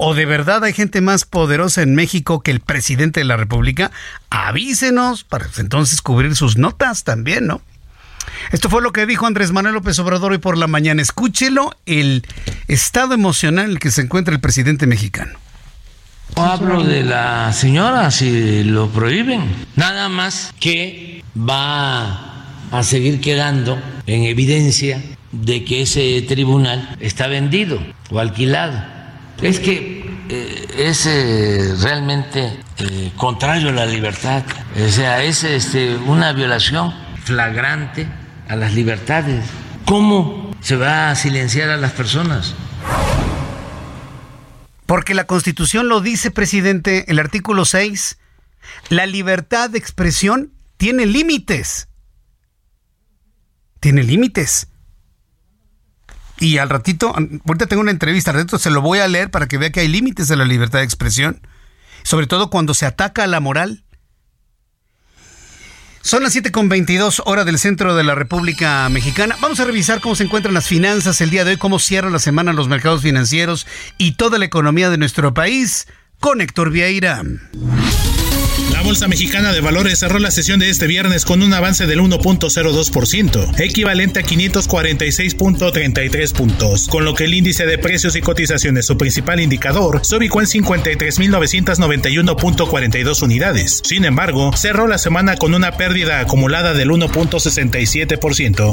[0.00, 3.90] ¿O de verdad hay gente más poderosa en México que el presidente de la República?
[4.30, 7.60] Avísenos para entonces cubrir sus notas también, ¿no?
[8.52, 11.02] Esto fue lo que dijo Andrés Manuel López Obrador hoy por la mañana.
[11.02, 12.24] Escúchelo, el
[12.68, 15.36] estado emocional en el que se encuentra el presidente mexicano.
[16.36, 19.42] No hablo de la señora si lo prohíben.
[19.74, 25.02] Nada más que va a seguir quedando en evidencia
[25.32, 27.80] de que ese tribunal está vendido
[28.10, 28.97] o alquilado.
[29.42, 34.42] Es que eh, es eh, realmente eh, contrario a la libertad.
[34.84, 36.92] O sea, es este, una violación
[37.22, 38.08] flagrante
[38.48, 39.44] a las libertades.
[39.84, 42.54] ¿Cómo se va a silenciar a las personas?
[44.86, 48.18] Porque la Constitución lo dice, presidente, el artículo 6.
[48.88, 51.88] La libertad de expresión tiene límites.
[53.80, 54.68] Tiene límites.
[56.40, 57.14] Y al ratito,
[57.46, 59.80] ahorita tengo una entrevista, al ratito se lo voy a leer para que vea que
[59.80, 61.40] hay límites a la libertad de expresión.
[62.04, 63.84] Sobre todo cuando se ataca a la moral.
[66.00, 69.36] Son las 7.22 hora del centro de la República Mexicana.
[69.40, 72.20] Vamos a revisar cómo se encuentran las finanzas el día de hoy, cómo cierra la
[72.20, 73.66] semana los mercados financieros
[73.98, 75.86] y toda la economía de nuestro país
[76.20, 77.22] con Héctor Vieira.
[78.88, 83.60] Bolsa Mexicana de Valores cerró la sesión de este viernes con un avance del 1.02%,
[83.60, 89.40] equivalente a 546.33 puntos, con lo que el índice de precios y cotizaciones, su principal
[89.40, 93.82] indicador, se ubicó en 53.991.42 unidades.
[93.84, 98.72] Sin embargo, cerró la semana con una pérdida acumulada del 1.67%.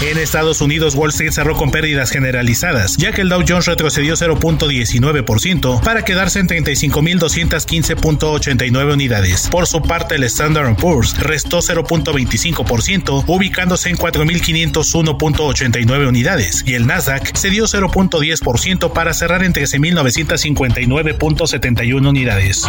[0.00, 4.14] En Estados Unidos, Wall Street cerró con pérdidas generalizadas, ya que el Dow Jones retrocedió
[4.14, 13.88] 0.19% para quedarse en 35.215.89 unidades por su parte, el Standard Poor's restó 0.25%, ubicándose
[13.88, 22.64] en 4.501.89 unidades, y el Nasdaq cedió 0.10% para cerrar en 13.959.71 unidades.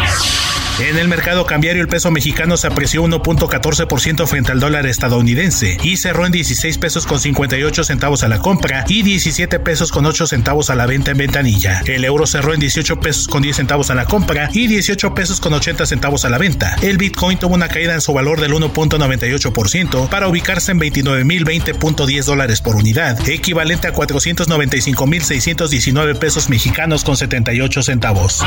[0.78, 5.96] En el mercado cambiario, el peso mexicano se apreció 1.14% frente al dólar estadounidense y
[5.96, 10.26] cerró en 16 pesos con 58 centavos a la compra y 17 pesos con 8
[10.26, 11.80] centavos a la venta en ventanilla.
[11.86, 15.40] El euro cerró en 18 pesos con 10 centavos a la compra y 18 pesos
[15.40, 16.45] con 80 centavos a la venta.
[16.80, 22.60] El Bitcoin tuvo una caída en su valor del 1.98% para ubicarse en 29.020.10 dólares
[22.60, 28.44] por unidad, equivalente a 495.619 pesos mexicanos con 78 centavos.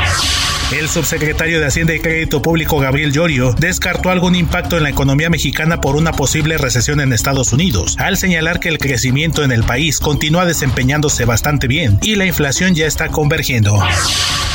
[0.72, 5.28] El subsecretario de Hacienda y Crédito Público Gabriel Llorio descartó algún impacto en la economía
[5.28, 9.64] mexicana por una posible recesión en Estados Unidos, al señalar que el crecimiento en el
[9.64, 13.78] país continúa desempeñándose bastante bien y la inflación ya está convergiendo.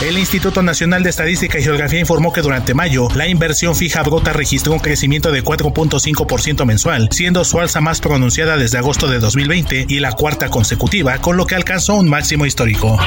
[0.02, 4.32] El Instituto Nacional de Estadística y Geografía informó que durante mayo la inversión fija brota
[4.32, 9.88] registró un crecimiento de 4.5% mensual, siendo su alza más pronunciada desde agosto de 2020
[9.90, 12.98] y la cuarta consecutiva, con lo que alcanzó un máximo histórico.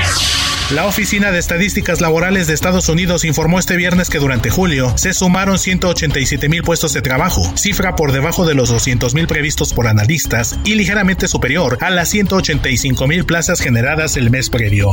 [0.70, 5.14] La Oficina de Estadísticas Laborales de Estados Unidos informó este viernes que durante julio se
[5.14, 9.86] sumaron 187 mil puestos de trabajo, cifra por debajo de los 200 mil previstos por
[9.86, 14.92] analistas y ligeramente superior a las 185 mil plazas generadas el mes previo.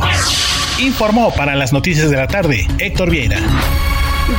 [0.78, 3.38] Informó para las noticias de la tarde Héctor Vieira.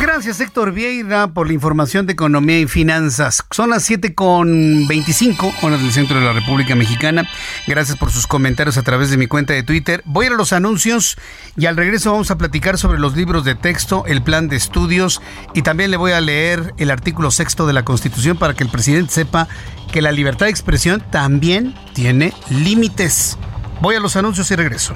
[0.02, 3.46] Gracias Héctor Vieira por la información de economía y finanzas.
[3.52, 7.28] Son las 7 con 25 horas del centro de la República Mexicana.
[7.68, 10.04] Gracias por sus comentarios a través de mi cuenta de Twitter.
[10.06, 11.18] Voy a los anuncios
[11.56, 15.22] y al regreso vamos a platicar sobre los libros de texto, el plan de estudios
[15.54, 18.70] y también le voy a leer el artículo sexto de la Constitución para que el
[18.70, 19.48] presidente sepa
[19.92, 23.38] que la libertad de expresión también tiene límites.
[23.80, 24.96] Voy a los anuncios y regreso.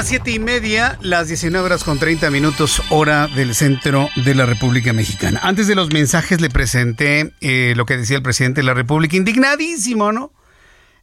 [0.00, 4.46] Las siete y media, las 19 horas con 30 minutos, hora del centro de la
[4.46, 5.40] República Mexicana.
[5.42, 9.18] Antes de los mensajes le presenté eh, lo que decía el presidente de la República,
[9.18, 10.32] indignadísimo, ¿no?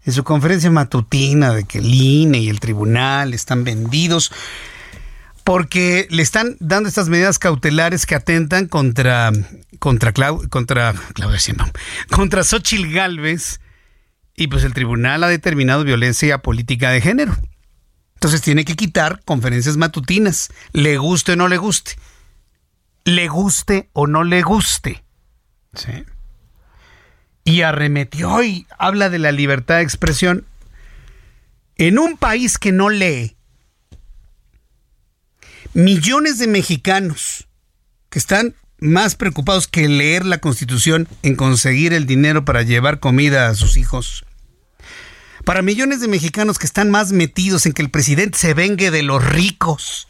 [0.04, 4.32] En su conferencia matutina de que el INE y el tribunal están vendidos
[5.44, 9.32] porque le están dando estas medidas cautelares que atentan contra
[9.78, 10.12] contra
[10.50, 11.40] contra Claudia
[12.10, 13.60] contra Xochitl Galvez
[14.36, 17.38] y pues el tribunal ha determinado violencia política de género.
[18.18, 21.92] Entonces tiene que quitar conferencias matutinas, le guste o no le guste.
[23.06, 25.04] Le guste o no le guste.
[25.76, 26.04] ¿Sí?
[27.44, 30.48] Y arremetió y habla de la libertad de expresión.
[31.76, 33.38] En un país que no lee,
[35.76, 37.48] millones de mexicanos
[38.10, 43.48] que están más preocupados que leer la constitución en conseguir el dinero para llevar comida
[43.48, 44.26] a sus hijos,
[45.48, 49.02] para millones de mexicanos que están más metidos en que el presidente se vengue de
[49.02, 50.10] los ricos,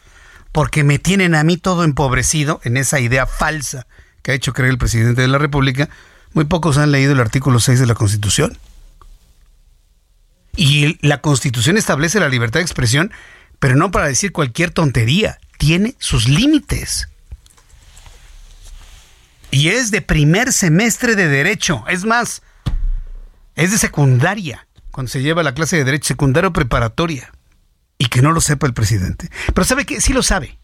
[0.52, 3.86] porque me tienen a mí todo empobrecido en esa idea falsa
[4.24, 5.90] que ha hecho creer el presidente de la República,
[6.34, 8.58] muy pocos han leído el artículo 6 de la Constitución.
[10.56, 13.12] Y la Constitución establece la libertad de expresión,
[13.60, 17.10] pero no para decir cualquier tontería, tiene sus límites.
[19.52, 22.42] Y es de primer semestre de derecho, es más,
[23.56, 24.67] es de secundaria
[24.98, 27.32] cuando se lleva la clase de derecho secundario preparatoria
[28.00, 29.30] y que no lo sepa el presidente.
[29.54, 30.58] Pero sabe que sí lo sabe.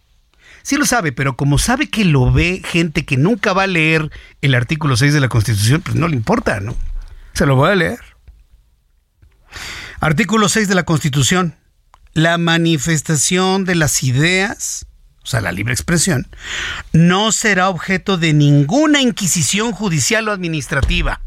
[0.64, 4.10] Sí lo sabe, pero como sabe que lo ve gente que nunca va a leer
[4.42, 6.76] el artículo 6 de la Constitución, pues no le importa, ¿no?
[7.34, 8.00] Se lo voy a leer.
[10.00, 11.56] Artículo 6 de la Constitución.
[12.14, 14.88] La manifestación de las ideas,
[15.22, 16.28] o sea, la libre expresión,
[16.92, 21.22] no será objeto de ninguna inquisición judicial o administrativa,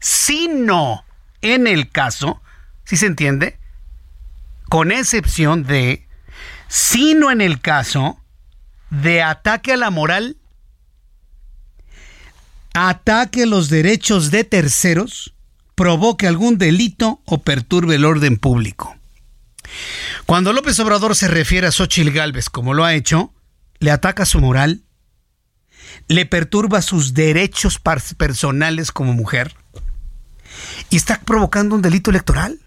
[0.00, 1.04] sino
[1.42, 2.40] en el caso,
[2.84, 3.58] si se entiende,
[4.68, 6.06] con excepción de,
[6.68, 8.20] sino en el caso
[8.90, 10.36] de ataque a la moral,
[12.74, 15.34] ataque a los derechos de terceros,
[15.74, 18.96] provoque algún delito o perturbe el orden público.
[20.26, 23.32] Cuando López Obrador se refiere a Xochitl Gálvez como lo ha hecho,
[23.78, 24.82] le ataca su moral,
[26.08, 27.80] le perturba sus derechos
[28.16, 29.54] personales como mujer,
[30.90, 32.58] y está provocando un delito electoral.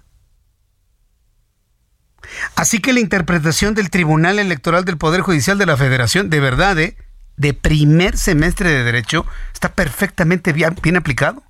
[2.55, 6.79] Así que la interpretación del Tribunal Electoral del Poder Judicial de la Federación, de verdad,
[6.79, 6.95] ¿eh?
[7.37, 11.43] de primer semestre de derecho, está perfectamente bien, bien, aplicado.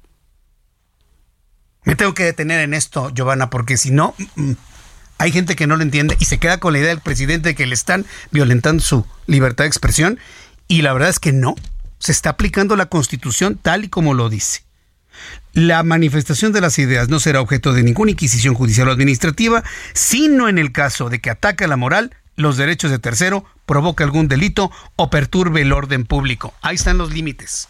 [1.83, 4.57] Me tengo que detener en esto, Giovanna, porque si no, mm, mm,
[5.17, 7.55] hay gente que no lo entiende y se queda con la idea del presidente de
[7.55, 10.19] que le están violentando su libertad de expresión.
[10.67, 11.55] Y la verdad es que no,
[11.99, 14.63] se está aplicando la constitución tal y como lo dice.
[15.53, 19.63] La manifestación de las ideas no será objeto de ninguna inquisición judicial o administrativa,
[19.93, 24.27] sino en el caso de que ataque la moral, los derechos de tercero, provoque algún
[24.27, 26.53] delito o perturbe el orden público.
[26.61, 27.67] Ahí están los límites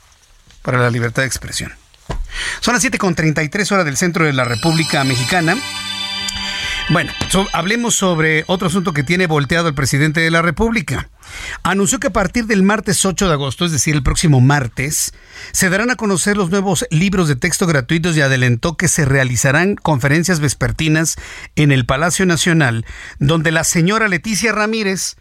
[0.62, 1.72] para la libertad de expresión.
[2.60, 5.56] Son las 7.33 horas del centro de la República Mexicana.
[6.90, 7.14] Bueno,
[7.54, 11.10] hablemos sobre otro asunto que tiene volteado el presidente de la República.
[11.64, 15.14] Anunció que a partir del martes 8 de agosto, es decir, el próximo martes,
[15.52, 19.76] se darán a conocer los nuevos libros de texto gratuitos y adelantó que se realizarán
[19.76, 21.18] conferencias vespertinas
[21.56, 22.86] en el Palacio Nacional,
[23.20, 25.16] donde la señora Leticia Ramírez,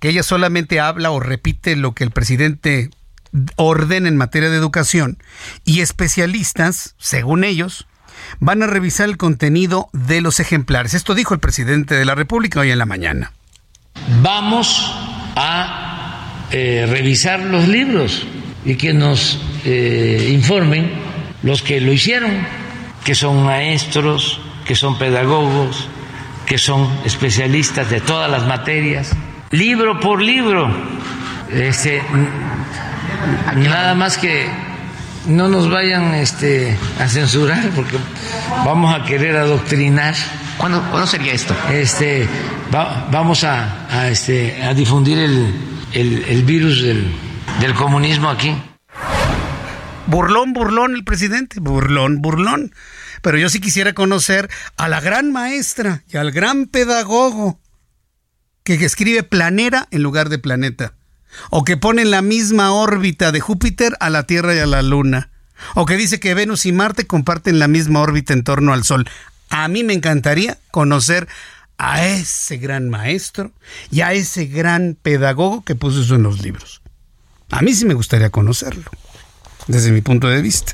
[0.00, 2.90] que ella solamente habla o repite lo que el presidente
[3.56, 5.18] ordena en materia de educación,
[5.64, 7.86] y especialistas, según ellos,
[8.40, 10.94] van a revisar el contenido de los ejemplares.
[10.94, 13.32] Esto dijo el presidente de la República hoy en la mañana.
[14.22, 18.26] Vamos a eh, revisar los libros
[18.64, 20.90] y que nos eh, informen
[21.42, 22.30] los que lo hicieron,
[23.04, 25.88] que son maestros, que son pedagogos,
[26.46, 29.12] que son especialistas de todas las materias,
[29.50, 30.68] libro por libro.
[31.50, 32.02] Este,
[33.56, 34.46] nada más que
[35.26, 37.96] no nos vayan este, a censurar porque
[38.64, 40.14] vamos a querer adoctrinar.
[40.58, 41.54] ¿Cuándo, sería esto?
[41.72, 42.28] Este,
[42.70, 45.54] vamos a, este, a difundir el,
[45.92, 47.12] el, virus del,
[47.60, 48.54] del comunismo aquí.
[50.06, 52.74] Burlón, burlón el presidente, burlón, burlón.
[53.22, 57.60] Pero yo sí quisiera conocer a la gran maestra y al gran pedagogo
[58.64, 60.94] que escribe planera en lugar de planeta.
[61.50, 65.30] O que pone la misma órbita de Júpiter a la Tierra y a la Luna,
[65.74, 69.08] o que dice que Venus y Marte comparten la misma órbita en torno al Sol.
[69.50, 71.28] A mí me encantaría conocer
[71.78, 73.52] a ese gran maestro
[73.90, 76.82] y a ese gran pedagogo que puso eso en los libros.
[77.50, 78.90] A mí sí me gustaría conocerlo,
[79.66, 80.72] desde mi punto de vista.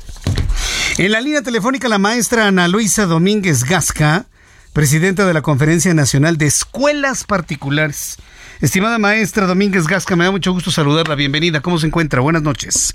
[0.97, 4.27] En la línea telefónica la maestra Ana Luisa Domínguez Gasca,
[4.73, 8.17] presidenta de la Conferencia Nacional de Escuelas Particulares.
[8.61, 11.15] Estimada maestra Domínguez Gasca, me da mucho gusto saludarla.
[11.15, 11.61] Bienvenida.
[11.61, 12.19] ¿Cómo se encuentra?
[12.19, 12.93] Buenas noches.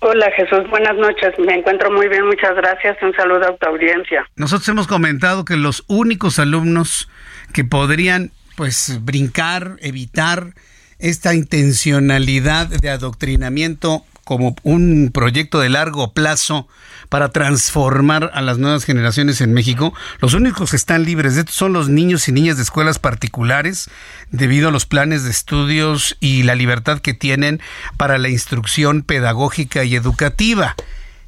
[0.00, 1.34] Hola Jesús, buenas noches.
[1.38, 2.96] Me encuentro muy bien, muchas gracias.
[3.02, 4.26] Un saludo a tu audiencia.
[4.36, 7.10] Nosotros hemos comentado que los únicos alumnos
[7.52, 10.54] que podrían pues brincar, evitar
[10.98, 16.66] esta intencionalidad de adoctrinamiento como un proyecto de largo plazo
[17.08, 21.52] para transformar a las nuevas generaciones en México, los únicos que están libres de esto
[21.52, 23.88] son los niños y niñas de escuelas particulares
[24.32, 27.60] debido a los planes de estudios y la libertad que tienen
[27.96, 30.74] para la instrucción pedagógica y educativa.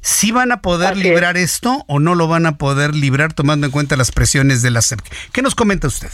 [0.01, 3.71] ¿Sí van a poder librar esto o no lo van a poder librar tomando en
[3.71, 4.99] cuenta las presiones de la SEP?
[5.31, 6.11] ¿Qué nos comenta usted?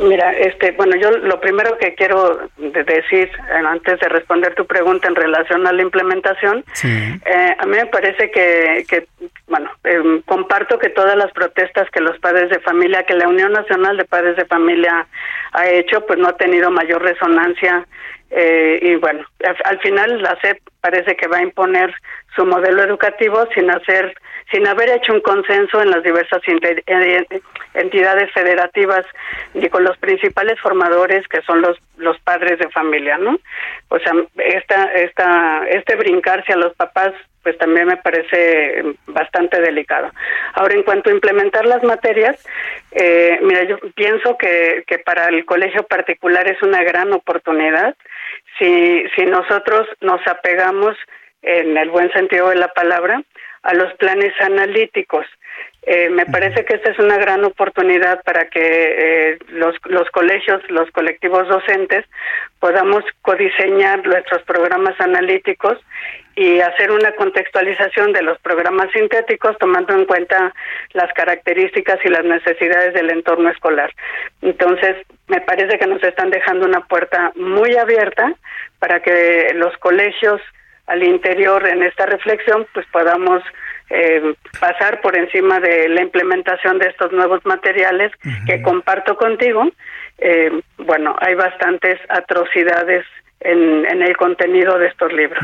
[0.00, 5.08] Mira, este, bueno, yo lo primero que quiero decir eh, antes de responder tu pregunta
[5.08, 9.06] en relación a la implementación, eh, a mí me parece que, que
[9.46, 13.52] bueno, em, comparto que todas las protestas que los padres de familia, que la Unión
[13.52, 15.06] Nacional de Padres de Familia
[15.52, 17.86] ha hecho, pues no ha tenido mayor resonancia
[18.30, 19.24] eh, y bueno,
[19.64, 21.92] al, final la SEP parece que va a imponer
[22.36, 24.14] su modelo educativo sin hacer
[24.52, 26.40] sin haber hecho un consenso en las diversas
[27.74, 29.04] entidades federativas
[29.54, 33.38] y con los principales formadores que son los los padres de familia, ¿no?
[33.88, 37.12] O sea, esta esta este brincarse a los papás
[37.42, 40.10] pues también me parece bastante delicado.
[40.52, 42.36] Ahora, en cuanto a implementar las materias,
[42.92, 47.96] eh, mira, yo pienso que, que para el colegio particular es una gran oportunidad
[48.60, 50.96] si, si nosotros nos apegamos
[51.42, 53.22] en el buen sentido de la palabra,
[53.62, 55.26] a los planes analíticos.
[55.82, 60.62] Eh, me parece que esta es una gran oportunidad para que eh, los, los colegios,
[60.68, 62.04] los colectivos docentes,
[62.58, 65.78] podamos codiseñar nuestros programas analíticos
[66.36, 70.54] y hacer una contextualización de los programas sintéticos tomando en cuenta
[70.92, 73.90] las características y las necesidades del entorno escolar.
[74.42, 74.96] Entonces,
[75.28, 78.34] me parece que nos están dejando una puerta muy abierta
[78.78, 80.40] para que los colegios
[80.86, 83.42] al interior en esta reflexión pues podamos
[83.90, 88.12] eh, pasar por encima de la implementación de estos nuevos materiales
[88.46, 89.68] que comparto contigo.
[90.18, 93.04] Eh, bueno, hay bastantes atrocidades
[93.40, 95.42] en, el contenido de estos libros.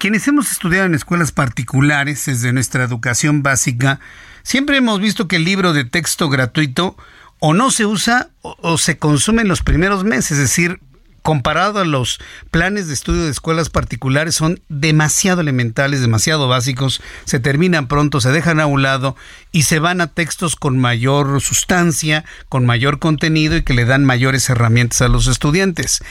[0.00, 4.00] quienes hemos estudiado en escuelas particulares desde nuestra educación básica,
[4.42, 6.96] siempre hemos visto que el libro de texto gratuito
[7.38, 10.80] o no se usa o, o se consume en los primeros meses, es decir,
[11.24, 12.20] comparado a los
[12.50, 18.30] planes de estudio de escuelas particulares, son demasiado elementales, demasiado básicos, se terminan pronto, se
[18.30, 19.16] dejan a un lado
[19.50, 24.04] y se van a textos con mayor sustancia, con mayor contenido y que le dan
[24.04, 26.04] mayores herramientas a los estudiantes.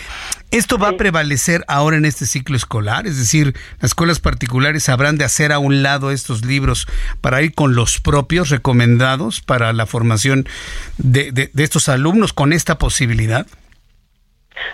[0.50, 3.06] ¿Esto va a prevalecer ahora en este ciclo escolar?
[3.06, 6.88] Es decir, las escuelas particulares habrán de hacer a un lado estos libros
[7.22, 10.50] para ir con los propios recomendados para la formación
[10.98, 13.46] de, de estos alumnos con esta posibilidad.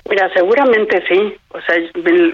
[0.10, 1.36] Mira, seguramente sí.
[1.50, 1.76] O sea,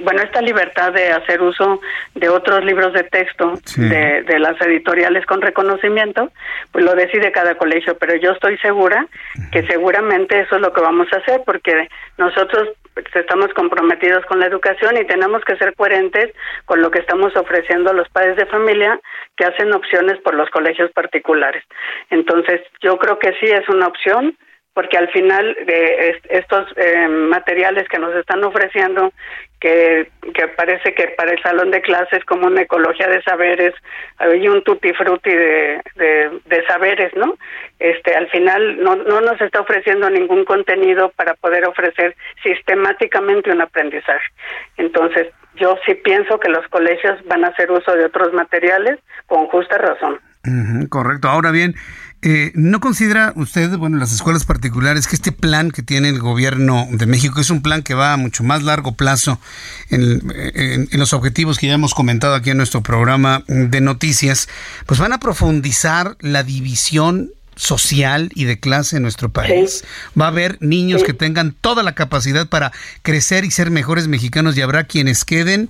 [0.01, 1.81] bueno, esta libertad de hacer uso
[2.13, 6.31] de otros libros de texto de, de, las editoriales con reconocimiento,
[6.71, 9.07] pues lo decide cada colegio, pero yo estoy segura
[9.51, 12.69] que seguramente eso es lo que vamos a hacer, porque nosotros
[13.13, 16.33] estamos comprometidos con la educación y tenemos que ser coherentes
[16.65, 18.99] con lo que estamos ofreciendo a los padres de familia
[19.35, 21.63] que hacen opciones por los colegios particulares.
[22.09, 24.37] Entonces, yo creo que sí es una opción
[24.75, 29.13] porque al final de estos eh, materiales que nos están ofreciendo,
[29.61, 33.73] que, que parece que para el salón de clases como una ecología de saberes,
[34.17, 37.35] hay un tutti frutti de, de, saberes, ¿no?
[37.79, 43.61] Este, al final no, no nos está ofreciendo ningún contenido para poder ofrecer sistemáticamente un
[43.61, 44.27] aprendizaje.
[44.75, 49.47] Entonces, yo sí pienso que los colegios van a hacer uso de otros materiales con
[49.47, 50.19] justa razón.
[50.89, 51.29] correcto.
[51.29, 51.75] Ahora bien,
[52.27, 56.87] eh, ¿No considera usted, bueno, las escuelas particulares, que este plan que tiene el gobierno
[56.89, 59.39] de México es un plan que va a mucho más largo plazo
[59.91, 64.49] en, los objetivos que ya hemos comentado aquí en nuestro programa de noticias,
[64.87, 69.83] pues van a profundizar la división social y de clase en nuestro país.
[70.19, 72.71] Va a haber niños que tengan toda la capacidad para
[73.03, 75.69] crecer y ser mejores mexicanos y habrá quienes queden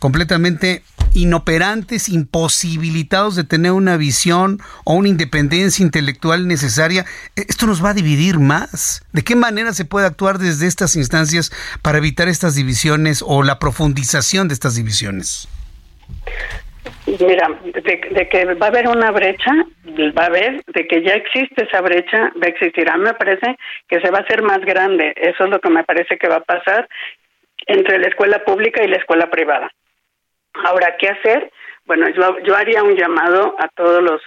[0.00, 0.82] completamente
[1.14, 7.04] inoperantes, imposibilitados de tener una visión o una independencia intelectual necesaria,
[7.36, 9.06] e, esto nos va a dividir más.
[9.12, 11.50] ¿De qué manera se puede actuar desde estas instancias
[11.82, 15.48] para evitar estas divisiones o la profundización de estas divisiones?
[17.06, 19.50] Mira, de, que va a haber una brecha,
[20.16, 22.88] va a haber, de que ya existe esa brecha, va a existir.
[22.88, 23.56] A mí me parece
[23.88, 25.14] que se va a hacer más grande.
[25.16, 26.88] Eso es lo que me parece que va a pasar
[27.66, 29.70] entre la escuela pública y la escuela privada.
[30.64, 31.50] Ahora, ¿qué hacer?
[31.86, 34.20] Bueno, yo, yo haría un llamado a todos los,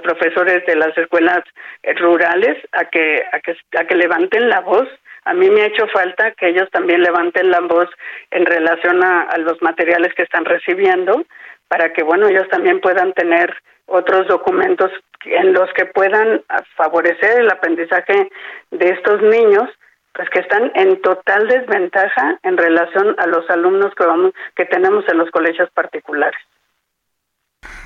[0.00, 1.42] profesores de las escuelas
[1.82, 4.88] eh, rurales a que, a que, a que levanten la voz.
[5.24, 7.88] A mí me ha hecho falta que ellos también levanten la voz
[8.30, 11.24] en relación a, a los materiales que están recibiendo,
[11.68, 13.56] para que, bueno, ellos también puedan tener
[13.86, 14.90] otros documentos
[15.24, 16.42] en los que puedan
[16.76, 18.28] favorecer el aprendizaje
[18.70, 19.70] de estos niños
[20.16, 25.04] pues que están en total desventaja en relación a los alumnos que vamos que tenemos
[25.08, 26.40] en los colegios particulares.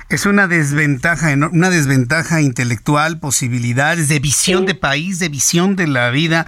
[0.09, 6.09] Es una desventaja, una desventaja intelectual, posibilidades de visión de país, de visión de la
[6.09, 6.45] vida,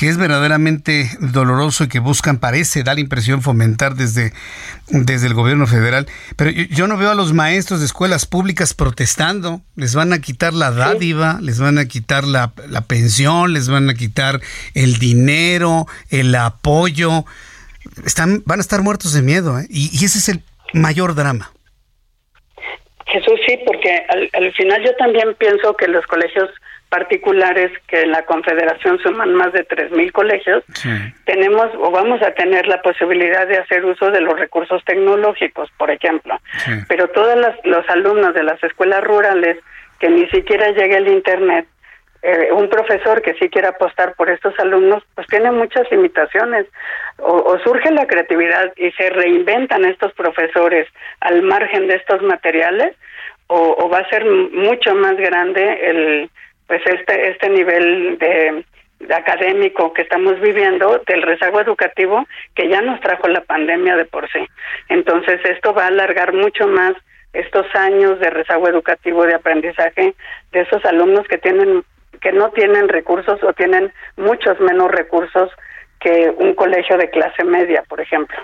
[0.00, 4.32] que es verdaderamente doloroso y que buscan, parece, da la impresión, fomentar desde,
[4.88, 6.06] desde el gobierno federal.
[6.38, 9.60] Pero yo, no veo a los maestros de escuelas públicas protestando.
[9.76, 12.54] Les van a quitar la dádiva, les van a quitar la,
[12.88, 14.40] pensión, les van a quitar
[14.72, 17.26] el dinero, el apoyo.
[18.06, 19.60] Están, van a estar muertos de miedo.
[19.60, 19.66] ¿eh?
[19.68, 20.40] Y, y ese es el
[20.72, 21.52] mayor drama.
[23.12, 26.48] Jesús, sí, porque al, final yo también pienso que los colegios
[26.90, 30.64] particulares, que en la Confederación suman más de 3.000 colegios,
[31.24, 35.90] tenemos o vamos a tener la posibilidad de hacer uso de los recursos tecnológicos, por
[35.90, 36.38] ejemplo.
[36.88, 39.56] Pero todos los alumnos de las escuelas rurales
[40.00, 41.66] que ni siquiera llegue el Internet,
[42.22, 46.66] eh, un profesor que sí quiere apostar por estos alumnos, pues tiene muchas limitaciones.
[47.18, 50.86] O, surge la creatividad y se reinventan estos profesores
[51.20, 52.94] al margen de estos materiales,
[53.46, 56.30] o, va a ser mucho más grande el
[56.70, 58.64] pues este este nivel de,
[59.12, 64.30] académico que estamos viviendo del rezago educativo que ya nos trajo la pandemia de por
[64.30, 64.46] sí.
[64.88, 66.92] Entonces esto va a alargar mucho más
[67.32, 70.14] estos años de rezago educativo de aprendizaje
[70.52, 71.82] de esos alumnos que tienen
[72.20, 75.50] que no tienen recursos o tienen muchos menos recursos
[75.98, 78.38] que un colegio de clase media, por ejemplo.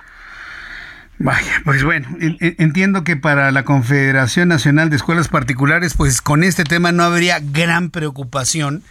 [1.18, 6.64] Vaya, pues bueno, entiendo que para la Confederación Nacional de Escuelas Particulares, pues con este
[6.64, 8.82] tema no habría gran preocupación,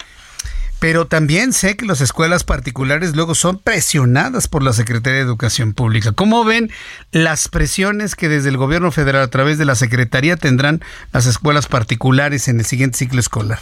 [0.79, 5.73] pero también sé que las escuelas particulares luego son presionadas por la Secretaría de Educación
[5.73, 6.13] Pública.
[6.13, 6.71] ¿Cómo ven
[7.11, 10.81] las presiones que desde el gobierno federal a través de la Secretaría tendrán
[11.13, 13.59] las escuelas particulares en el siguiente ciclo escolar?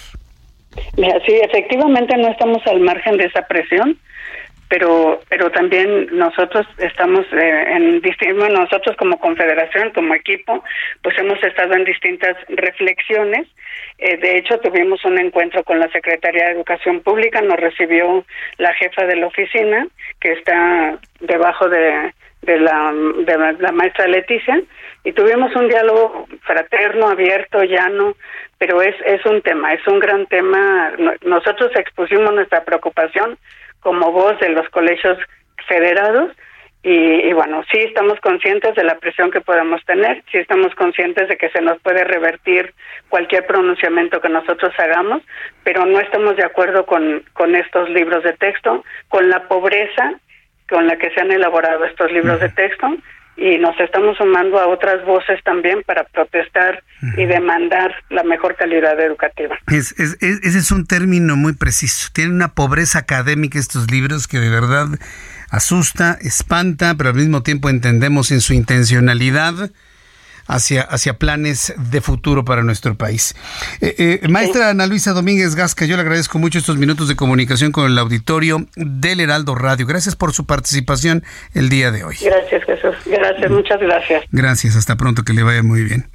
[0.96, 3.98] Sí, efectivamente no estamos al margen de esa presión,
[4.74, 8.02] pero pero también nosotros estamos eh, en
[8.36, 10.64] bueno, nosotros como confederación, como equipo,
[11.04, 13.48] pues hemos estado en distintas reflexiones.
[14.00, 18.26] Eh, de hecho, tuvimos un encuentro con la Secretaría de Educación Pública, nos recibió
[18.58, 19.86] la jefa de la oficina,
[20.20, 22.92] que está debajo de, de la,
[23.28, 24.60] de la maestra Leticia,
[25.04, 28.16] y tuvimos un diálogo fraterno, abierto, llano,
[28.58, 30.94] pero es, es un tema, es un gran tema.
[31.24, 33.38] Nosotros expusimos nuestra preocupación
[33.84, 35.18] como voz de los colegios
[35.68, 36.32] federados.
[36.86, 41.38] Y, bueno, sí estamos conscientes de la presión que podemos tener, sí estamos conscientes de
[41.38, 42.74] que se nos puede revertir
[43.08, 45.22] cualquier pronunciamiento que nosotros hagamos,
[45.64, 50.20] pero no estamos de acuerdo con, con estos libros de texto, con la pobreza
[50.70, 52.98] con la que se han elaborado estos libros de texto
[53.36, 56.84] y nos estamos sumando a otras voces también para protestar
[57.18, 59.58] y demandar la mejor calidad educativa.
[59.68, 62.10] Es, ese es un término muy preciso.
[62.14, 64.88] Tiene una pobreza académica estos libros que de verdad
[65.50, 69.72] asusta, espanta, pero al mismo tiempo entendemos en su intencionalidad
[70.48, 73.36] hacia, hacia planes de futuro para nuestro país.
[73.82, 77.72] Eh, eh, maestra Ana Luisa Domínguez Gasca, yo le agradezco mucho estos minutos de comunicación
[77.72, 79.86] con el auditorio del Heraldo Radio.
[79.86, 82.18] Gracias por su participación el día de hoy.
[82.22, 82.96] Gracias, Jesús.
[83.06, 84.24] Gracias, muchas gracias.
[84.32, 86.10] Gracias, hasta pronto, que le vaya muy bien.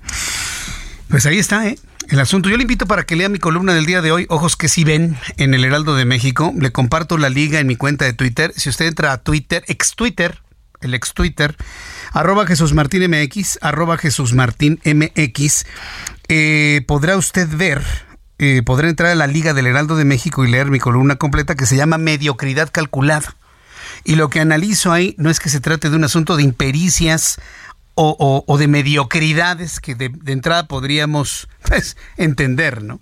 [1.08, 1.78] Pues ahí está, ¿eh?
[2.10, 2.48] El asunto.
[2.48, 4.84] Yo le invito para que lea mi columna del día de hoy, Ojos que si
[4.84, 6.52] ven, en el Heraldo de México.
[6.58, 8.52] Le comparto la liga en mi cuenta de Twitter.
[8.56, 10.38] Si usted entra a Twitter, ex Twitter,
[10.80, 11.54] el ex Twitter,
[12.12, 13.14] arroba Jesús Martín
[13.60, 17.82] arroba Jesús Martín eh, podrá usted ver,
[18.38, 21.54] eh, podrá entrar a la Liga del Heraldo de México y leer mi columna completa
[21.54, 23.34] que se llama Mediocridad Calculada.
[24.04, 27.40] Y lo que analizo ahí no es que se trate de un asunto de impericias
[28.00, 33.00] o, de mediocridades que de, de, entrada podríamos pues, entender, ¿no?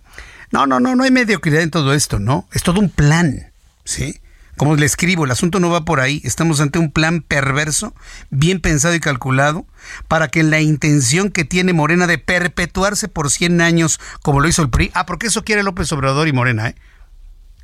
[0.52, 2.48] No, no, no, no hay mediocridad en todo esto, ¿no?
[2.52, 3.52] Es todo un plan,
[3.84, 4.20] ¿sí?
[4.56, 6.20] Como le escribo, el asunto no va por ahí.
[6.24, 7.94] Estamos ante un plan perverso,
[8.30, 9.66] bien pensado y calculado,
[10.08, 14.62] para que la intención que tiene Morena de perpetuarse por 100 años, como lo hizo
[14.62, 16.74] el PRI, ah, porque eso quiere López Obrador y Morena, ¿eh?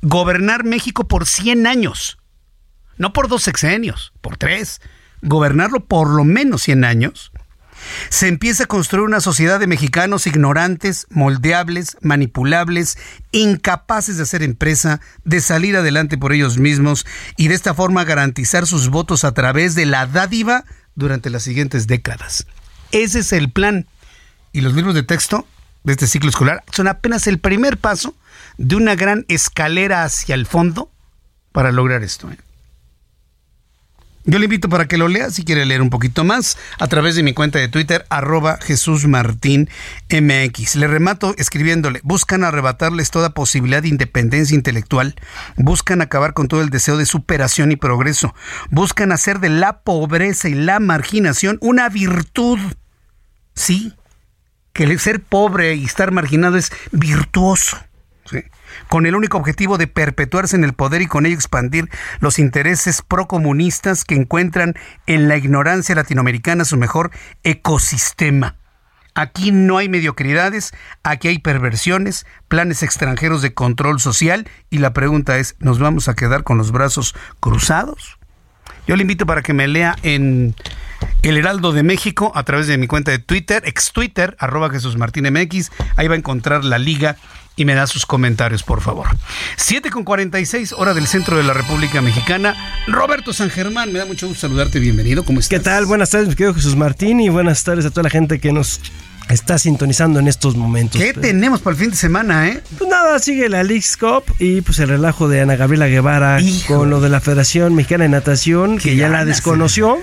[0.03, 2.19] Gobernar México por 100 años.
[2.97, 4.79] No por dos sexenios, por tres.
[5.21, 7.32] Gobernarlo por lo menos 100 años
[8.09, 12.97] se empieza a construir una sociedad de mexicanos ignorantes, moldeables, manipulables,
[13.31, 17.05] incapaces de hacer empresa, de salir adelante por ellos mismos
[17.37, 20.65] y de esta forma garantizar sus votos a través de la dádiva
[20.95, 22.45] durante las siguientes décadas.
[22.91, 23.87] Ese es el plan.
[24.51, 25.47] Y los libros de texto
[25.83, 28.15] de este ciclo escolar son apenas el primer paso
[28.57, 30.91] de una gran escalera hacia el fondo
[31.51, 32.31] para lograr esto.
[32.31, 32.37] ¿eh?
[34.25, 37.15] Yo le invito para que lo lea si quiere leer un poquito más a través
[37.15, 39.69] de mi cuenta de Twitter, arroba Jesús Martín
[40.09, 40.77] MX.
[40.77, 45.15] Le remato escribiéndole, buscan arrebatarles toda posibilidad de independencia intelectual,
[45.57, 48.33] buscan acabar con todo el deseo de superación y progreso,
[48.71, 52.59] buscan hacer de la pobreza y la marginación una virtud.
[53.55, 53.93] Sí,
[54.71, 57.77] que el ser pobre y estar marginado es virtuoso.
[58.89, 61.89] Con el único objetivo de perpetuarse en el poder y con ello expandir
[62.19, 64.75] los intereses procomunistas que encuentran
[65.07, 67.11] en la ignorancia latinoamericana su mejor
[67.43, 68.57] ecosistema.
[69.15, 70.73] Aquí no hay mediocridades,
[71.03, 76.15] aquí hay perversiones, planes extranjeros de control social y la pregunta es, ¿nos vamos a
[76.15, 78.17] quedar con los brazos cruzados?
[78.87, 80.55] Yo le invito para que me lea en
[81.21, 84.97] El Heraldo de México a través de mi cuenta de Twitter, ex Twitter, arroba Jesús
[84.97, 85.71] Martín MX.
[85.95, 87.15] Ahí va a encontrar la liga
[87.55, 89.07] y me da sus comentarios, por favor.
[89.57, 92.55] 7 con 46, hora del centro de la República Mexicana.
[92.87, 95.49] Roberto San Germán, me da mucho gusto saludarte, bienvenido, ¿cómo estás?
[95.49, 95.85] ¿Qué tal?
[95.85, 98.79] Buenas tardes, mi querido Jesús Martín, y buenas tardes a toda la gente que nos
[99.29, 101.01] está sintonizando en estos momentos.
[101.01, 102.61] ¿Qué tenemos para el fin de semana, eh?
[102.77, 106.89] Pues nada, sigue la League's Cup y pues el relajo de Ana Gabriela Guevara con
[106.89, 109.97] lo de la Federación Mexicana de Natación, que ya la desconoció.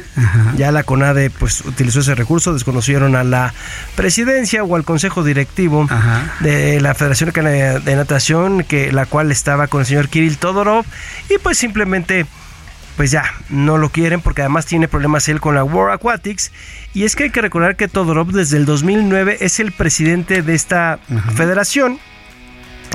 [0.56, 3.54] Ya la CONADE pues utilizó ese recurso, desconocieron a la
[3.94, 5.88] presidencia o al consejo directivo
[6.40, 10.84] de la Federación Mexicana de Natación, que la cual estaba con el señor Kirill Todorov
[11.28, 12.26] y pues simplemente
[12.96, 16.52] pues ya, no lo quieren porque además tiene problemas él con la World Aquatics.
[16.94, 20.54] Y es que hay que recordar que Todorov desde el 2009 es el presidente de
[20.54, 20.98] esta
[21.34, 21.98] federación.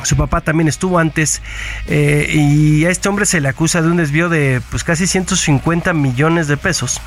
[0.04, 1.42] Su papá también estuvo antes
[1.88, 5.94] eh, y a este hombre se le acusa de un desvío de pues casi 150
[5.94, 7.02] millones de pesos.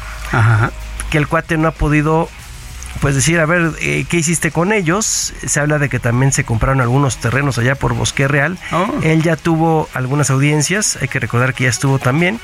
[1.10, 2.28] Que el cuate no ha podido
[3.00, 5.32] pues decir, a ver, eh, ¿qué hiciste con ellos?
[5.46, 8.58] Se habla de que también se compraron algunos terrenos allá por Bosque Real.
[8.72, 8.92] Oh.
[9.02, 12.40] Él ya tuvo algunas audiencias, hay que recordar que ya estuvo también.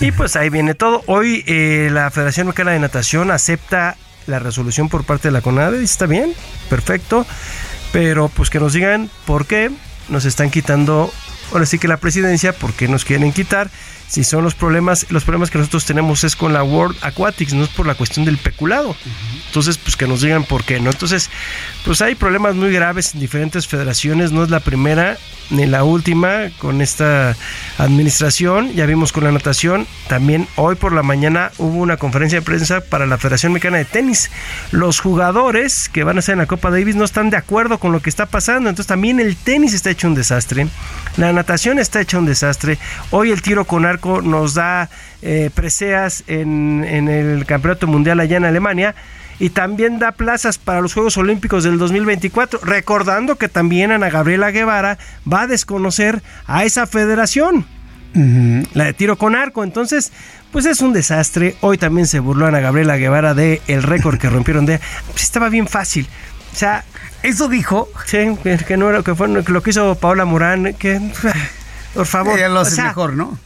[0.00, 1.02] Y pues ahí viene todo.
[1.06, 3.96] Hoy eh, la Federación Mexicana de Natación acepta
[4.26, 6.32] la resolución por parte de la CONADE, está bien,
[6.70, 7.26] perfecto,
[7.92, 9.70] pero pues que nos digan por qué
[10.08, 11.12] nos están quitando,
[11.52, 13.70] ahora sí que la presidencia, por qué nos quieren quitar
[14.12, 17.64] si son los problemas, los problemas que nosotros tenemos es con la World Aquatics, no
[17.64, 18.94] es por la cuestión del peculado.
[19.46, 20.90] Entonces, pues que nos digan por qué, ¿no?
[20.90, 21.30] Entonces,
[21.86, 25.16] pues hay problemas muy graves en diferentes federaciones, no es la primera
[25.48, 27.36] ni la última con esta
[27.78, 32.44] administración, ya vimos con la natación, también hoy por la mañana hubo una conferencia de
[32.44, 34.30] prensa para la Federación Mexicana de Tenis.
[34.70, 37.92] Los jugadores que van a estar en la Copa Davis no están de acuerdo con
[37.92, 40.68] lo que está pasando, entonces también el tenis está hecho un desastre,
[41.16, 42.78] la natación está hecha un desastre,
[43.10, 44.90] hoy el tiro con arco nos da
[45.22, 48.94] eh, preseas en, en el Campeonato Mundial allá en Alemania
[49.38, 54.50] y también da plazas para los Juegos Olímpicos del 2024, recordando que también Ana Gabriela
[54.50, 54.98] Guevara
[55.30, 57.66] va a desconocer a esa federación.
[58.14, 60.12] La de tiro con arco, entonces,
[60.52, 61.56] pues es un desastre.
[61.60, 64.80] Hoy también se burló Ana Gabriela Guevara de el récord que rompieron de.
[65.10, 66.06] Pues estaba bien fácil.
[66.52, 66.84] O sea,
[67.22, 67.88] eso dijo.
[68.04, 68.18] Sí,
[68.66, 71.00] que no era que fue lo que hizo Paola Morán, que
[71.94, 72.38] por favor.
[72.38, 73.38] Ya lo hace mejor, ¿no?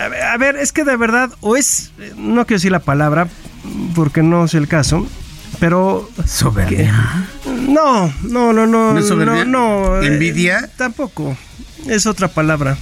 [0.00, 3.28] a ver, es que de verdad, o es, no quiero decir la palabra,
[3.94, 5.06] porque no es el caso,
[5.58, 6.10] pero...
[6.26, 7.28] ¿Soberbia?
[7.46, 8.92] No, no, no, no.
[8.94, 10.70] ¿No No, no eh, ¿Envidia?
[10.76, 11.36] tampoco.
[11.86, 12.76] Es otra palabra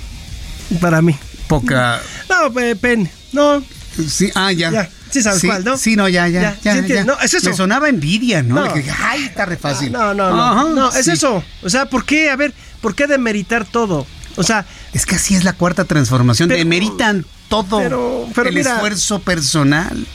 [0.80, 1.16] para mí.
[1.48, 2.00] Poca...
[2.28, 3.62] No, pen, no.
[4.08, 4.88] Sí, ah, ya.
[5.10, 5.76] Sí sabes cuál, ¿no?
[5.78, 6.80] Sí, no, ya, ya, ya.
[6.80, 7.50] ya, No, es eso.
[7.50, 8.64] Me sonaba envidia, ¿no?
[9.00, 9.92] Ay, está re fácil.
[9.92, 10.74] No, no, no.
[10.74, 11.44] no, es eso.
[11.62, 12.30] O sea, ¿por qué?
[12.30, 14.06] A ver, ¿por qué demeritar todo?
[14.36, 16.48] O sea, es que así es la cuarta transformación.
[16.48, 20.06] demeritan todo el esfuerzo personal.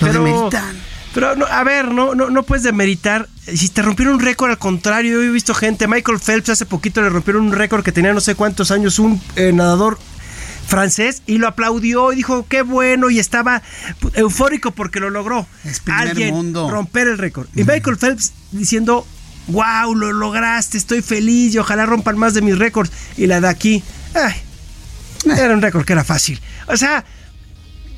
[0.00, 0.76] Lo demeritan.
[1.14, 3.28] Pero no, a ver, no, no, no puedes demeritar.
[3.46, 5.86] Si te rompieron un récord, al contrario, yo he visto gente.
[5.86, 9.20] Michael Phelps hace poquito le rompieron un récord que tenía no sé cuántos años, un
[9.36, 9.98] eh, nadador
[10.66, 13.62] francés y lo aplaudió y dijo qué bueno y estaba
[14.14, 15.46] eufórico porque lo logró.
[15.64, 16.68] Es Alguien mundo.
[16.68, 17.46] romper el récord.
[17.54, 19.06] Y Michael Phelps diciendo
[19.48, 22.90] wow, lo lograste, estoy feliz y ojalá rompan más de mis récords.
[23.16, 23.82] Y la de aquí,
[24.14, 24.34] ay.
[25.26, 26.40] Era un récord que era fácil.
[26.66, 27.04] O sea,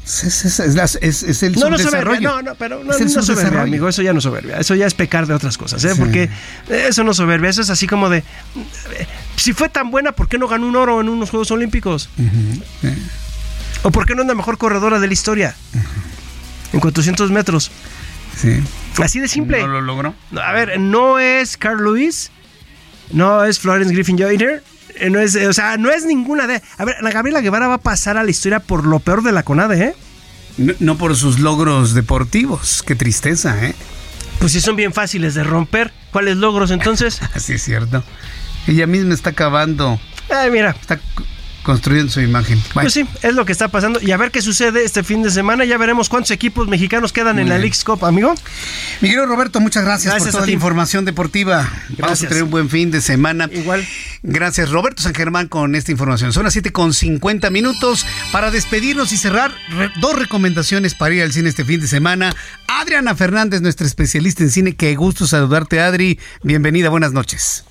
[0.07, 4.21] es, el no, no soberbia, no, no, pero no, es soberbia, amigo, eso ya no
[4.21, 5.95] soberbia, eso ya es pecar de otras cosas, ¿eh?
[5.99, 6.31] porque
[6.69, 8.23] eso no soberbia, eso es así como de,
[9.35, 12.09] si fue tan buena, ¿por qué no ganó un oro en unos Juegos Olímpicos?
[13.83, 15.57] ¿O por qué no es la mejor corredora de la historia?
[16.73, 17.73] En 400 metros.
[18.37, 18.63] Sí.
[19.03, 19.61] Así de simple.
[19.61, 20.15] ¿No lo logró?
[20.41, 22.31] A ver, no es Carl Lewis,
[23.13, 24.63] no es Florence Griffin Joyner,
[24.97, 26.63] eh, no es, o sea, no es ninguna de.
[26.79, 29.33] A ver, la Gabriela Guevara va a pasar a la historia por lo peor de
[29.33, 29.95] la CONADE, ¿eh?
[30.81, 32.83] No, por sus logros deportivos.
[32.83, 33.75] Qué tristeza, ¿eh?
[34.39, 35.93] Pues sí, son bien fáciles de romper.
[36.13, 37.21] ¿Cuáles logros entonces?
[37.35, 38.03] Así es cierto.
[38.67, 40.01] Ella misma está acabando.
[40.31, 40.71] Ay, mira.
[40.71, 40.99] Está
[41.67, 42.63] construyendo su imagen.
[42.75, 43.99] Pues sí, es lo que está pasando.
[44.01, 45.65] Y a ver qué sucede este fin de semana.
[45.65, 48.37] Ya veremos cuántos equipos mexicanos quedan en la League's Cup, amigo.
[49.01, 51.69] Miguel Roberto, muchas gracias, por toda la información deportiva.
[51.99, 53.51] Vamos a tener un buen fin de semana.
[53.53, 53.85] Igual.
[54.23, 56.33] Gracias, Roberto San Germán, con esta información.
[56.33, 59.53] Son las 7 con 50 minutos para despedirnos y cerrar
[60.01, 62.33] dos recomendaciones para ir al cine este fin de semana.
[62.69, 64.77] Adriana Fernández, nuestra especialista en cine.
[64.77, 66.21] Qué gusto saludarte, Adri.
[66.45, 67.65] Bienvenida, buenas noches.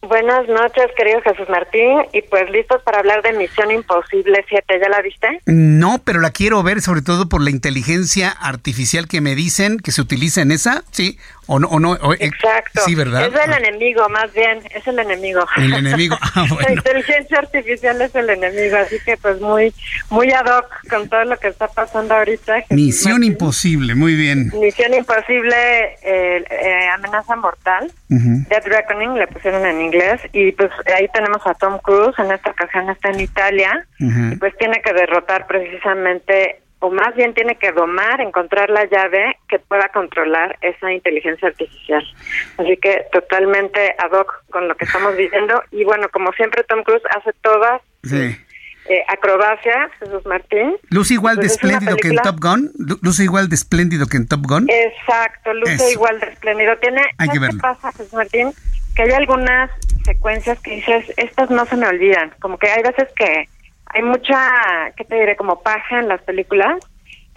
[0.00, 4.88] Buenas noches, querido Jesús Martín, y pues listos para hablar de Misión Imposible 7, ¿ya
[4.88, 5.42] la viste?
[5.46, 9.90] No, pero la quiero ver sobre todo por la inteligencia artificial que me dicen que
[9.90, 11.18] se utiliza en esa, ¿sí?
[11.50, 11.66] ¿O no?
[11.68, 12.82] O no eh, Exacto.
[12.84, 13.26] Sí, ¿verdad?
[13.26, 15.46] Es el enemigo, más bien, es el enemigo.
[15.56, 19.72] El enemigo, ah, La inteligencia artificial es el enemigo, así que pues muy,
[20.10, 22.64] muy ad hoc con todo lo que está pasando ahorita.
[22.68, 24.52] Misión Imposible, muy bien.
[24.60, 25.56] Misión Imposible,
[26.02, 31.54] eh, eh, amenaza mortal, Dead Reckoning, le pusieron en inglés, y pues ahí tenemos a
[31.54, 36.90] Tom Cruise, en esta ocasión está en Italia, y pues tiene que derrotar precisamente o
[36.90, 42.04] más bien tiene que domar, encontrar la llave que pueda controlar esa inteligencia artificial.
[42.56, 45.60] Así que totalmente ad hoc con lo que estamos viviendo.
[45.72, 48.36] Y bueno, como siempre, Tom Cruise hace todas sí.
[48.88, 50.76] eh, acrobacias, Jesús Martín.
[50.90, 52.70] Luce igual de espléndido que en Top Gun.
[53.02, 54.68] Luce igual de espléndido que en Top Gun.
[54.70, 56.76] Exacto, luce igual de espléndido.
[56.76, 58.52] Tiene, Hay que ¿Qué pasa, Jesús Martín?
[58.94, 59.70] Que hay algunas
[60.04, 62.32] secuencias que dices, estas no se me olvidan.
[62.40, 63.48] Como que hay veces que
[63.94, 65.36] hay mucha, ¿qué te diré?
[65.36, 66.78] Como paja en las películas.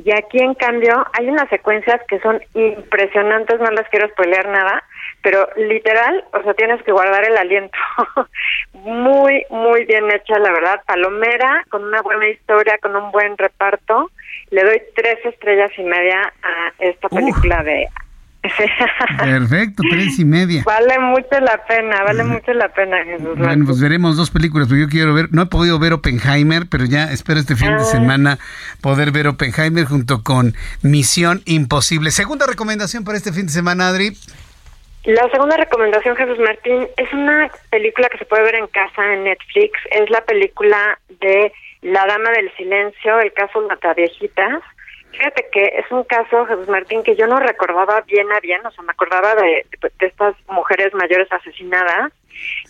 [0.03, 4.83] Y aquí, en cambio, hay unas secuencias que son impresionantes, no les quiero spoilear nada,
[5.21, 7.77] pero literal, o sea, tienes que guardar el aliento.
[8.73, 10.81] muy, muy bien hecha, la verdad.
[10.87, 14.09] Palomera, con una buena historia, con un buen reparto.
[14.49, 17.87] Le doy tres estrellas y media a esta película de
[18.41, 20.63] Perfecto, tres y media.
[20.65, 23.37] Vale mucho la pena, vale mucho la pena, Jesús.
[23.37, 26.85] Bueno, pues veremos dos películas, porque yo quiero ver, no he podido ver Oppenheimer, pero
[26.85, 27.85] ya espero este fin de ah.
[27.85, 28.37] semana
[28.81, 32.09] poder ver Oppenheimer junto con Misión Imposible.
[32.11, 34.17] Segunda recomendación para este fin de semana, Adri.
[35.03, 39.23] La segunda recomendación, Jesús Martín, es una película que se puede ver en casa en
[39.23, 39.79] Netflix.
[39.89, 41.51] Es la película de
[41.81, 44.61] La Dama del Silencio, el caso Mataviejitas.
[45.11, 48.71] Fíjate que es un caso, Jesús Martín, que yo no recordaba bien a bien, o
[48.71, 49.65] sea, me acordaba de,
[49.99, 52.13] estas mujeres mayores asesinadas,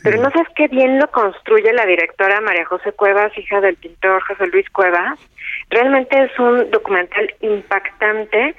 [0.04, 4.22] pero no sabes qué bien lo construye la directora María José Cuevas, hija del pintor
[4.24, 5.20] José Luis Cuevas.
[5.70, 8.56] Realmente es un documental impactante,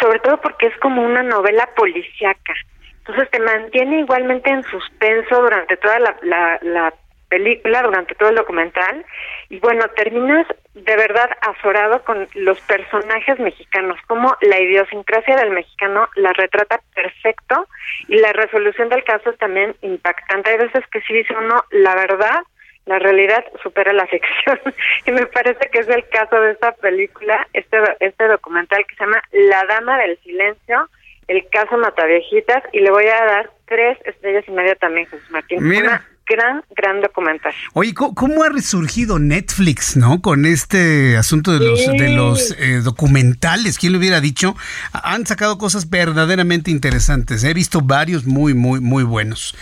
[0.00, 2.54] sobre todo porque es como una novela policíaca.
[2.98, 6.94] Entonces te mantiene igualmente en suspenso durante toda la, la, la
[7.36, 9.04] película, durante todo el documental,
[9.50, 16.08] y bueno, terminas de verdad azorado con los personajes mexicanos, como la idiosincrasia del mexicano
[16.14, 17.68] la retrata perfecto
[18.08, 20.50] y la resolución del caso es también impactante.
[20.50, 22.40] Hay veces que sí dice uno, la verdad,
[22.86, 24.58] la realidad supera la ficción
[25.06, 29.04] y me parece que es el caso de esta película, este, este documental que se
[29.04, 30.88] llama La Dama del Silencio,
[31.28, 35.58] el caso Mataviejitas y le voy a dar tres estrellas y media también, Jesús Martín.
[35.60, 37.52] Mira gran, gran documental.
[37.72, 40.20] Oye, ¿cómo, ha resurgido Netflix, no?
[40.20, 44.56] Con este asunto de los, de los eh, documentales, ¿quién lo hubiera dicho?
[44.92, 47.44] Han sacado cosas verdaderamente interesantes.
[47.44, 49.56] He visto varios muy, muy, muy buenos.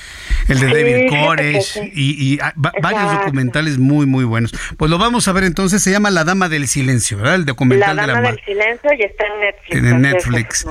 [0.48, 4.52] El de David Koresh y, ah, varios documentales muy, muy buenos.
[4.76, 7.36] Pues lo vamos a ver entonces, se llama La Dama del Silencio, ¿verdad?
[7.36, 9.76] El documental la Dama del Silencio y está en Netflix.
[9.76, 10.66] En Netflix.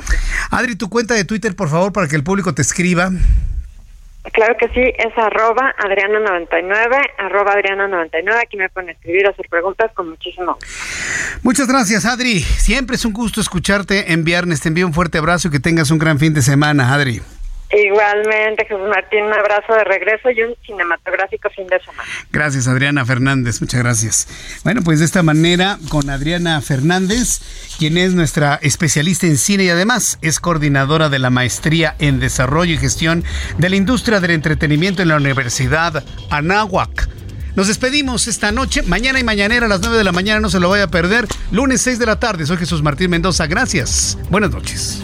[0.50, 3.12] Adri, tu cuenta de Twitter, por favor, para que el público te escriba.
[4.32, 8.42] Claro que sí, es arroba Adriana99, arroba Adriana99.
[8.42, 10.58] Aquí me pueden escribir, hacer preguntas con muchísimo.
[11.42, 12.40] Muchas gracias, Adri.
[12.40, 14.62] Siempre es un gusto escucharte en viernes.
[14.62, 17.22] Te envío un fuerte abrazo y que tengas un gran fin de semana, Adri.
[17.74, 22.08] Igualmente, Jesús Martín, un abrazo de regreso y un cinematográfico fin de semana.
[22.32, 24.62] Gracias, Adriana Fernández, muchas gracias.
[24.64, 27.42] Bueno, pues de esta manera, con Adriana Fernández,
[27.80, 32.74] quien es nuestra especialista en cine y además es coordinadora de la maestría en desarrollo
[32.74, 33.24] y gestión
[33.58, 37.10] de la industria del entretenimiento en la Universidad Anáhuac.
[37.56, 38.82] Nos despedimos esta noche.
[38.84, 41.28] Mañana y mañanera a las 9 de la mañana no se lo vaya a perder.
[41.52, 42.46] Lunes 6 de la tarde.
[42.46, 43.46] Soy Jesús Martín Mendoza.
[43.46, 44.18] Gracias.
[44.30, 45.04] Buenas noches.